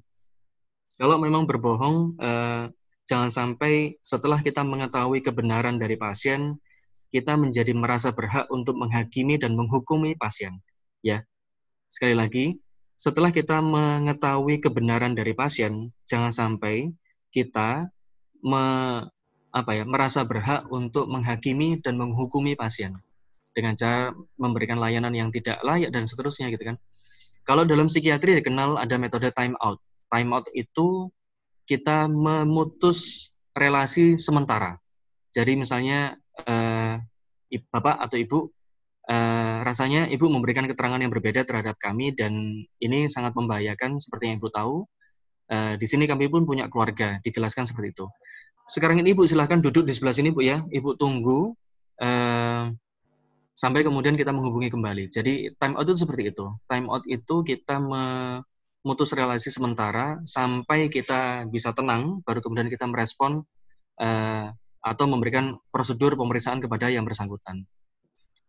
kalau 0.95 1.16
memang 1.18 1.51
berbohong, 1.51 2.14
uh, 2.22 2.70
Jangan 3.11 3.26
sampai 3.26 3.99
setelah 4.07 4.39
kita 4.39 4.62
mengetahui 4.62 5.18
kebenaran 5.18 5.83
dari 5.83 5.99
pasien, 5.99 6.62
kita 7.11 7.35
menjadi 7.35 7.74
merasa 7.74 8.14
berhak 8.14 8.47
untuk 8.55 8.78
menghakimi 8.78 9.35
dan 9.35 9.59
menghukumi 9.59 10.14
pasien. 10.14 10.62
Ya, 11.03 11.26
sekali 11.91 12.14
lagi, 12.14 12.62
setelah 12.95 13.35
kita 13.35 13.59
mengetahui 13.59 14.62
kebenaran 14.62 15.18
dari 15.18 15.35
pasien, 15.35 15.91
jangan 16.07 16.31
sampai 16.31 16.95
kita 17.35 17.91
me, 18.47 18.62
apa 19.51 19.82
ya, 19.82 19.84
merasa 19.86 20.22
berhak 20.22 20.66
untuk 20.70 21.11
menghakimi 21.11 21.82
dan 21.82 21.98
menghukumi 21.98 22.55
pasien 22.55 22.94
dengan 23.51 23.74
cara 23.74 24.14
memberikan 24.38 24.78
layanan 24.78 25.11
yang 25.11 25.28
tidak 25.34 25.59
layak 25.66 25.90
dan 25.90 26.07
seterusnya 26.07 26.51
gitu 26.55 26.74
kan. 26.74 26.76
Kalau 27.42 27.66
dalam 27.66 27.90
psikiatri 27.90 28.38
dikenal 28.38 28.78
ada 28.78 28.94
metode 28.94 29.26
time 29.34 29.59
out. 29.59 29.82
Time 30.11 30.30
out 30.34 30.46
itu 30.55 31.11
kita 31.66 32.07
memutus 32.07 33.30
relasi 33.55 34.18
sementara. 34.18 34.78
Jadi 35.30 35.59
misalnya 35.59 36.14
eh, 36.46 36.98
bapak 37.51 37.96
atau 38.07 38.16
ibu 38.18 38.38
eh, 39.11 39.59
rasanya 39.66 40.07
ibu 40.11 40.26
memberikan 40.30 40.66
keterangan 40.66 41.03
yang 41.03 41.11
berbeda 41.11 41.42
terhadap 41.46 41.78
kami 41.78 42.14
dan 42.14 42.62
ini 42.82 43.07
sangat 43.11 43.34
membahayakan 43.34 43.98
seperti 43.98 44.30
yang 44.30 44.36
ibu 44.38 44.51
tahu. 44.51 44.86
Eh, 45.51 45.74
di 45.74 45.86
sini 45.90 46.07
kami 46.07 46.30
pun 46.30 46.46
punya 46.46 46.70
keluarga, 46.70 47.18
dijelaskan 47.26 47.66
seperti 47.66 47.90
itu. 47.90 48.07
Sekarang 48.70 49.03
ini 49.03 49.11
ibu 49.11 49.26
silahkan 49.26 49.59
duduk 49.59 49.82
di 49.82 49.90
sebelah 49.90 50.14
sini 50.14 50.30
bu 50.30 50.46
ya, 50.46 50.62
ibu 50.70 50.94
tunggu 50.94 51.51
eh, 51.98 52.70
sampai 53.51 53.82
kemudian 53.82 54.14
kita 54.14 54.30
menghubungi 54.30 54.70
kembali. 54.70 55.11
Jadi 55.11 55.53
time 55.59 55.74
out 55.74 55.90
itu 55.90 56.07
seperti 56.07 56.30
itu. 56.30 56.46
Time 56.70 56.86
out 56.86 57.03
itu 57.11 57.42
kita 57.42 57.82
me 57.82 58.05
mutus 58.80 59.12
relasi 59.12 59.53
sementara 59.53 60.22
sampai 60.24 60.88
kita 60.88 61.44
bisa 61.53 61.76
tenang, 61.76 62.24
baru 62.24 62.40
kemudian 62.40 62.72
kita 62.72 62.88
merespon 62.88 63.44
uh, 64.01 64.46
atau 64.80 65.05
memberikan 65.05 65.61
prosedur 65.68 66.16
pemeriksaan 66.16 66.64
kepada 66.64 66.88
yang 66.88 67.05
bersangkutan. 67.05 67.68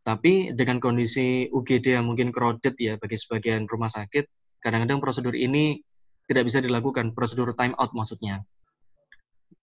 Tapi 0.07 0.55
dengan 0.55 0.79
kondisi 0.79 1.51
UGD 1.51 1.99
yang 1.99 2.07
mungkin 2.07 2.31
crowded 2.31 2.79
ya 2.79 2.95
bagi 2.95 3.19
sebagian 3.19 3.67
rumah 3.67 3.91
sakit, 3.91 4.23
kadang-kadang 4.63 5.03
prosedur 5.03 5.35
ini 5.35 5.83
tidak 6.32 6.47
bisa 6.47 6.63
dilakukan, 6.63 7.11
prosedur 7.11 7.51
time 7.51 7.75
out 7.75 7.91
maksudnya. 7.91 8.39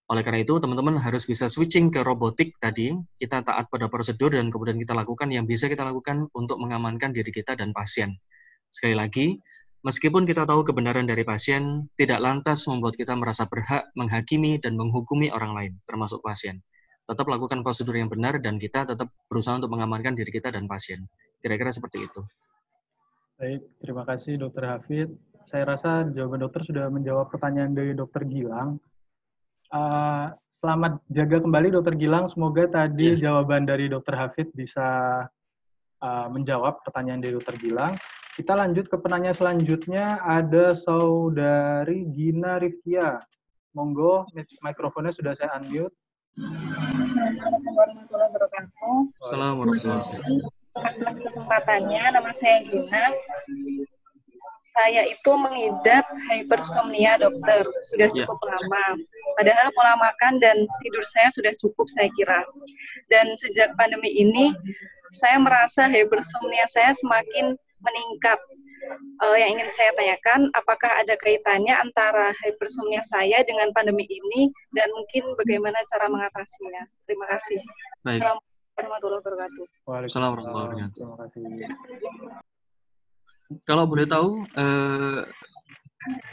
Oleh 0.08 0.20
karena 0.20 0.44
itu, 0.44 0.60
teman-teman 0.60 1.00
harus 1.00 1.24
bisa 1.24 1.48
switching 1.48 1.88
ke 1.88 2.04
robotik 2.04 2.56
tadi, 2.60 2.92
kita 3.16 3.40
taat 3.40 3.72
pada 3.72 3.88
prosedur 3.88 4.36
dan 4.36 4.52
kemudian 4.52 4.76
kita 4.76 4.92
lakukan 4.92 5.32
yang 5.32 5.48
bisa 5.48 5.68
kita 5.68 5.84
lakukan 5.84 6.28
untuk 6.36 6.60
mengamankan 6.60 7.16
diri 7.16 7.32
kita 7.32 7.56
dan 7.56 7.72
pasien. 7.72 8.16
Sekali 8.68 8.96
lagi, 8.96 9.40
Meskipun 9.78 10.26
kita 10.26 10.42
tahu 10.42 10.66
kebenaran 10.66 11.06
dari 11.06 11.22
pasien, 11.22 11.86
tidak 11.94 12.18
lantas 12.18 12.66
membuat 12.66 12.98
kita 12.98 13.14
merasa 13.14 13.46
berhak 13.46 13.86
menghakimi 13.94 14.58
dan 14.58 14.74
menghukumi 14.74 15.30
orang 15.30 15.54
lain, 15.54 15.72
termasuk 15.86 16.18
pasien. 16.18 16.58
Tetap 17.06 17.30
lakukan 17.30 17.62
prosedur 17.62 17.94
yang 17.94 18.10
benar 18.10 18.42
dan 18.42 18.58
kita 18.58 18.82
tetap 18.90 19.14
berusaha 19.30 19.54
untuk 19.54 19.70
mengamankan 19.70 20.18
diri 20.18 20.34
kita 20.34 20.50
dan 20.50 20.66
pasien. 20.66 21.06
Kira-kira 21.38 21.70
seperti 21.70 22.10
itu. 22.10 22.20
Baik, 23.38 23.62
terima 23.78 24.02
kasih 24.02 24.34
Dokter 24.34 24.66
Hafid. 24.66 25.14
Saya 25.48 25.64
rasa 25.64 26.04
jawaban 26.12 26.44
dokter 26.44 26.60
sudah 26.60 26.92
menjawab 26.92 27.32
pertanyaan 27.32 27.72
dari 27.72 27.96
Dokter 27.96 28.20
Gilang. 28.28 28.76
Uh, 29.72 30.28
selamat 30.60 31.00
jaga 31.08 31.40
kembali 31.40 31.72
Dokter 31.72 31.96
Gilang. 31.96 32.28
Semoga 32.28 32.68
tadi 32.68 33.16
yeah. 33.16 33.32
jawaban 33.32 33.64
dari 33.64 33.88
Dokter 33.88 34.12
Hafid 34.12 34.52
bisa 34.52 35.24
uh, 36.04 36.26
menjawab 36.36 36.84
pertanyaan 36.84 37.24
dari 37.24 37.32
Dokter 37.32 37.56
Gilang. 37.56 37.96
Kita 38.36 38.60
lanjut 38.60 38.92
ke 38.92 38.96
penanya 39.00 39.32
selanjutnya, 39.32 40.20
ada 40.20 40.76
Saudari 40.76 42.04
Gina 42.12 42.60
Rifkia. 42.60 43.16
Monggo, 43.72 44.28
mikrofonnya 44.60 45.16
sudah 45.16 45.32
saya 45.32 45.56
unmute. 45.56 45.96
Assalamualaikum 46.38 47.72
warahmatullahi 47.72 48.30
wabarakatuh. 48.36 48.96
Assalamualaikum. 49.24 49.96
Atas 50.76 51.16
kesempatannya, 51.24 52.02
nama 52.14 52.30
saya 52.36 52.62
Gina. 52.68 53.10
Saya 54.78 55.02
itu 55.10 55.32
mengidap 55.34 56.06
hypersomnia, 56.30 57.18
dokter. 57.18 57.66
Sudah 57.90 58.08
ya. 58.14 58.22
cukup 58.22 58.38
ya. 58.46 58.54
lama. 58.54 58.86
Padahal 59.34 59.68
pola 59.74 59.94
makan 59.98 60.38
dan 60.38 60.56
tidur 60.86 61.02
saya 61.02 61.28
sudah 61.34 61.50
cukup, 61.58 61.90
saya 61.90 62.06
kira. 62.14 62.46
Dan 63.10 63.34
sejak 63.34 63.74
pandemi 63.74 64.14
ini, 64.14 64.54
saya 65.10 65.42
merasa 65.42 65.90
hypersomnia 65.90 66.62
saya 66.70 66.94
semakin 66.94 67.58
meningkat. 67.82 68.38
Uh, 69.18 69.34
yang 69.34 69.58
ingin 69.58 69.68
saya 69.74 69.90
tanyakan, 69.98 70.48
apakah 70.54 70.88
ada 71.02 71.18
kaitannya 71.18 71.74
antara 71.74 72.30
hypersomnia 72.46 73.02
saya 73.02 73.42
dengan 73.42 73.74
pandemi 73.74 74.06
ini 74.06 74.48
dan 74.70 74.86
mungkin 74.94 75.34
bagaimana 75.34 75.76
cara 75.90 76.06
mengatasinya? 76.06 76.86
Terima 77.04 77.26
kasih. 77.26 77.58
Baik. 78.06 78.22
Assalamualaikum 78.22 78.78
warahmatullahi 78.78 79.20
wabarakatuh. 79.20 79.64
Waalaikumsalam 79.90 80.30
warahmatullahi 80.30 80.94
wabarakatuh. 81.02 82.57
Kalau 83.64 83.88
boleh 83.88 84.04
tahu, 84.04 84.44
uh, 84.56 85.24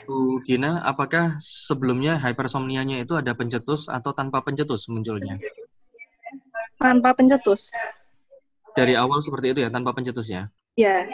Bu 0.03 0.43
Gina, 0.43 0.83
apakah 0.83 1.39
sebelumnya 1.39 2.19
hypersomnianya 2.19 3.03
itu 3.03 3.15
ada 3.15 3.31
pencetus 3.31 3.87
atau 3.87 4.11
tanpa 4.11 4.43
pencetus 4.43 4.91
munculnya? 4.91 5.39
Tanpa 6.75 7.15
pencetus. 7.15 7.71
Dari 8.75 8.99
awal 8.99 9.23
seperti 9.23 9.55
itu 9.55 9.59
ya, 9.63 9.71
tanpa 9.71 9.95
pencetus 9.95 10.27
ya? 10.27 10.51
Ya. 10.75 11.07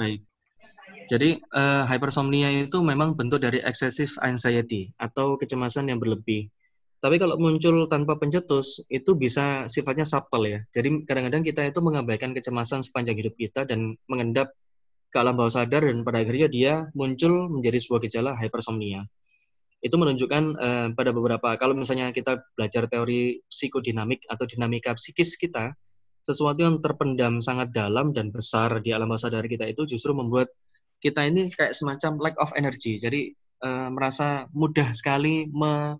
Baik. 0.00 0.24
Jadi 1.06 1.38
uh, 1.54 1.86
hypersomnia 1.86 2.66
itu 2.66 2.82
memang 2.82 3.14
bentuk 3.14 3.38
dari 3.38 3.62
excessive 3.62 4.10
anxiety 4.24 4.90
atau 4.98 5.38
kecemasan 5.38 5.86
yang 5.92 6.02
berlebih. 6.02 6.50
Tapi 6.98 7.20
kalau 7.20 7.38
muncul 7.38 7.86
tanpa 7.86 8.18
pencetus, 8.18 8.82
itu 8.90 9.14
bisa 9.14 9.68
sifatnya 9.70 10.02
subtle 10.02 10.48
ya. 10.48 10.64
Jadi 10.74 11.06
kadang-kadang 11.06 11.44
kita 11.46 11.62
itu 11.62 11.78
mengabaikan 11.84 12.34
kecemasan 12.34 12.82
sepanjang 12.82 13.20
hidup 13.20 13.36
kita 13.38 13.68
dan 13.68 13.94
mengendap 14.10 14.50
ke 15.16 15.18
alam 15.24 15.32
bawah 15.32 15.48
sadar 15.48 15.80
dan 15.80 16.04
pada 16.04 16.20
akhirnya 16.20 16.48
dia 16.52 16.72
muncul 16.92 17.48
menjadi 17.48 17.80
sebuah 17.80 18.04
gejala 18.04 18.36
hypersomnia. 18.36 19.08
Itu 19.80 19.96
menunjukkan 19.96 20.44
uh, 20.60 20.88
pada 20.92 21.16
beberapa, 21.16 21.56
kalau 21.56 21.72
misalnya 21.72 22.12
kita 22.12 22.44
belajar 22.52 22.84
teori 22.84 23.40
psikodinamik 23.48 24.28
atau 24.28 24.44
dinamika 24.44 24.92
psikis 24.92 25.40
kita, 25.40 25.72
sesuatu 26.20 26.60
yang 26.60 26.84
terpendam 26.84 27.40
sangat 27.40 27.72
dalam 27.72 28.12
dan 28.12 28.28
besar 28.28 28.84
di 28.84 28.92
alam 28.92 29.08
bawah 29.08 29.24
sadar 29.24 29.48
kita 29.48 29.64
itu 29.64 29.88
justru 29.88 30.12
membuat 30.12 30.52
kita 31.00 31.24
ini 31.24 31.48
kayak 31.48 31.72
semacam 31.72 32.20
lack 32.20 32.36
of 32.36 32.52
energy. 32.52 33.00
Jadi 33.00 33.32
uh, 33.64 33.88
merasa 33.88 34.44
mudah 34.52 34.92
sekali 34.92 35.48
me, 35.48 35.96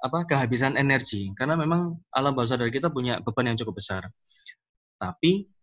apa 0.00 0.18
kehabisan 0.24 0.80
energi 0.80 1.36
karena 1.36 1.60
memang 1.60 2.00
alam 2.16 2.32
bawah 2.32 2.48
sadar 2.48 2.72
kita 2.72 2.88
punya 2.88 3.20
beban 3.20 3.52
yang 3.52 3.58
cukup 3.60 3.76
besar. 3.76 4.08
Tapi 4.96 5.55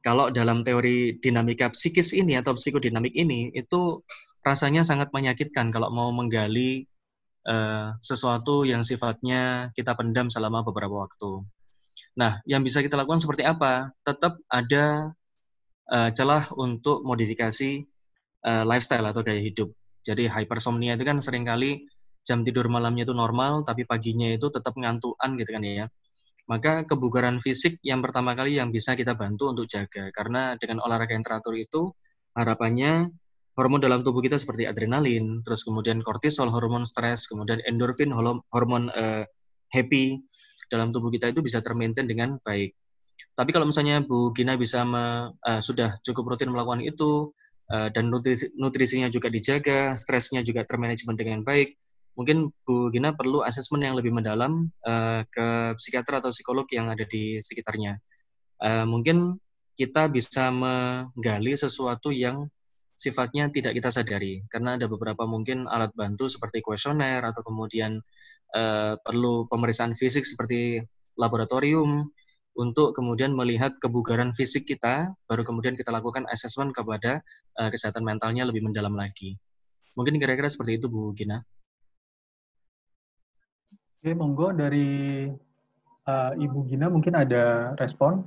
kalau 0.00 0.32
dalam 0.32 0.64
teori 0.64 1.20
dinamika 1.20 1.68
psikis 1.72 2.16
ini 2.16 2.40
atau 2.40 2.56
psikodinamik 2.56 3.12
ini 3.12 3.52
itu 3.52 4.00
rasanya 4.40 4.80
sangat 4.80 5.12
menyakitkan 5.12 5.68
kalau 5.68 5.92
mau 5.92 6.08
menggali 6.08 6.88
uh, 7.44 7.92
sesuatu 8.00 8.64
yang 8.64 8.80
sifatnya 8.80 9.68
kita 9.76 9.92
pendam 9.92 10.32
selama 10.32 10.64
beberapa 10.64 11.04
waktu. 11.04 11.44
Nah, 12.16 12.40
yang 12.48 12.64
bisa 12.64 12.80
kita 12.80 12.96
lakukan 12.96 13.20
seperti 13.20 13.44
apa? 13.44 13.92
Tetap 14.02 14.40
ada 14.48 15.12
uh, 15.92 16.10
celah 16.16 16.48
untuk 16.56 17.04
modifikasi 17.04 17.84
uh, 18.48 18.64
lifestyle 18.64 19.04
atau 19.04 19.20
gaya 19.20 19.40
hidup. 19.40 19.68
Jadi 20.00 20.26
hypersomnia 20.26 20.96
itu 20.96 21.04
kan 21.04 21.20
sering 21.20 21.44
kali 21.44 21.84
jam 22.24 22.40
tidur 22.40 22.68
malamnya 22.72 23.04
itu 23.04 23.12
normal, 23.12 23.62
tapi 23.68 23.84
paginya 23.84 24.32
itu 24.32 24.48
tetap 24.48 24.72
ngantuan 24.76 25.36
gitu 25.36 25.50
kan 25.52 25.62
ya. 25.64 25.86
Maka 26.48 26.86
kebugaran 26.88 27.42
fisik 27.42 27.82
yang 27.84 28.00
pertama 28.00 28.32
kali 28.32 28.56
yang 28.56 28.72
bisa 28.72 28.96
kita 28.96 29.18
bantu 29.18 29.52
untuk 29.52 29.66
jaga. 29.68 30.08
Karena 30.14 30.56
dengan 30.56 30.80
olahraga 30.84 31.12
yang 31.12 31.24
teratur 31.24 31.58
itu, 31.58 31.92
harapannya 32.32 33.10
hormon 33.58 33.82
dalam 33.82 34.00
tubuh 34.00 34.24
kita 34.24 34.40
seperti 34.40 34.64
adrenalin, 34.64 35.44
terus 35.44 35.66
kemudian 35.66 36.00
kortisol, 36.00 36.48
hormon 36.48 36.88
stres, 36.88 37.28
kemudian 37.28 37.60
endorfin, 37.68 38.08
hormon 38.48 38.88
uh, 38.94 39.24
happy, 39.68 40.22
dalam 40.70 40.94
tubuh 40.94 41.10
kita 41.10 41.34
itu 41.34 41.42
bisa 41.42 41.60
termaintain 41.60 42.06
dengan 42.06 42.38
baik. 42.40 42.72
Tapi 43.34 43.50
kalau 43.52 43.68
misalnya 43.68 44.00
Bu 44.00 44.32
Gina 44.32 44.56
bisa 44.56 44.86
me, 44.86 45.34
uh, 45.34 45.60
sudah 45.60 45.98
cukup 46.00 46.34
rutin 46.34 46.48
melakukan 46.54 46.80
itu 46.80 47.34
uh, 47.68 47.88
dan 47.92 48.08
nutrisi, 48.08 48.48
nutrisinya 48.56 49.12
juga 49.12 49.28
dijaga, 49.28 49.98
stresnya 49.98 50.40
juga 50.40 50.64
termanajemen 50.64 51.18
dengan 51.18 51.40
baik, 51.44 51.74
mungkin 52.14 52.50
Bu 52.66 52.90
Gina 52.90 53.14
perlu 53.14 53.42
asesmen 53.46 53.86
yang 53.86 53.94
lebih 53.98 54.10
mendalam 54.14 54.68
uh, 54.86 55.22
ke 55.26 55.74
psikiater 55.78 56.20
atau 56.20 56.30
psikolog 56.34 56.66
yang 56.70 56.90
ada 56.90 57.06
di 57.06 57.38
sekitarnya. 57.38 57.98
Uh, 58.60 58.84
mungkin 58.84 59.40
kita 59.78 60.12
bisa 60.12 60.52
menggali 60.52 61.56
sesuatu 61.56 62.12
yang 62.12 62.50
sifatnya 63.00 63.48
tidak 63.48 63.72
kita 63.80 63.88
sadari 63.88 64.44
karena 64.52 64.76
ada 64.76 64.84
beberapa 64.84 65.24
mungkin 65.24 65.64
alat 65.64 65.88
bantu 65.96 66.28
seperti 66.28 66.60
kuesioner 66.60 67.24
atau 67.24 67.40
kemudian 67.40 67.96
uh, 68.52 68.92
perlu 69.00 69.48
pemeriksaan 69.48 69.96
fisik 69.96 70.28
seperti 70.28 70.84
laboratorium 71.16 72.12
untuk 72.60 72.92
kemudian 72.92 73.32
melihat 73.32 73.72
kebugaran 73.80 74.36
fisik 74.36 74.68
kita 74.68 75.16
baru 75.24 75.48
kemudian 75.48 75.80
kita 75.80 75.88
lakukan 75.88 76.28
asesmen 76.28 76.76
kepada 76.76 77.24
uh, 77.56 77.72
kesehatan 77.72 78.04
mentalnya 78.04 78.44
lebih 78.44 78.68
mendalam 78.68 78.92
lagi. 78.92 79.40
Mungkin 79.96 80.20
kira-kira 80.20 80.52
seperti 80.52 80.76
itu 80.76 80.92
Bu 80.92 81.16
Gina. 81.16 81.40
Oke, 84.00 84.16
monggo 84.16 84.48
dari 84.56 85.28
uh, 86.08 86.32
Ibu 86.32 86.72
Gina 86.72 86.88
mungkin 86.88 87.12
ada 87.20 87.76
respon. 87.76 88.24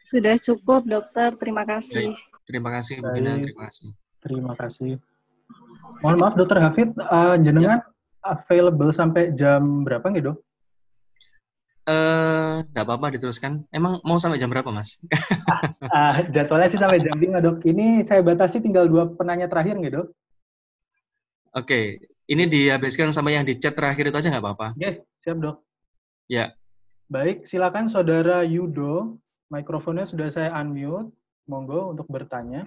Sudah 0.00 0.40
cukup, 0.40 0.88
dokter. 0.88 1.36
Terima 1.36 1.68
kasih. 1.68 2.16
Baik. 2.16 2.48
Terima 2.48 2.72
kasih, 2.72 3.04
Bu 3.04 3.12
Gina. 3.12 3.36
Terima 3.36 3.68
kasih. 3.68 3.88
Terima 4.24 4.52
kasih. 4.56 4.92
Mohon 6.00 6.16
maaf, 6.24 6.34
Dokter 6.40 6.56
Hafid, 6.56 6.88
uh, 6.96 7.36
jenengan 7.36 7.84
ya. 7.84 8.32
available 8.32 8.96
sampai 8.96 9.36
jam 9.36 9.84
berapa 9.84 10.08
nih, 10.08 10.24
Dok? 10.24 10.36
Eh, 11.92 12.58
uh, 12.64 12.80
apa-apa 12.80 13.12
diteruskan. 13.12 13.68
Emang 13.68 14.00
mau 14.08 14.16
sampai 14.16 14.40
jam 14.40 14.48
berapa, 14.48 14.72
Mas? 14.72 15.04
uh, 15.84 16.24
jadwalnya 16.32 16.72
sih 16.72 16.80
sampai 16.80 17.04
jam 17.04 17.12
5, 17.12 17.44
Dok. 17.44 17.56
Ini 17.60 18.08
saya 18.08 18.24
batasi 18.24 18.64
tinggal 18.64 18.88
dua 18.88 19.04
penanya 19.20 19.52
terakhir 19.52 19.76
nih, 19.76 20.00
Dok. 20.00 20.08
Oke, 21.52 21.60
okay. 21.60 21.84
Ini 22.26 22.44
dihabiskan 22.50 23.14
sama 23.14 23.30
yang 23.30 23.46
di 23.46 23.54
chat 23.54 23.74
terakhir 23.78 24.10
itu 24.10 24.16
aja 24.18 24.28
nggak 24.34 24.44
apa-apa? 24.44 24.68
Oke, 24.74 24.82
okay, 24.82 24.94
siap, 25.22 25.38
Dok. 25.38 25.56
Ya. 26.26 26.54
Baik, 27.06 27.46
silakan 27.46 27.86
Saudara 27.86 28.42
Yudo. 28.42 29.22
Mikrofonnya 29.46 30.10
sudah 30.10 30.30
saya 30.34 30.50
unmute. 30.58 31.14
Monggo 31.46 31.94
untuk 31.94 32.10
bertanya. 32.10 32.66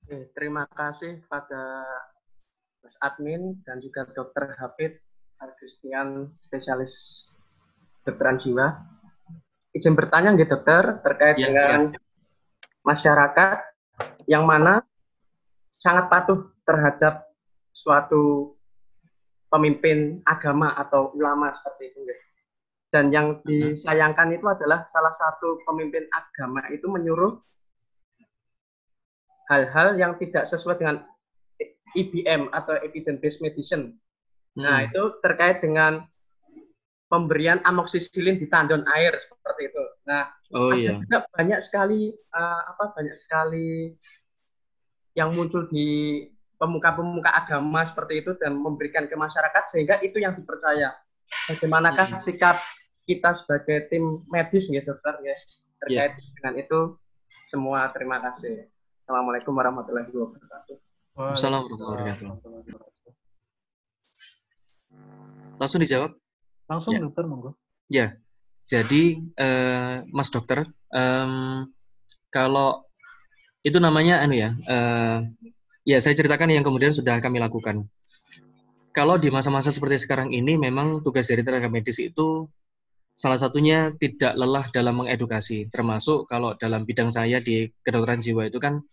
Oke, 0.00 0.32
terima 0.32 0.64
kasih 0.72 1.20
pada 1.28 1.84
Mas 2.80 2.96
Admin 3.04 3.60
dan 3.68 3.84
juga 3.84 4.08
Dokter 4.16 4.56
Hafid 4.56 4.96
Christian, 5.60 6.32
spesialis 6.48 6.90
dokteran 8.08 8.40
jiwa. 8.40 8.72
Izin 9.76 9.92
bertanya 9.92 10.32
nggih 10.32 10.48
dokter 10.48 11.04
terkait 11.04 11.36
ya, 11.36 11.52
dengan 11.52 11.92
siap. 11.92 12.00
masyarakat 12.82 13.58
yang 14.24 14.48
mana 14.48 14.80
sangat 15.76 16.08
patuh 16.08 16.48
terhadap 16.64 17.27
suatu 17.78 18.54
pemimpin 19.48 20.20
agama 20.26 20.74
atau 20.74 21.14
ulama 21.14 21.54
seperti 21.54 21.94
itu. 21.94 22.00
Dan 22.88 23.12
yang 23.12 23.44
disayangkan 23.44 24.32
itu 24.32 24.48
adalah 24.48 24.88
salah 24.88 25.12
satu 25.12 25.60
pemimpin 25.68 26.08
agama 26.08 26.64
itu 26.72 26.88
menyuruh 26.88 27.36
hal-hal 29.52 29.96
yang 30.00 30.16
tidak 30.16 30.48
sesuai 30.48 30.80
dengan 30.80 31.04
IBM 31.96 32.52
atau 32.52 32.76
evidence 32.80 33.20
based 33.20 33.40
medicine. 33.44 33.96
Nah, 34.56 34.84
hmm. 34.84 34.86
Itu 34.92 35.02
terkait 35.20 35.60
dengan 35.60 36.04
pemberian 37.08 37.60
amoksisilin 37.64 38.36
di 38.36 38.48
tandon 38.48 38.84
air 38.92 39.16
seperti 39.16 39.72
itu. 39.72 39.84
Nah, 40.04 40.28
oh, 40.52 40.72
iya. 40.76 41.00
juga 41.00 41.24
banyak 41.32 41.60
sekali 41.64 42.12
uh, 42.36 42.62
apa 42.72 42.92
banyak 42.92 43.16
sekali 43.16 43.96
yang 45.16 45.32
muncul 45.32 45.64
di 45.68 46.24
pemuka-pemuka 46.58 47.30
agama 47.30 47.86
seperti 47.86 48.26
itu 48.26 48.34
dan 48.36 48.58
memberikan 48.58 49.06
ke 49.06 49.14
masyarakat 49.14 49.70
sehingga 49.70 50.02
itu 50.02 50.18
yang 50.18 50.34
dipercaya. 50.34 50.92
Bagaimanakah 51.46 52.06
hmm. 52.18 52.22
sikap 52.26 52.58
kita 53.06 53.38
sebagai 53.38 53.88
tim 53.88 54.04
medis 54.28 54.68
ya 54.68 54.84
dokter 54.84 55.16
ya 55.24 55.36
terkait 55.80 56.12
yeah. 56.18 56.32
dengan 56.36 56.54
itu 56.60 56.78
semua 57.48 57.88
terima 57.94 58.20
kasih. 58.20 58.68
Assalamualaikum 59.06 59.56
warahmatullahi 59.56 60.10
wabarakatuh. 60.12 60.76
Assalamualaikum 61.32 61.86
warahmatullahi 61.88 62.66
wabarakatuh. 62.68 63.12
Langsung 65.58 65.80
dijawab? 65.80 66.12
Langsung 66.68 66.92
ya. 66.94 67.00
dokter 67.00 67.24
monggo. 67.24 67.56
Ya, 67.88 68.20
jadi 68.68 69.16
uh, 69.40 70.04
Mas 70.12 70.28
Dokter, 70.28 70.68
um, 70.92 71.64
kalau 72.28 72.84
itu 73.64 73.80
namanya 73.80 74.20
anu 74.20 74.36
ya, 74.36 74.52
uh, 74.68 75.24
ya 75.88 76.04
saya 76.04 76.12
ceritakan 76.12 76.52
yang 76.52 76.60
kemudian 76.60 76.92
sudah 76.92 77.16
kami 77.24 77.40
lakukan. 77.40 77.88
Kalau 78.92 79.16
di 79.16 79.32
masa-masa 79.32 79.72
seperti 79.72 80.04
sekarang 80.04 80.36
ini, 80.36 80.60
memang 80.60 81.00
tugas 81.00 81.32
dari 81.32 81.40
tenaga 81.40 81.72
medis 81.72 81.96
itu 81.96 82.44
salah 83.16 83.40
satunya 83.40 83.96
tidak 83.96 84.36
lelah 84.36 84.68
dalam 84.68 85.00
mengedukasi, 85.00 85.72
termasuk 85.72 86.28
kalau 86.28 86.52
dalam 86.60 86.84
bidang 86.84 87.08
saya 87.08 87.40
di 87.40 87.72
kedokteran 87.80 88.20
jiwa 88.20 88.52
itu 88.52 88.60
kan 88.60 88.84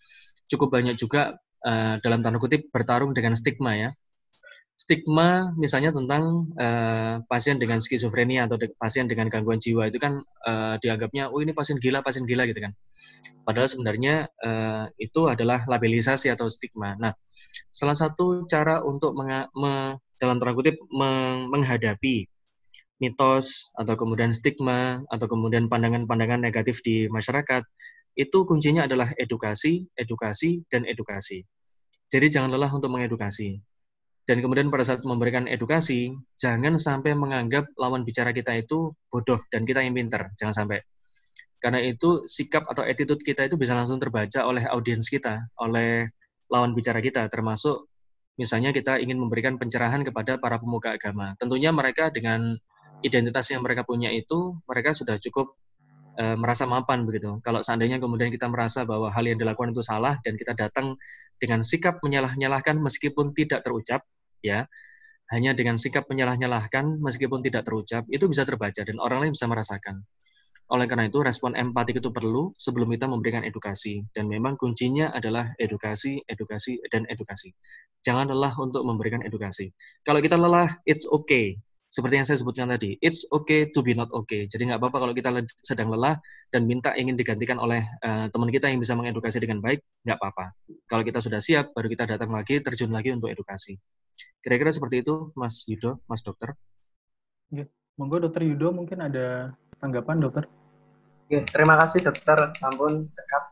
cukup 0.47 0.71
banyak 0.71 0.95
juga 0.95 1.35
uh, 1.67 1.99
dalam 1.99 2.23
tanda 2.23 2.39
kutip 2.39 2.71
bertarung 2.71 3.11
dengan 3.11 3.35
stigma 3.35 3.75
ya. 3.75 3.89
Stigma 4.75 5.55
misalnya 5.55 5.95
tentang 5.95 6.51
uh, 6.59 7.23
pasien 7.31 7.55
dengan 7.55 7.79
skizofrenia 7.79 8.43
atau 8.43 8.59
de 8.59 8.75
pasien 8.75 9.07
dengan 9.07 9.31
gangguan 9.31 9.55
jiwa 9.55 9.87
itu 9.87 9.95
kan 10.03 10.19
uh, 10.43 10.75
dianggapnya 10.83 11.31
oh 11.31 11.39
ini 11.39 11.55
pasien 11.55 11.79
gila, 11.79 12.03
pasien 12.03 12.27
gila 12.27 12.43
gitu 12.43 12.59
kan. 12.59 12.75
Padahal 13.47 13.71
sebenarnya 13.71 14.27
uh, 14.43 14.91
itu 14.99 15.31
adalah 15.31 15.63
labelisasi 15.63 16.27
atau 16.27 16.51
stigma. 16.51 16.99
Nah, 16.99 17.15
salah 17.71 17.95
satu 17.95 18.43
cara 18.51 18.83
untuk 18.83 19.15
me 19.15 19.95
dalam 20.19 20.39
tanda 20.39 20.55
kutip 20.55 20.75
menghadapi 21.51 22.27
mitos 22.99 23.71
atau 23.75 23.95
kemudian 23.99 24.31
stigma 24.31 25.03
atau 25.11 25.27
kemudian 25.27 25.67
pandangan-pandangan 25.67 26.39
negatif 26.39 26.79
di 26.83 27.11
masyarakat 27.11 27.63
itu 28.15 28.47
kuncinya 28.47 28.87
adalah 28.87 29.11
edukasi, 29.19 29.83
edukasi 29.99 30.63
dan 30.71 30.87
edukasi. 30.87 31.43
Jadi 32.07 32.31
jangan 32.31 32.55
lelah 32.55 32.71
untuk 32.71 32.87
mengedukasi. 32.87 33.59
Dan 34.25 34.41
kemudian 34.41 34.73
pada 34.73 34.81
saat 34.81 35.05
memberikan 35.05 35.45
edukasi, 35.45 36.09
jangan 36.33 36.81
sampai 36.81 37.13
menganggap 37.13 37.69
lawan 37.77 38.01
bicara 38.01 38.33
kita 38.33 38.57
itu 38.57 38.89
bodoh 39.05 39.37
dan 39.53 39.69
kita 39.69 39.85
yang 39.85 39.93
pinter. 39.93 40.33
Jangan 40.33 40.65
sampai. 40.65 40.81
Karena 41.61 41.81
itu 41.81 42.25
sikap 42.25 42.65
atau 42.65 42.81
attitude 42.81 43.21
kita 43.21 43.45
itu 43.45 43.53
bisa 43.57 43.77
langsung 43.77 44.01
terbaca 44.01 44.45
oleh 44.45 44.65
audiens 44.65 45.05
kita, 45.09 45.45
oleh 45.61 46.09
lawan 46.49 46.73
bicara 46.73 47.01
kita, 47.01 47.25
termasuk 47.29 47.89
misalnya 48.37 48.69
kita 48.75 48.99
ingin 49.01 49.17
memberikan 49.17 49.55
pencerahan 49.61 50.01
kepada 50.01 50.37
para 50.41 50.57
pemuka 50.61 50.93
agama. 50.93 51.33
Tentunya 51.37 51.73
mereka 51.73 52.09
dengan 52.09 52.57
identitas 53.01 53.49
yang 53.53 53.61
mereka 53.61 53.85
punya 53.85 54.09
itu, 54.09 54.57
mereka 54.69 54.93
sudah 54.93 55.17
cukup 55.21 55.57
e, 56.17 56.35
merasa 56.37 56.69
mapan 56.69 57.03
begitu. 57.07 57.39
Kalau 57.41 57.63
seandainya 57.63 57.97
kemudian 57.97 58.29
kita 58.29 58.49
merasa 58.49 58.83
bahwa 58.83 59.09
hal 59.09 59.23
yang 59.25 59.39
dilakukan 59.39 59.73
itu 59.73 59.83
salah 59.83 60.19
dan 60.21 60.37
kita 60.37 60.53
datang 60.53 60.97
dengan 61.41 61.61
sikap 61.65 61.99
menyalah-nyalahkan 62.03 62.79
meskipun 62.79 63.35
tidak 63.35 63.65
terucap, 63.65 64.05
ya 64.45 64.69
hanya 65.33 65.57
dengan 65.57 65.81
sikap 65.81 66.05
menyalah-nyalahkan 66.05 67.01
meskipun 67.01 67.41
tidak 67.41 67.65
terucap 67.65 68.05
itu 68.13 68.29
bisa 68.29 68.45
terbaca 68.45 68.81
dan 68.85 69.01
orang 69.01 69.25
lain 69.25 69.33
bisa 69.33 69.49
merasakan. 69.49 70.05
Oleh 70.65 70.89
karena 70.89 71.05
itu 71.05 71.21
respon 71.21 71.53
empatik 71.53 72.01
itu 72.01 72.09
perlu 72.09 72.49
sebelum 72.57 72.89
kita 72.89 73.05
memberikan 73.05 73.45
edukasi 73.45 74.01
dan 74.17 74.25
memang 74.25 74.57
kuncinya 74.57 75.13
adalah 75.13 75.53
edukasi, 75.61 76.25
edukasi 76.25 76.81
dan 76.89 77.05
edukasi. 77.05 77.53
Jangan 78.01 78.33
lelah 78.33 78.53
untuk 78.57 78.81
memberikan 78.81 79.21
edukasi. 79.21 79.69
Kalau 80.01 80.21
kita 80.25 80.37
lelah, 80.37 80.73
it's 80.89 81.05
okay. 81.05 81.61
Seperti 81.85 82.17
yang 82.17 82.25
saya 82.25 82.41
sebutkan 82.41 82.65
tadi, 82.65 82.97
it's 82.97 83.29
okay 83.29 83.69
to 83.69 83.85
be 83.85 83.93
not 83.93 84.09
okay. 84.09 84.49
Jadi 84.49 84.73
nggak 84.73 84.81
apa-apa 84.81 85.05
kalau 85.05 85.13
kita 85.13 85.29
sedang 85.61 85.93
lelah 85.93 86.17
dan 86.49 86.65
minta 86.65 86.97
ingin 86.97 87.13
digantikan 87.13 87.61
oleh 87.61 87.85
uh, 88.01 88.25
teman 88.33 88.49
kita 88.49 88.65
yang 88.65 88.81
bisa 88.81 88.97
mengedukasi 88.97 89.37
dengan 89.37 89.61
baik, 89.61 89.85
nggak 90.01 90.17
apa-apa. 90.17 90.49
Kalau 90.89 91.05
kita 91.05 91.21
sudah 91.21 91.37
siap, 91.37 91.77
baru 91.77 91.87
kita 91.93 92.09
datang 92.09 92.33
lagi, 92.33 92.57
terjun 92.65 92.89
lagi 92.89 93.13
untuk 93.13 93.29
edukasi. 93.29 93.77
Kira-kira 94.39 94.69
seperti 94.69 95.01
itu, 95.01 95.33
Mas 95.33 95.65
Yudo, 95.65 95.99
Mas 96.05 96.21
Dokter. 96.21 96.53
Ya, 97.49 97.65
monggo 97.97 98.21
Dokter 98.21 98.45
Yudo 98.45 98.69
mungkin 98.73 99.01
ada 99.01 99.55
tanggapan, 99.81 100.21
Dokter. 100.21 100.45
Oke, 101.25 101.41
terima 101.49 101.73
kasih 101.81 102.05
Dokter. 102.05 102.53
Ampun, 102.61 103.09
dekat. 103.09 103.43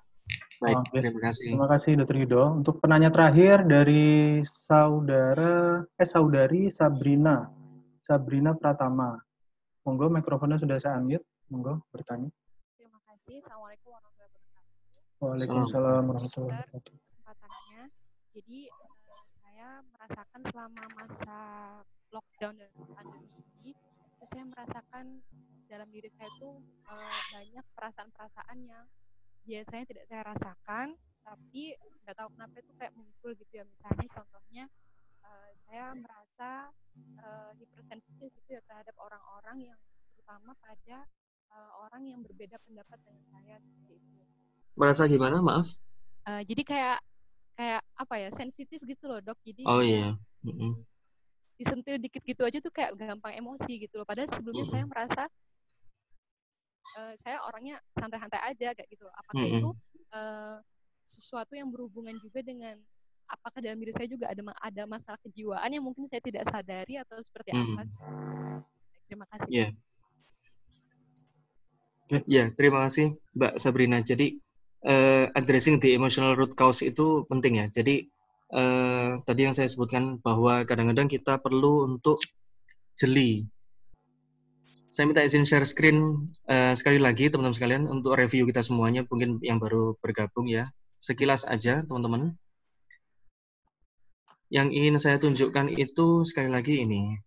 Baik, 0.61 0.78
oh, 0.80 0.84
terima 0.95 1.20
kasih. 1.20 1.49
Terima 1.51 1.68
kasih 1.68 1.91
Dokter 1.99 2.18
Yudo. 2.22 2.43
Untuk 2.61 2.78
penanya 2.80 3.09
terakhir 3.09 3.66
dari 3.66 4.39
saudara 4.70 5.82
eh 5.97 6.07
saudari 6.07 6.72
Sabrina. 6.78 7.49
Sabrina 8.05 8.53
Pratama. 8.53 9.18
Monggo 9.84 10.07
mikrofonnya 10.07 10.61
sudah 10.61 10.80
saya 10.80 11.01
unmute. 11.01 11.26
Monggo 11.51 11.84
bertanya. 11.91 12.32
Terima 12.80 13.01
kasih. 13.09 13.43
Assalamualaikum 13.43 13.89
warahmatullahi 13.91 14.32
wabarakatuh. 14.32 15.20
Waalaikumsalam 15.20 16.03
warahmatullahi 16.07 16.55
wabarakatuh. 16.55 16.93
Kesempatannya. 16.93 17.82
Jadi 18.34 18.59
merasakan 19.84 20.41
selama 20.49 20.84
masa 20.95 21.39
lockdown 22.14 22.55
dan 22.59 22.70
pandemi 22.93 23.28
ini, 23.61 23.72
itu 23.74 24.24
saya 24.30 24.43
merasakan 24.45 25.05
dalam 25.68 25.89
diri 25.89 26.09
saya 26.14 26.30
itu 26.38 26.49
uh, 26.86 27.20
banyak 27.34 27.66
perasaan-perasaan 27.74 28.57
yang 28.68 28.86
biasanya 29.43 29.86
tidak 29.89 30.05
saya 30.07 30.22
rasakan, 30.24 30.88
tapi 31.26 31.74
nggak 32.03 32.16
tahu 32.16 32.30
kenapa 32.38 32.55
itu 32.61 32.72
kayak 32.78 32.93
muncul 32.93 33.32
gitu 33.34 33.53
ya. 33.53 33.64
Misalnya 33.66 34.07
contohnya 34.14 34.66
uh, 35.26 35.49
saya 35.66 35.86
merasa 35.97 36.51
uh, 37.24 37.51
hipersensitif 37.57 38.30
gitu 38.43 38.49
ya 38.55 38.61
terhadap 38.70 38.95
orang-orang 39.01 39.74
yang 39.74 39.80
terutama 40.14 40.55
pada 40.61 41.09
uh, 41.51 41.72
orang 41.89 42.03
yang 42.07 42.20
berbeda 42.22 42.61
pendapat 42.64 42.97
dengan 43.01 43.24
saya 43.34 43.55
seperti 43.59 43.99
itu. 43.99 44.22
Merasa 44.78 45.09
gimana, 45.09 45.41
maaf? 45.43 45.68
Uh, 46.24 46.41
jadi 46.47 46.64
kayak 46.64 46.99
kayak 47.54 47.82
apa 47.93 48.16
ya 48.18 48.30
sensitif 48.34 48.80
gitu 48.82 49.06
loh 49.06 49.22
dok 49.22 49.38
jadi 49.45 49.62
oh 49.66 49.82
iya 49.82 50.18
mm 50.43 50.54
-hmm. 50.54 50.72
disentil 51.58 51.95
dikit 52.01 52.24
gitu 52.26 52.41
aja 52.41 52.58
tuh 52.58 52.74
kayak 52.74 52.97
gampang 52.97 53.38
emosi 53.38 53.86
gitu 53.86 54.01
loh 54.01 54.08
padahal 54.08 54.30
sebelumnya 54.30 54.66
mm 54.66 54.70
-hmm. 54.70 54.74
saya 54.74 54.86
merasa 54.89 55.24
uh, 56.97 57.14
saya 57.22 57.38
orangnya 57.45 57.78
santai-santai 57.93 58.41
aja 58.41 58.74
kayak 58.74 58.89
gitu 58.89 59.06
loh 59.06 59.14
apakah 59.14 59.43
mm 59.43 59.49
-hmm. 59.49 59.60
itu 59.62 59.70
uh, 60.18 60.58
sesuatu 61.06 61.54
yang 61.54 61.70
berhubungan 61.70 62.16
juga 62.22 62.41
dengan 62.41 62.74
apakah 63.30 63.60
dalam 63.62 63.80
diri 63.80 63.93
saya 63.93 64.08
juga 64.10 64.30
ada 64.30 64.41
ada 64.62 64.84
masalah 64.89 65.20
kejiwaan 65.24 65.70
yang 65.70 65.84
mungkin 65.84 66.10
saya 66.10 66.20
tidak 66.20 66.43
sadari 66.49 66.99
atau 66.99 67.18
seperti 67.22 67.54
mm. 67.54 67.60
apa 67.60 67.82
terima 69.08 69.26
kasih 69.30 69.49
yeah. 69.51 69.72
Ya, 72.30 72.54
terima 72.54 72.86
kasih 72.86 73.18
Mbak 73.34 73.58
Sabrina. 73.58 73.97
Jadi 74.06 74.38
uh, 74.88 75.26
addressing 75.36 75.80
the 75.80 75.96
emotional 75.96 76.36
root 76.36 76.54
cause 76.56 76.84
itu 76.84 77.24
penting 77.28 77.60
ya. 77.60 77.66
Jadi 77.72 78.08
uh, 78.54 79.20
tadi 79.24 79.42
yang 79.48 79.56
saya 79.56 79.68
sebutkan 79.68 80.20
bahwa 80.20 80.64
kadang-kadang 80.68 81.08
kita 81.08 81.40
perlu 81.40 81.88
untuk 81.88 82.20
jeli. 83.00 83.48
Saya 84.94 85.10
minta 85.10 85.26
izin 85.26 85.42
share 85.42 85.66
screen 85.66 86.30
uh, 86.46 86.78
sekali 86.78 87.02
lagi 87.02 87.26
teman-teman 87.34 87.58
sekalian 87.58 87.84
untuk 87.90 88.14
review 88.14 88.46
kita 88.46 88.62
semuanya 88.62 89.02
mungkin 89.10 89.42
yang 89.42 89.58
baru 89.58 89.98
bergabung 89.98 90.46
ya. 90.46 90.70
Sekilas 91.02 91.50
aja 91.50 91.82
teman-teman. 91.82 92.38
Yang 94.54 94.68
ingin 94.78 94.96
saya 95.02 95.18
tunjukkan 95.18 95.74
itu 95.74 96.22
sekali 96.30 96.54
lagi 96.54 96.86
ini. 96.86 97.18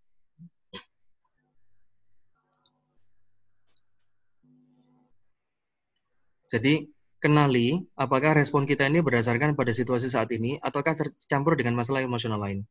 Jadi 6.47 6.87
kenali 7.17 7.81
apakah 7.97 8.37
respon 8.37 8.69
kita 8.69 8.87
ini 8.87 9.01
berdasarkan 9.01 9.57
pada 9.57 9.73
situasi 9.73 10.13
saat 10.13 10.29
ini 10.37 10.61
ataukah 10.61 10.95
tercampur 10.95 11.57
dengan 11.57 11.75
masalah 11.77 12.05
emosional 12.05 12.37
lain. 12.37 12.69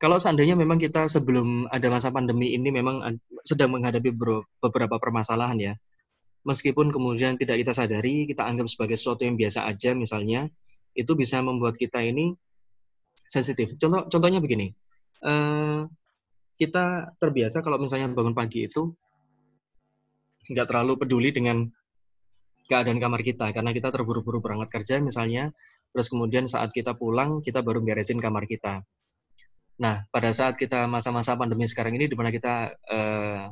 Kalau 0.00 0.16
seandainya 0.16 0.56
memang 0.56 0.80
kita 0.80 1.06
sebelum 1.06 1.68
ada 1.68 1.86
masa 1.92 2.08
pandemi 2.10 2.56
ini 2.56 2.72
memang 2.72 3.20
sedang 3.44 3.70
menghadapi 3.76 4.10
beberapa 4.58 4.96
permasalahan 4.98 5.58
ya, 5.60 5.74
meskipun 6.42 6.90
kemudian 6.90 7.38
tidak 7.38 7.62
kita 7.62 7.72
sadari, 7.76 8.26
kita 8.26 8.42
anggap 8.42 8.66
sebagai 8.66 8.98
sesuatu 8.98 9.22
yang 9.22 9.38
biasa 9.38 9.68
aja 9.68 9.94
misalnya, 9.94 10.50
itu 10.96 11.12
bisa 11.14 11.38
membuat 11.44 11.78
kita 11.78 12.02
ini 12.02 12.34
sensitif. 13.28 13.78
Contoh 13.78 14.10
contohnya 14.10 14.42
begini, 14.42 14.74
uh, 15.22 15.86
kita 16.58 17.16
terbiasa 17.20 17.62
kalau 17.62 17.78
misalnya 17.78 18.10
bangun 18.10 18.34
pagi 18.34 18.66
itu 18.66 18.90
nggak 20.42 20.66
terlalu 20.66 20.98
peduli 20.98 21.30
dengan 21.30 21.70
keadaan 22.66 22.98
kamar 23.02 23.20
kita 23.26 23.50
karena 23.50 23.70
kita 23.74 23.90
terburu-buru 23.90 24.38
berangkat 24.38 24.80
kerja 24.80 25.02
misalnya 25.02 25.50
terus 25.90 26.08
kemudian 26.08 26.46
saat 26.46 26.70
kita 26.70 26.94
pulang 26.96 27.42
kita 27.42 27.60
baru 27.60 27.82
beresin 27.82 28.22
kamar 28.22 28.46
kita. 28.46 28.86
Nah 29.82 30.06
pada 30.08 30.30
saat 30.30 30.54
kita 30.56 30.86
masa-masa 30.86 31.34
pandemi 31.34 31.66
sekarang 31.66 31.98
ini 31.98 32.06
di 32.06 32.16
mana 32.16 32.30
kita 32.30 32.72
eh, 32.72 33.44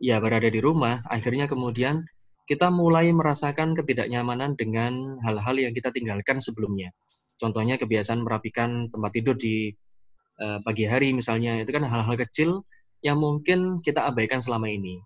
ya 0.00 0.16
berada 0.20 0.48
di 0.48 0.60
rumah 0.60 1.00
akhirnya 1.08 1.48
kemudian 1.50 2.04
kita 2.46 2.66
mulai 2.68 3.14
merasakan 3.14 3.78
ketidaknyamanan 3.78 4.58
dengan 4.58 5.22
hal-hal 5.22 5.54
yang 5.54 5.70
kita 5.70 5.94
tinggalkan 5.94 6.42
sebelumnya. 6.42 6.90
Contohnya 7.38 7.78
kebiasaan 7.78 8.26
merapikan 8.26 8.90
tempat 8.90 9.10
tidur 9.16 9.38
di 9.38 9.72
eh, 10.38 10.58
pagi 10.62 10.84
hari 10.86 11.16
misalnya 11.16 11.62
itu 11.62 11.70
kan 11.72 11.88
hal-hal 11.88 12.16
kecil 12.20 12.66
yang 13.00 13.16
mungkin 13.16 13.80
kita 13.80 14.04
abaikan 14.04 14.44
selama 14.44 14.68
ini 14.68 15.00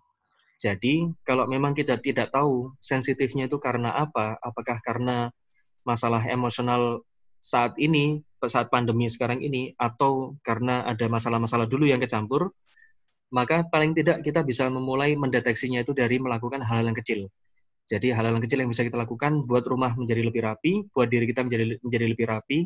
jadi 0.55 1.11
kalau 1.27 1.45
memang 1.51 1.75
kita 1.75 1.99
tidak 1.99 2.31
tahu 2.31 2.71
sensitifnya 2.79 3.51
itu 3.51 3.59
karena 3.59 3.91
apa, 3.91 4.39
apakah 4.39 4.79
karena 4.79 5.27
masalah 5.83 6.23
emosional 6.31 7.03
saat 7.43 7.75
ini, 7.77 8.23
saat 8.47 8.71
pandemi 8.71 9.05
sekarang 9.11 9.43
ini, 9.43 9.75
atau 9.75 10.39
karena 10.41 10.87
ada 10.87 11.05
masalah-masalah 11.11 11.67
dulu 11.67 11.85
yang 11.85 11.99
kecampur, 11.99 12.55
maka 13.35 13.67
paling 13.67 13.91
tidak 13.93 14.23
kita 14.23 14.41
bisa 14.47 14.71
memulai 14.71 15.13
mendeteksinya 15.19 15.83
itu 15.83 15.91
dari 15.91 16.17
melakukan 16.23 16.63
hal-hal 16.63 16.89
yang 16.89 16.97
kecil. 16.97 17.27
Jadi 17.85 18.15
hal-hal 18.15 18.33
yang 18.39 18.43
kecil 18.47 18.65
yang 18.65 18.71
bisa 18.71 18.81
kita 18.81 18.97
lakukan 18.97 19.45
buat 19.45 19.61
rumah 19.67 19.93
menjadi 19.93 20.25
lebih 20.25 20.41
rapi, 20.41 20.73
buat 20.89 21.05
diri 21.11 21.29
kita 21.29 21.45
menjadi 21.45 21.77
menjadi 21.85 22.05
lebih 22.09 22.25
rapi, 22.25 22.59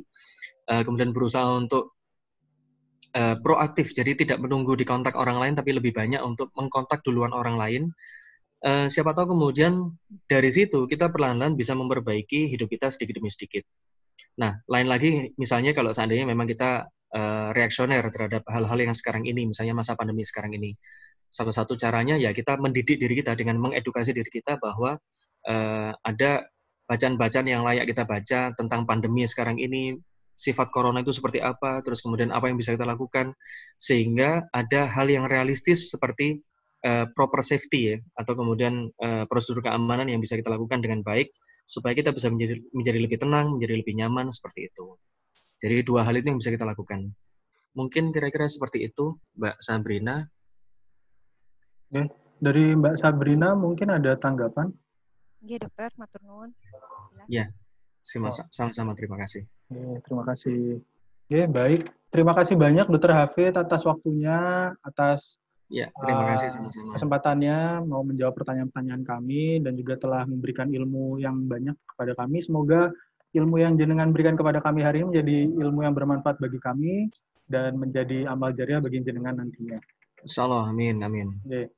eh, 0.72 0.82
kemudian 0.86 1.12
berusaha 1.12 1.44
untuk 1.60 1.99
uh, 3.16 3.36
proaktif, 3.40 3.94
jadi 3.96 4.14
tidak 4.14 4.42
menunggu 4.44 4.76
di 4.78 4.86
kontak 4.86 5.16
orang 5.18 5.38
lain, 5.42 5.54
tapi 5.58 5.74
lebih 5.74 5.96
banyak 5.96 6.22
untuk 6.22 6.54
mengkontak 6.54 7.02
duluan 7.06 7.32
orang 7.34 7.56
lain. 7.58 7.84
Uh, 8.60 8.92
siapa 8.92 9.16
tahu 9.16 9.40
kemudian 9.40 9.96
dari 10.28 10.52
situ 10.52 10.84
kita 10.84 11.08
perlahan-lahan 11.08 11.56
bisa 11.56 11.72
memperbaiki 11.80 12.52
hidup 12.52 12.68
kita 12.68 12.92
sedikit 12.92 13.24
demi 13.24 13.32
sedikit. 13.32 13.64
Nah, 14.36 14.60
lain 14.68 14.88
lagi 14.92 15.32
misalnya 15.40 15.72
kalau 15.72 15.96
seandainya 15.96 16.28
memang 16.28 16.44
kita 16.44 16.92
uh, 17.16 17.50
reaksioner 17.56 18.04
terhadap 18.12 18.44
hal-hal 18.52 18.78
yang 18.80 18.96
sekarang 18.96 19.24
ini, 19.24 19.48
misalnya 19.48 19.76
masa 19.80 19.96
pandemi 19.96 20.28
sekarang 20.28 20.52
ini, 20.60 20.76
salah 21.32 21.56
satu 21.56 21.78
caranya 21.80 22.20
ya 22.20 22.36
kita 22.36 22.58
mendidik 22.60 23.00
diri 23.00 23.16
kita 23.16 23.38
dengan 23.38 23.62
mengedukasi 23.62 24.12
diri 24.12 24.28
kita 24.28 24.60
bahwa 24.60 24.98
uh, 25.48 25.92
ada 26.04 26.44
bacaan-bacaan 26.90 27.46
yang 27.46 27.62
layak 27.62 27.86
kita 27.86 28.04
baca 28.04 28.50
tentang 28.58 28.82
pandemi 28.90 29.22
sekarang 29.24 29.62
ini, 29.62 29.94
sifat 30.40 30.72
corona 30.72 31.04
itu 31.04 31.12
seperti 31.12 31.44
apa, 31.44 31.84
terus 31.84 32.00
kemudian 32.00 32.32
apa 32.32 32.48
yang 32.48 32.56
bisa 32.56 32.72
kita 32.72 32.88
lakukan, 32.88 33.36
sehingga 33.76 34.48
ada 34.56 34.88
hal 34.88 35.12
yang 35.12 35.28
realistis 35.28 35.92
seperti 35.92 36.40
uh, 36.88 37.12
proper 37.12 37.44
safety 37.44 37.80
ya, 37.92 37.98
atau 38.16 38.40
kemudian 38.40 38.88
uh, 39.04 39.28
prosedur 39.28 39.60
keamanan 39.60 40.08
yang 40.08 40.24
bisa 40.24 40.40
kita 40.40 40.48
lakukan 40.48 40.80
dengan 40.80 41.04
baik, 41.04 41.36
supaya 41.68 41.92
kita 41.92 42.16
bisa 42.16 42.32
menjadi 42.32 42.56
menjadi 42.72 43.00
lebih 43.04 43.20
tenang, 43.20 43.60
menjadi 43.60 43.76
lebih 43.84 43.94
nyaman 44.00 44.32
seperti 44.32 44.72
itu. 44.72 44.96
Jadi 45.60 45.84
dua 45.84 46.08
hal 46.08 46.16
itu 46.16 46.32
yang 46.32 46.40
bisa 46.40 46.56
kita 46.56 46.64
lakukan. 46.64 47.12
Mungkin 47.76 48.16
kira-kira 48.16 48.48
seperti 48.48 48.88
itu, 48.88 49.20
Mbak 49.36 49.60
Sabrina. 49.60 50.24
Oke, 51.92 52.08
dari 52.40 52.80
Mbak 52.80 52.96
Sabrina 53.04 53.60
mungkin 53.60 53.92
ada 53.92 54.16
tanggapan? 54.16 54.72
Iya, 55.44 55.68
dokter, 55.68 55.92
matur 56.00 56.24
nuwun. 56.24 56.52
Ya, 57.28 57.52
sama-sama 58.10 58.98
terima 58.98 59.22
kasih. 59.22 59.46
Oke, 59.70 60.02
terima 60.06 60.24
kasih. 60.26 60.82
Oke, 61.30 61.42
baik. 61.46 61.82
Terima 62.10 62.34
kasih 62.34 62.58
banyak 62.58 62.90
Dokter 62.90 63.14
Hafid 63.14 63.54
atas 63.54 63.86
waktunya, 63.86 64.74
atas 64.82 65.38
Ya, 65.70 65.86
terima 66.02 66.34
kasih 66.34 66.50
sama-sama. 66.50 66.98
Kesempatannya 66.98 67.86
mau 67.86 68.02
menjawab 68.02 68.34
pertanyaan-pertanyaan 68.42 69.06
kami 69.06 69.62
dan 69.62 69.78
juga 69.78 70.02
telah 70.02 70.26
memberikan 70.26 70.66
ilmu 70.66 71.22
yang 71.22 71.46
banyak 71.46 71.78
kepada 71.94 72.18
kami. 72.18 72.42
Semoga 72.42 72.90
ilmu 73.38 73.62
yang 73.62 73.78
jenengan 73.78 74.10
berikan 74.10 74.34
kepada 74.34 74.66
kami 74.66 74.82
hari 74.82 75.06
ini 75.06 75.14
menjadi 75.14 75.38
ilmu 75.62 75.86
yang 75.86 75.94
bermanfaat 75.94 76.42
bagi 76.42 76.58
kami 76.58 77.14
dan 77.46 77.78
menjadi 77.78 78.26
amal 78.26 78.50
jariah 78.58 78.82
bagi 78.82 79.06
jenengan 79.06 79.38
nantinya. 79.38 79.78
Insya 80.26 80.50
Allah, 80.50 80.74
amin, 80.74 81.06
amin. 81.06 81.38
Oke. 81.46 81.70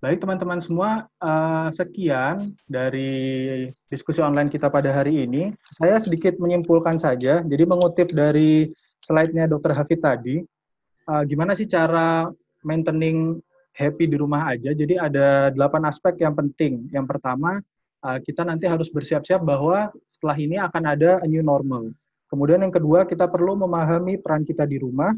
Baik 0.00 0.24
teman-teman 0.24 0.64
semua, 0.64 1.04
uh, 1.20 1.68
sekian 1.76 2.48
dari 2.64 3.68
diskusi 3.92 4.24
online 4.24 4.48
kita 4.48 4.72
pada 4.72 4.88
hari 4.88 5.28
ini. 5.28 5.52
Saya 5.76 6.00
sedikit 6.00 6.40
menyimpulkan 6.40 6.96
saja, 6.96 7.44
jadi 7.44 7.68
mengutip 7.68 8.08
dari 8.08 8.72
slide-nya 9.04 9.44
Dr. 9.44 9.76
Hafid 9.76 10.00
tadi, 10.00 10.40
uh, 11.04 11.20
gimana 11.28 11.52
sih 11.52 11.68
cara 11.68 12.32
maintaining 12.64 13.44
happy 13.76 14.08
di 14.08 14.16
rumah 14.16 14.48
aja. 14.56 14.72
Jadi 14.72 14.96
ada 14.96 15.52
delapan 15.52 15.92
aspek 15.92 16.16
yang 16.24 16.32
penting. 16.32 16.88
Yang 16.88 17.04
pertama, 17.04 17.60
uh, 18.00 18.18
kita 18.24 18.40
nanti 18.40 18.64
harus 18.72 18.88
bersiap-siap 18.88 19.44
bahwa 19.44 19.92
setelah 20.16 20.36
ini 20.40 20.56
akan 20.56 20.96
ada 20.96 21.20
a 21.20 21.28
new 21.28 21.44
normal. 21.44 21.92
Kemudian 22.32 22.64
yang 22.64 22.72
kedua, 22.72 23.04
kita 23.04 23.28
perlu 23.28 23.52
memahami 23.52 24.16
peran 24.16 24.48
kita 24.48 24.64
di 24.64 24.80
rumah. 24.80 25.12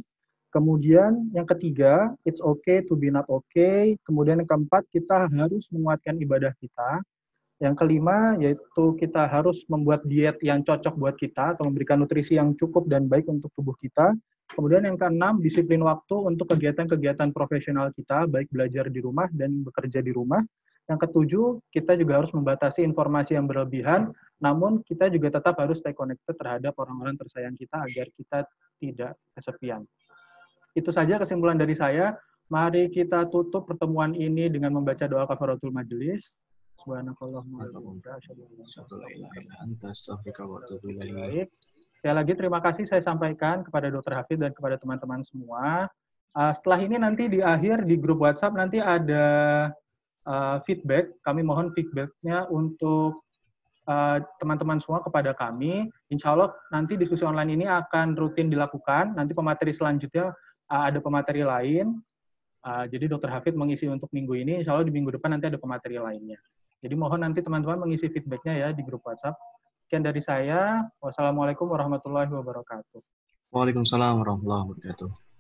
Kemudian 0.53 1.33
yang 1.33 1.49
ketiga, 1.49 2.13
it's 2.29 2.45
okay 2.45 2.85
to 2.85 2.93
be 2.93 3.09
not 3.09 3.25
okay. 3.33 3.97
Kemudian 4.05 4.45
yang 4.45 4.49
keempat, 4.49 4.85
kita 4.93 5.25
harus 5.33 5.65
menguatkan 5.73 6.21
ibadah 6.21 6.53
kita. 6.61 7.01
Yang 7.57 7.75
kelima, 7.81 8.37
yaitu 8.37 8.85
kita 9.01 9.25
harus 9.25 9.65
membuat 9.73 10.05
diet 10.05 10.37
yang 10.45 10.61
cocok 10.61 10.93
buat 11.01 11.17
kita 11.17 11.57
atau 11.57 11.65
memberikan 11.65 12.05
nutrisi 12.05 12.37
yang 12.37 12.53
cukup 12.53 12.85
dan 12.85 13.09
baik 13.09 13.33
untuk 13.33 13.49
tubuh 13.57 13.73
kita. 13.81 14.13
Kemudian 14.53 14.85
yang 14.85 15.01
keenam, 15.01 15.41
disiplin 15.41 15.81
waktu 15.81 16.13
untuk 16.21 16.53
kegiatan-kegiatan 16.53 17.33
profesional 17.33 17.89
kita, 17.97 18.29
baik 18.29 18.53
belajar 18.53 18.93
di 18.93 19.01
rumah 19.01 19.33
dan 19.33 19.65
bekerja 19.65 20.05
di 20.05 20.13
rumah. 20.13 20.45
Yang 20.85 21.09
ketujuh, 21.09 21.47
kita 21.73 21.97
juga 21.97 22.21
harus 22.21 22.29
membatasi 22.37 22.85
informasi 22.85 23.41
yang 23.41 23.49
berlebihan, 23.49 24.13
namun 24.37 24.85
kita 24.85 25.09
juga 25.09 25.41
tetap 25.41 25.57
harus 25.57 25.81
stay 25.81 25.97
connected 25.97 26.37
terhadap 26.37 26.77
orang-orang 26.77 27.17
tersayang 27.17 27.57
kita 27.57 27.81
agar 27.81 28.07
kita 28.13 28.39
tidak 28.83 29.13
kesepian. 29.33 29.89
Itu 30.73 30.91
saja 30.93 31.21
kesimpulan 31.21 31.61
dari 31.61 31.77
saya. 31.77 32.17
Mari 32.49 32.93
kita 32.93 33.29
tutup 33.33 33.65
pertemuan 33.65 34.13
ini 34.13 34.49
dengan 34.49 34.77
membaca 34.77 35.09
doa 35.09 35.25
kafaratul 35.25 35.73
majelis. 35.73 36.37
Subhanakallahumma 36.83 37.65
Sekali 42.03 42.15
lagi 42.19 42.33
terima 42.35 42.59
kasih 42.59 42.85
saya 42.91 42.99
sampaikan 42.99 43.63
kepada 43.63 43.87
Dr. 43.87 44.13
Hafid 44.19 44.43
dan 44.43 44.51
kepada 44.51 44.75
teman-teman 44.75 45.23
semua. 45.23 45.87
Uh, 46.35 46.53
setelah 46.57 46.83
ini 46.83 46.97
nanti 46.99 47.31
di 47.31 47.39
akhir 47.45 47.87
di 47.87 47.95
grup 47.95 48.25
WhatsApp 48.27 48.59
nanti 48.59 48.83
ada 48.83 49.25
uh, 50.27 50.59
feedback. 50.67 51.15
Kami 51.23 51.47
mohon 51.47 51.71
feedbacknya 51.77 52.51
untuk 52.51 53.23
uh, 53.87 54.19
teman-teman 54.43 54.77
uh, 54.77 54.83
semua 54.83 55.01
kepada 55.07 55.31
kami. 55.37 55.87
Insya 56.11 56.35
Allah 56.35 56.51
nanti 56.75 56.99
diskusi 56.99 57.23
online 57.23 57.55
ini 57.55 57.67
akan 57.71 58.19
rutin 58.19 58.51
dilakukan. 58.51 59.15
Nanti 59.15 59.31
pemateri 59.37 59.71
selanjutnya 59.71 60.35
uh, 60.71 60.85
ada 60.91 60.99
pemateri 61.03 61.43
lain. 61.43 61.99
Uh, 62.63 62.87
jadi 62.87 63.11
Dr. 63.11 63.27
Hafid 63.27 63.59
mengisi 63.59 63.91
untuk 63.91 64.07
minggu 64.15 64.39
ini. 64.39 64.63
Insya 64.63 64.77
Allah 64.79 64.87
di 64.87 64.95
minggu 64.95 65.11
depan 65.11 65.35
nanti 65.35 65.51
ada 65.51 65.59
pemateri 65.59 65.99
lainnya. 65.99 66.39
Jadi 66.83 66.95
mohon 66.99 67.23
nanti 67.23 67.43
teman-teman 67.43 67.87
mengisi 67.87 68.11
feedbacknya 68.11 68.55
ya 68.59 68.69
di 68.71 68.83
grup 68.87 69.03
WhatsApp. 69.07 69.39
Sekian 69.87 70.03
dari 70.03 70.23
saya. 70.23 70.87
Wassalamualaikum 71.03 71.67
warahmatullahi 71.67 72.31
wabarakatuh. 72.31 73.01
Waalaikumsalam 73.51 74.23
warahmatullahi 74.23 74.63
wabarakatuh. 74.71 75.32